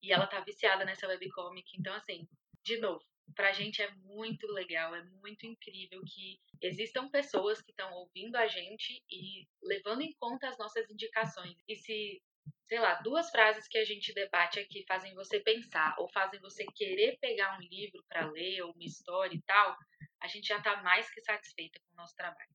E 0.00 0.12
ela 0.12 0.28
tá 0.28 0.38
viciada 0.40 0.84
nessa 0.84 1.08
webcomic. 1.08 1.68
Então, 1.76 1.92
assim, 1.94 2.28
de 2.64 2.76
novo, 2.78 3.04
pra 3.34 3.52
gente 3.52 3.82
é 3.82 3.90
muito 3.96 4.46
legal, 4.46 4.94
é 4.94 5.02
muito 5.20 5.44
incrível 5.44 6.00
que 6.06 6.38
existam 6.60 7.08
pessoas 7.08 7.60
que 7.60 7.72
estão 7.72 7.92
ouvindo 7.94 8.36
a 8.36 8.46
gente 8.46 9.02
e 9.10 9.48
levando 9.60 10.02
em 10.02 10.12
conta 10.20 10.48
as 10.48 10.56
nossas 10.58 10.88
indicações. 10.88 11.56
E 11.68 11.74
se, 11.74 12.22
sei 12.66 12.78
lá, 12.78 12.94
duas 13.02 13.30
frases 13.30 13.68
que 13.68 13.78
a 13.78 13.84
gente 13.84 14.14
debate 14.14 14.58
aqui 14.58 14.84
fazem 14.88 15.14
você 15.14 15.40
pensar 15.40 15.94
ou 15.98 16.08
fazem 16.10 16.40
você 16.40 16.64
querer 16.74 17.18
pegar 17.20 17.58
um 17.58 17.60
livro 17.60 18.02
para 18.08 18.30
ler 18.30 18.62
ou 18.62 18.72
uma 18.72 18.84
história 18.84 19.34
e 19.34 19.42
tal, 19.42 19.76
a 20.20 20.26
gente 20.26 20.46
já 20.46 20.62
tá 20.62 20.82
mais 20.82 21.10
que 21.10 21.20
satisfeita 21.20 21.78
com 21.80 21.92
o 21.92 21.96
nosso 21.96 22.14
trabalho. 22.14 22.50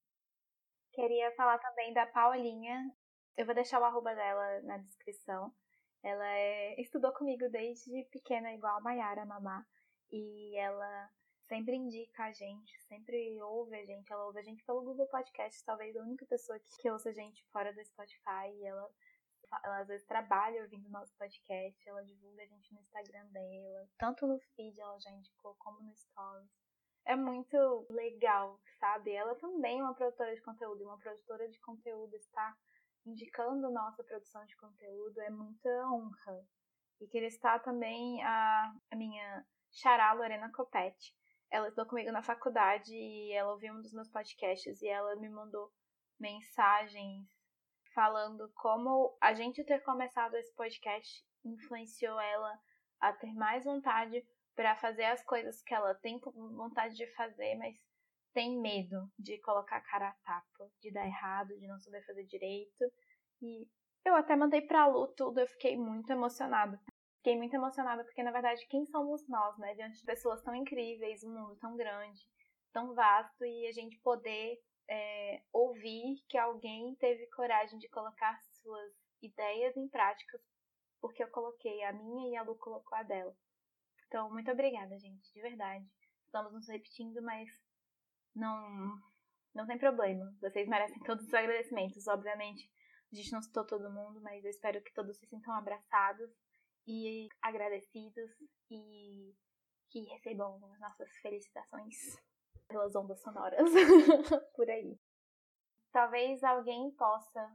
Queria 0.93 1.31
falar 1.35 1.59
também 1.59 1.93
da 1.93 2.07
Paulinha. 2.07 2.89
Eu 3.37 3.45
vou 3.45 3.53
deixar 3.53 3.79
o 3.79 3.83
arroba 3.83 4.15
dela 4.15 4.61
na 4.63 4.77
descrição. 4.79 5.53
Ela 6.03 6.27
é, 6.27 6.81
estudou 6.81 7.13
comigo 7.13 7.47
desde 7.49 8.03
pequena, 8.05 8.51
igual 8.53 8.77
a 8.77 8.81
Mayara, 8.81 9.21
a 9.21 9.25
Mamá. 9.25 9.63
E 10.11 10.57
ela 10.57 11.09
sempre 11.47 11.75
indica 11.75 12.23
a 12.23 12.31
gente, 12.31 12.81
sempre 12.83 13.39
ouve 13.43 13.75
a 13.75 13.85
gente. 13.85 14.11
Ela 14.11 14.25
ouve 14.25 14.39
a 14.39 14.43
gente 14.43 14.63
pelo 14.63 14.81
Google 14.81 15.07
Podcast, 15.07 15.63
talvez 15.63 15.95
a 15.95 16.01
única 16.01 16.25
pessoa 16.25 16.57
que, 16.59 16.81
que 16.81 16.89
ouça 16.89 17.09
a 17.09 17.13
gente 17.13 17.45
fora 17.51 17.71
do 17.71 17.85
Spotify. 17.85 18.49
E 18.55 18.65
ela 18.65 18.89
ela 19.63 19.79
às 19.79 19.87
vezes 19.87 20.05
trabalha 20.05 20.61
ouvindo 20.61 20.89
nosso 20.89 21.15
podcast, 21.17 21.89
ela 21.89 22.03
divulga 22.03 22.43
a 22.43 22.45
gente 22.45 22.73
no 22.73 22.79
Instagram 22.81 23.25
dela, 23.27 23.87
tanto 23.97 24.27
no 24.27 24.39
feed 24.55 24.79
ela 24.79 24.99
já 24.99 25.11
indicou, 25.11 25.55
como 25.59 25.81
no 25.81 25.95
Stories. 25.95 26.49
É 27.05 27.15
muito 27.15 27.87
legal, 27.89 28.59
sabe? 28.79 29.11
Ela 29.13 29.35
também 29.35 29.79
é 29.79 29.83
uma 29.83 29.95
produtora 29.95 30.35
de 30.35 30.41
conteúdo, 30.41 30.81
e 30.81 30.85
uma 30.85 30.97
produtora 30.97 31.47
de 31.47 31.59
conteúdo 31.61 32.13
está 32.15 32.55
indicando 33.05 33.71
nossa 33.71 34.03
produção 34.03 34.45
de 34.45 34.55
conteúdo 34.57 35.21
é 35.21 35.29
muita 35.29 35.69
honra. 35.89 36.45
E 36.99 37.07
queria 37.07 37.29
estar 37.29 37.59
também 37.59 38.21
a, 38.23 38.73
a 38.91 38.95
minha 38.95 39.45
xará 39.71 40.11
Lorena 40.13 40.51
Copete. 40.51 41.15
Ela 41.49 41.69
estudou 41.69 41.89
comigo 41.89 42.11
na 42.11 42.21
faculdade 42.21 42.93
e 42.93 43.31
ela 43.31 43.53
ouviu 43.53 43.73
um 43.73 43.81
dos 43.81 43.93
meus 43.93 44.09
podcasts 44.09 44.81
e 44.81 44.87
ela 44.87 45.15
me 45.15 45.29
mandou 45.29 45.71
mensagens 46.19 47.25
falando 47.97 48.47
como 48.53 49.17
a 49.19 49.33
gente 49.33 49.63
ter 49.63 49.79
começado 49.79 50.35
esse 50.35 50.53
podcast 50.53 51.25
influenciou 51.43 52.19
ela 52.19 52.53
a 53.01 53.11
ter 53.11 53.33
mais 53.33 53.65
vontade 53.65 54.23
para 54.55 54.75
fazer 54.75 55.05
as 55.05 55.23
coisas 55.23 55.63
que 55.63 55.73
ela 55.73 55.95
tem 55.95 56.19
vontade 56.55 56.95
de 56.95 57.07
fazer, 57.15 57.55
mas 57.55 57.75
tem 58.35 58.61
medo 58.61 59.11
de 59.17 59.39
colocar 59.39 59.77
a 59.77 59.81
cara 59.81 60.09
a 60.09 60.15
tapa, 60.23 60.71
de 60.79 60.91
dar 60.91 61.07
errado, 61.07 61.57
de 61.57 61.65
não 61.65 61.79
saber 61.79 62.05
fazer 62.05 62.23
direito. 62.25 62.85
E 63.41 63.67
eu 64.05 64.13
até 64.13 64.35
mandei 64.35 64.61
pra 64.61 64.85
Lu 64.85 65.07
tudo, 65.15 65.39
eu 65.39 65.47
fiquei 65.47 65.75
muito 65.75 66.11
emocionada. 66.11 66.79
Fiquei 67.15 67.35
muito 67.35 67.55
emocionada 67.55 68.03
porque, 68.03 68.21
na 68.21 68.31
verdade, 68.31 68.67
quem 68.67 68.85
somos 68.85 69.27
nós, 69.27 69.57
né? 69.57 69.73
Diante 69.73 69.97
de 69.97 70.05
pessoas 70.05 70.43
tão 70.43 70.53
incríveis, 70.53 71.23
um 71.23 71.33
mundo 71.33 71.55
tão 71.55 71.75
grande, 71.75 72.21
tão 72.71 72.93
vasto, 72.93 73.43
e 73.43 73.65
a 73.65 73.71
gente 73.71 73.99
poder 74.01 74.59
é, 74.89 75.41
ouvir 75.51 76.23
que 76.27 76.37
alguém 76.37 76.95
teve 76.95 77.27
coragem 77.27 77.77
de 77.79 77.89
colocar 77.89 78.39
suas 78.61 78.93
ideias 79.21 79.75
em 79.75 79.87
práticas, 79.87 80.41
porque 81.01 81.23
eu 81.23 81.29
coloquei 81.29 81.83
a 81.83 81.93
minha 81.93 82.31
e 82.31 82.35
a 82.35 82.43
Lu 82.43 82.55
colocou 82.57 82.97
a 82.97 83.03
dela. 83.03 83.35
Então, 84.07 84.31
muito 84.31 84.49
obrigada, 84.51 84.97
gente, 84.97 85.33
de 85.33 85.41
verdade. 85.41 85.85
Estamos 86.25 86.53
nos 86.53 86.67
repetindo, 86.67 87.21
mas 87.21 87.49
não, 88.35 89.01
não 89.53 89.67
tem 89.67 89.77
problema. 89.77 90.33
Vocês 90.39 90.67
merecem 90.67 90.99
todos 91.03 91.25
os 91.25 91.33
agradecimentos. 91.33 92.07
Obviamente, 92.07 92.71
a 93.11 93.15
gente 93.15 93.31
não 93.31 93.41
citou 93.41 93.65
todo 93.65 93.91
mundo, 93.91 94.21
mas 94.21 94.43
eu 94.43 94.49
espero 94.49 94.81
que 94.81 94.93
todos 94.93 95.17
se 95.17 95.25
sintam 95.27 95.53
abraçados 95.53 96.29
e 96.85 97.27
agradecidos 97.41 98.31
e 98.69 99.33
que 99.89 100.01
recebam 100.01 100.55
as 100.73 100.79
nossas 100.79 101.09
felicitações 101.17 101.95
pelas 102.67 102.95
ondas 102.95 103.21
sonoras 103.21 103.69
por 104.55 104.69
aí. 104.69 104.97
Talvez 105.91 106.43
alguém 106.43 106.91
possa 106.91 107.51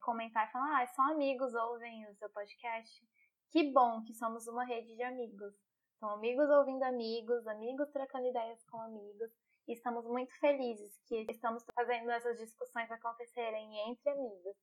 comentar 0.00 0.48
e 0.48 0.52
falar: 0.52 0.82
ah, 0.82 0.86
só 0.88 1.02
amigos 1.12 1.54
ouvem 1.54 2.08
o 2.08 2.14
seu 2.14 2.28
podcast. 2.30 3.06
Que 3.50 3.72
bom 3.72 4.02
que 4.04 4.14
somos 4.14 4.46
uma 4.46 4.64
rede 4.64 4.94
de 4.94 5.02
amigos. 5.02 5.54
São 5.98 6.10
amigos 6.10 6.48
ouvindo 6.50 6.82
amigos, 6.84 7.46
amigos 7.46 7.90
trocando 7.90 8.28
ideias 8.28 8.64
com 8.66 8.80
amigos. 8.80 9.30
E 9.68 9.72
estamos 9.72 10.06
muito 10.06 10.32
felizes 10.38 10.98
que 11.06 11.26
estamos 11.28 11.64
fazendo 11.74 12.10
essas 12.10 12.38
discussões 12.38 12.90
acontecerem 12.90 13.90
entre 13.90 14.10
amigos. 14.10 14.56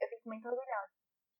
Eu 0.00 0.08
fico 0.08 0.28
muito 0.28 0.48
orgulhosa. 0.48 0.92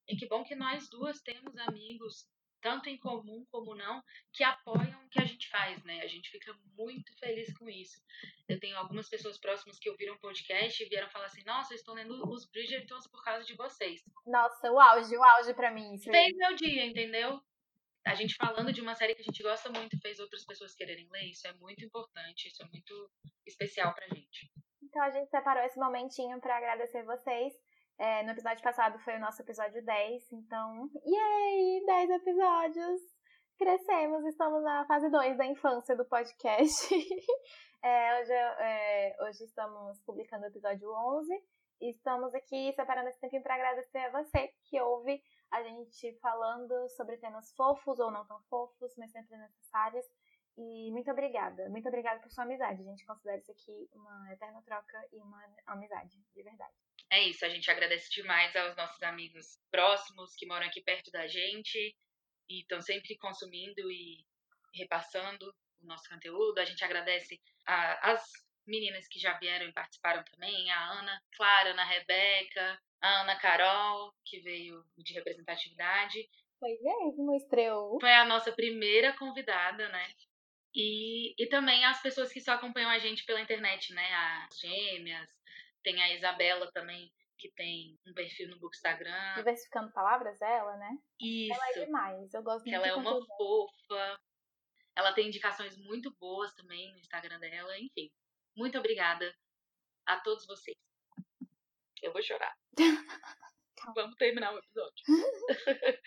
E 0.09 0.17
que 0.17 0.29
bom 0.29 0.45
que 0.45 0.55
nós 0.55 0.89
duas 0.91 1.21
temos 1.23 1.57
amigos, 1.59 2.29
tanto 2.61 2.89
em 2.89 2.99
comum 2.99 3.45
como 3.51 3.75
não, 3.75 4.03
que 4.33 4.45
apoiam 4.45 5.05
o 5.05 5.09
que 5.09 5.21
a 5.21 5.25
gente 5.25 5.49
faz, 5.49 5.83
né? 5.85 6.01
A 6.03 6.07
gente 6.07 6.31
fica 6.31 6.55
muito 6.77 7.13
feliz 7.19 7.57
com 7.57 7.69
isso. 7.69 8.01
Eu 8.49 8.59
tenho 8.59 8.77
algumas 8.77 9.09
pessoas 9.09 9.39
próximas 9.39 9.79
que 9.79 9.91
ouviram 9.91 10.15
o 10.15 10.21
podcast 10.21 10.83
e 10.83 10.89
vieram 10.89 11.09
falar 11.11 11.27
assim: 11.27 11.45
Nossa, 11.45 11.73
eu 11.73 11.77
estou 11.77 11.95
lendo 11.95 12.29
os 12.29 12.49
Bridgertons 12.51 13.07
por 13.09 13.25
causa 13.25 13.45
de 13.45 13.55
vocês. 13.55 14.01
Nossa, 14.27 14.71
o 14.71 14.79
auge, 14.79 15.17
o 15.17 15.23
auge 15.23 15.55
para 15.55 15.71
mim. 15.71 15.95
Isso 15.95 16.11
Fez 16.11 16.37
meu 16.37 16.55
dia, 16.55 16.87
entendeu? 16.87 17.41
a 18.07 18.15
gente 18.15 18.35
falando 18.35 18.73
de 18.73 18.81
uma 18.81 18.95
série 18.95 19.15
que 19.15 19.21
a 19.21 19.25
gente 19.25 19.43
gosta 19.43 19.71
muito 19.71 20.01
fez 20.01 20.19
outras 20.19 20.45
pessoas 20.45 20.75
quererem 20.75 21.07
ler, 21.11 21.25
isso 21.27 21.47
é 21.47 21.53
muito 21.55 21.85
importante, 21.85 22.49
isso 22.49 22.63
é 22.63 22.67
muito 22.67 23.11
especial 23.47 23.95
pra 23.95 24.09
gente. 24.09 24.51
Então 24.83 25.03
a 25.03 25.11
gente 25.11 25.31
separou 25.31 25.63
esse 25.65 25.79
momentinho 25.79 26.41
para 26.41 26.57
agradecer 26.57 27.05
vocês. 27.05 27.53
É, 28.01 28.23
no 28.23 28.31
episódio 28.31 28.63
passado 28.63 28.99
foi 29.01 29.17
o 29.17 29.21
nosso 29.21 29.43
episódio 29.43 29.85
10, 29.85 30.33
então, 30.33 30.89
yay! 31.05 31.85
10 31.85 32.11
episódios! 32.13 32.99
Crescemos, 33.59 34.25
estamos 34.25 34.63
na 34.63 34.87
fase 34.87 35.11
2 35.11 35.37
da 35.37 35.45
infância 35.45 35.95
do 35.95 36.07
podcast. 36.07 36.89
é, 37.85 38.19
hoje, 38.19 38.33
é, 38.33 39.17
hoje 39.21 39.45
estamos 39.45 40.01
publicando 40.07 40.45
o 40.45 40.49
episódio 40.49 40.91
11 40.91 41.31
e 41.83 41.91
estamos 41.91 42.35
aqui 42.35 42.73
separando 42.73 43.11
esse 43.11 43.21
tempinho 43.21 43.43
para 43.43 43.57
agradecer 43.57 43.99
a 43.99 44.23
você 44.23 44.49
que 44.65 44.81
ouve 44.81 45.23
a 45.53 45.63
gente 45.63 46.19
falando 46.23 46.89
sobre 46.97 47.19
temas 47.19 47.53
fofos 47.53 47.99
ou 47.99 48.11
não 48.11 48.27
tão 48.27 48.41
fofos, 48.49 48.95
mas 48.97 49.13
sempre 49.13 49.37
necessários. 49.37 50.07
E 50.57 50.91
muito 50.91 51.11
obrigada. 51.11 51.69
Muito 51.69 51.87
obrigada 51.87 52.19
por 52.21 52.31
sua 52.31 52.45
amizade. 52.45 52.81
A 52.81 52.85
gente 52.85 53.05
considera 53.05 53.37
isso 53.37 53.53
aqui 53.53 53.91
uma 53.95 54.33
eterna 54.33 54.63
troca 54.63 55.07
e 55.13 55.21
uma 55.21 55.39
amizade, 55.67 56.19
de 56.35 56.43
verdade. 56.43 56.73
É 57.11 57.21
isso, 57.25 57.45
a 57.45 57.49
gente 57.49 57.69
agradece 57.71 58.09
demais 58.11 58.55
aos 58.55 58.77
nossos 58.77 59.03
amigos 59.03 59.59
próximos 59.71 60.35
que 60.37 60.47
moram 60.47 60.67
aqui 60.67 60.81
perto 60.81 61.11
da 61.11 61.27
gente 61.27 61.97
e 62.49 62.61
estão 62.61 62.81
sempre 62.81 63.17
consumindo 63.19 63.91
e 63.91 64.25
repassando 64.75 65.53
o 65.81 65.87
nosso 65.87 66.09
conteúdo. 66.09 66.59
A 66.59 66.65
gente 66.65 66.85
agradece 66.85 67.41
a, 67.67 68.13
as 68.13 68.23
meninas 68.67 69.09
que 69.09 69.19
já 69.19 69.37
vieram 69.39 69.67
e 69.67 69.73
participaram 69.73 70.23
também, 70.25 70.71
a 70.71 70.91
Ana, 70.93 71.21
Clara, 71.37 71.71
a 71.71 71.73
Ana 71.73 71.85
Rebeca, 71.85 72.81
a 73.01 73.21
Ana 73.23 73.37
Carol, 73.41 74.15
que 74.25 74.39
veio 74.41 74.85
de 74.99 75.13
representatividade. 75.15 76.29
Foi 76.61 76.79
mesmo, 76.81 77.35
estreou. 77.35 77.99
Foi 78.01 78.13
a 78.13 78.25
nossa 78.25 78.53
primeira 78.53 79.13
convidada, 79.15 79.89
né? 79.89 80.07
E, 80.75 81.35
e 81.43 81.49
também 81.49 81.85
as 81.85 82.01
pessoas 82.01 82.33
que 82.33 82.41
só 82.41 82.53
acompanham 82.53 82.91
a 82.91 82.99
gente 82.99 83.25
pela 83.25 83.41
internet, 83.41 83.93
né? 83.93 84.15
As 84.15 84.59
gêmeas, 84.59 85.29
tem 85.83 86.03
a 86.03 86.15
Isabela 86.15 86.71
também, 86.73 87.11
que 87.39 87.51
tem 87.53 87.99
um 88.07 88.13
perfil 88.13 88.49
no 88.49 88.59
Bookstagram. 88.59 89.35
Diversificando 89.37 89.93
palavras, 89.93 90.41
ela, 90.41 90.77
né? 90.77 90.99
Isso. 91.21 91.55
Ela 91.55 91.71
é 91.71 91.85
demais, 91.85 92.35
eu 92.35 92.43
gosto 92.43 92.65
muito 92.65 92.75
Ela 92.75 92.89
é 92.89 92.95
uma 92.95 93.27
fofa. 93.37 94.21
Ela 94.97 95.13
tem 95.13 95.29
indicações 95.29 95.77
muito 95.79 96.15
boas 96.19 96.53
também 96.55 96.93
no 96.93 96.99
Instagram 96.99 97.39
dela, 97.39 97.79
enfim. 97.79 98.11
Muito 98.57 98.79
obrigada 98.79 99.35
a 100.07 100.21
todos 100.21 100.47
vocês. 100.47 100.77
Eu 102.03 102.13
vou 102.13 102.23
chorar. 102.23 102.55
Vamos 103.95 104.17
terminar 104.17 104.55
o 104.55 104.59
episódio. 104.59 105.05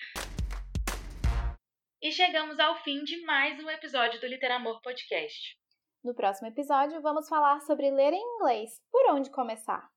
e 2.02 2.12
chegamos 2.12 2.60
ao 2.60 2.84
fim 2.84 3.04
de 3.04 3.22
mais 3.22 3.60
um 3.64 3.70
episódio 3.70 4.20
do 4.20 4.28
Literamor 4.28 4.82
Podcast. 4.82 5.58
No 6.04 6.14
próximo 6.14 6.50
episódio, 6.50 7.02
vamos 7.02 7.30
falar 7.30 7.62
sobre 7.62 7.90
ler 7.90 8.12
em 8.12 8.22
inglês. 8.22 8.84
Por 8.92 9.10
onde 9.12 9.30
começar? 9.30 9.90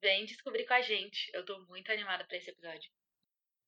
Vem 0.00 0.24
descobrir 0.24 0.66
com 0.66 0.74
a 0.74 0.80
gente. 0.80 1.30
Eu 1.32 1.44
tô 1.44 1.56
muito 1.66 1.92
animada 1.92 2.24
para 2.24 2.36
esse 2.36 2.50
episódio. 2.50 2.90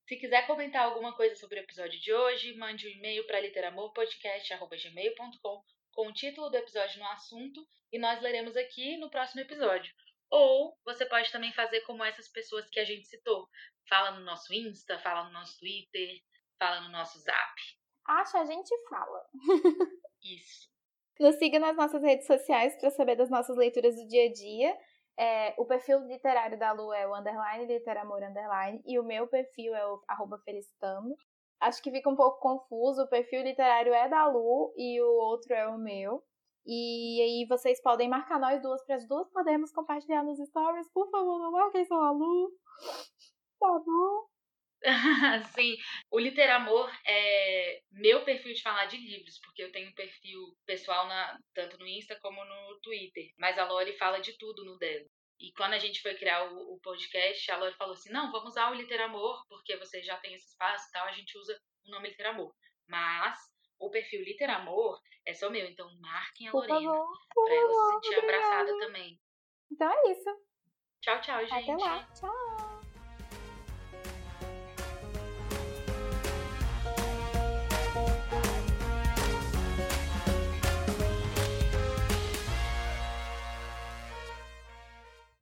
Se 0.05 0.17
quiser 0.17 0.45
comentar 0.45 0.83
alguma 0.83 1.15
coisa 1.15 1.37
sobre 1.37 1.57
o 1.57 1.63
episódio 1.63 1.97
de 1.97 2.13
hoje, 2.13 2.53
mande 2.57 2.85
um 2.85 2.91
e-mail 2.91 3.25
para 3.25 3.39
literamorpodcast.gmail.com 3.39 5.63
com 5.93 6.07
o 6.07 6.13
título 6.13 6.49
do 6.49 6.57
episódio 6.57 6.99
no 6.99 7.07
assunto 7.07 7.65
e 7.93 7.97
nós 7.97 8.21
leremos 8.21 8.57
aqui 8.57 8.97
no 8.97 9.09
próximo 9.09 9.39
episódio. 9.39 9.95
Ou 10.29 10.77
você 10.83 11.05
pode 11.05 11.31
também 11.31 11.53
fazer 11.53 11.79
como 11.81 12.03
essas 12.03 12.27
pessoas 12.27 12.69
que 12.69 12.81
a 12.81 12.83
gente 12.83 13.07
citou. 13.07 13.47
Fala 13.87 14.11
no 14.11 14.19
nosso 14.25 14.53
Insta, 14.53 14.99
fala 14.99 15.23
no 15.23 15.31
nosso 15.31 15.57
Twitter, 15.59 16.21
fala 16.59 16.81
no 16.81 16.89
nosso 16.89 17.17
Zap. 17.19 17.55
Acha, 18.03 18.41
a 18.41 18.45
gente 18.45 18.75
fala. 18.89 19.25
Isso. 20.21 20.74
Nos 21.19 21.35
siga 21.35 21.59
nas 21.59 21.75
nossas 21.77 22.01
redes 22.01 22.27
sociais 22.27 22.75
para 22.77 22.89
saber 22.89 23.15
das 23.15 23.29
nossas 23.29 23.55
leituras 23.55 23.95
do 23.95 24.07
dia 24.07 24.25
a 24.25 24.33
dia. 24.33 24.77
É, 25.17 25.55
o 25.57 25.65
perfil 25.65 25.99
literário 25.99 26.59
da 26.59 26.73
Lu 26.73 26.91
é 26.93 27.07
o 27.07 27.15
underline 27.15 27.65
literamor 27.65 28.21
underline 28.21 28.81
e 28.85 28.99
o 28.99 29.03
meu 29.03 29.27
perfil 29.27 29.73
é 29.73 29.87
o 29.87 30.01
arroba 30.07 30.37
felicitando. 30.43 31.15
Acho 31.61 31.81
que 31.81 31.89
fica 31.89 32.09
um 32.09 32.17
pouco 32.17 32.39
confuso, 32.39 33.03
o 33.03 33.09
perfil 33.09 33.41
literário 33.43 33.93
é 33.93 34.09
da 34.09 34.27
Lu 34.27 34.73
e 34.75 35.01
o 35.01 35.07
outro 35.07 35.53
é 35.53 35.67
o 35.67 35.77
meu. 35.77 36.21
E 36.65 37.21
aí 37.21 37.45
vocês 37.47 37.81
podem 37.81 38.09
marcar 38.09 38.39
nós 38.39 38.61
duas 38.61 38.83
para 38.85 38.95
as 38.95 39.07
duas 39.07 39.29
podemos 39.29 39.71
compartilhar 39.71 40.23
nos 40.23 40.39
stories. 40.39 40.91
Por 40.91 41.09
favor, 41.09 41.39
não 41.39 41.51
marquem 41.51 41.85
só 41.85 41.95
a 41.95 42.11
Lu. 42.11 42.51
Tá 43.59 43.79
bom? 43.85 44.34
Sim, 45.55 45.75
o 46.11 46.19
Literamor 46.19 46.91
é 47.07 47.79
meu 47.91 48.23
perfil 48.23 48.53
de 48.53 48.61
falar 48.61 48.85
de 48.85 48.97
livros, 48.97 49.39
porque 49.43 49.63
eu 49.63 49.71
tenho 49.71 49.89
um 49.89 49.93
perfil 49.93 50.55
pessoal 50.65 51.07
na, 51.07 51.37
tanto 51.53 51.77
no 51.77 51.87
Insta 51.87 52.17
como 52.21 52.43
no 52.43 52.79
Twitter. 52.81 53.29
Mas 53.37 53.57
a 53.57 53.65
Lori 53.65 53.97
fala 53.97 54.19
de 54.19 54.37
tudo 54.37 54.63
no 54.63 54.77
dela. 54.77 55.05
E 55.39 55.51
quando 55.53 55.73
a 55.73 55.79
gente 55.79 56.01
foi 56.01 56.15
criar 56.15 56.51
o, 56.51 56.75
o 56.75 56.79
podcast, 56.81 57.51
a 57.51 57.57
Lori 57.57 57.75
falou 57.75 57.93
assim: 57.93 58.11
não, 58.11 58.31
vamos 58.31 58.51
usar 58.51 58.71
o 58.71 58.75
Literamor, 58.75 59.43
porque 59.47 59.75
você 59.77 60.01
já 60.01 60.17
tem 60.17 60.33
esse 60.33 60.47
espaço 60.47 60.87
e 60.87 60.91
tal, 60.91 61.07
a 61.07 61.11
gente 61.11 61.37
usa 61.37 61.59
o 61.85 61.91
nome 61.91 62.09
Literamor. 62.09 62.53
Mas 62.87 63.37
o 63.79 63.89
perfil 63.89 64.23
Literamor 64.23 64.99
é 65.25 65.33
só 65.33 65.49
meu, 65.49 65.67
então 65.67 65.89
marquem 65.99 66.47
a 66.47 66.51
por 66.51 66.67
Lorena 66.67 66.91
para 67.33 67.55
ela 67.55 67.73
se 67.73 67.93
sentir 67.93 68.17
obrigada. 68.17 68.45
abraçada 68.45 68.79
também. 68.79 69.19
Então 69.71 69.91
é 69.91 70.11
isso. 70.11 70.29
Tchau, 71.01 71.21
tchau, 71.21 71.45
gente. 71.45 71.71
Até 71.71 71.83
lá. 71.83 72.07
Tchau. 72.13 72.54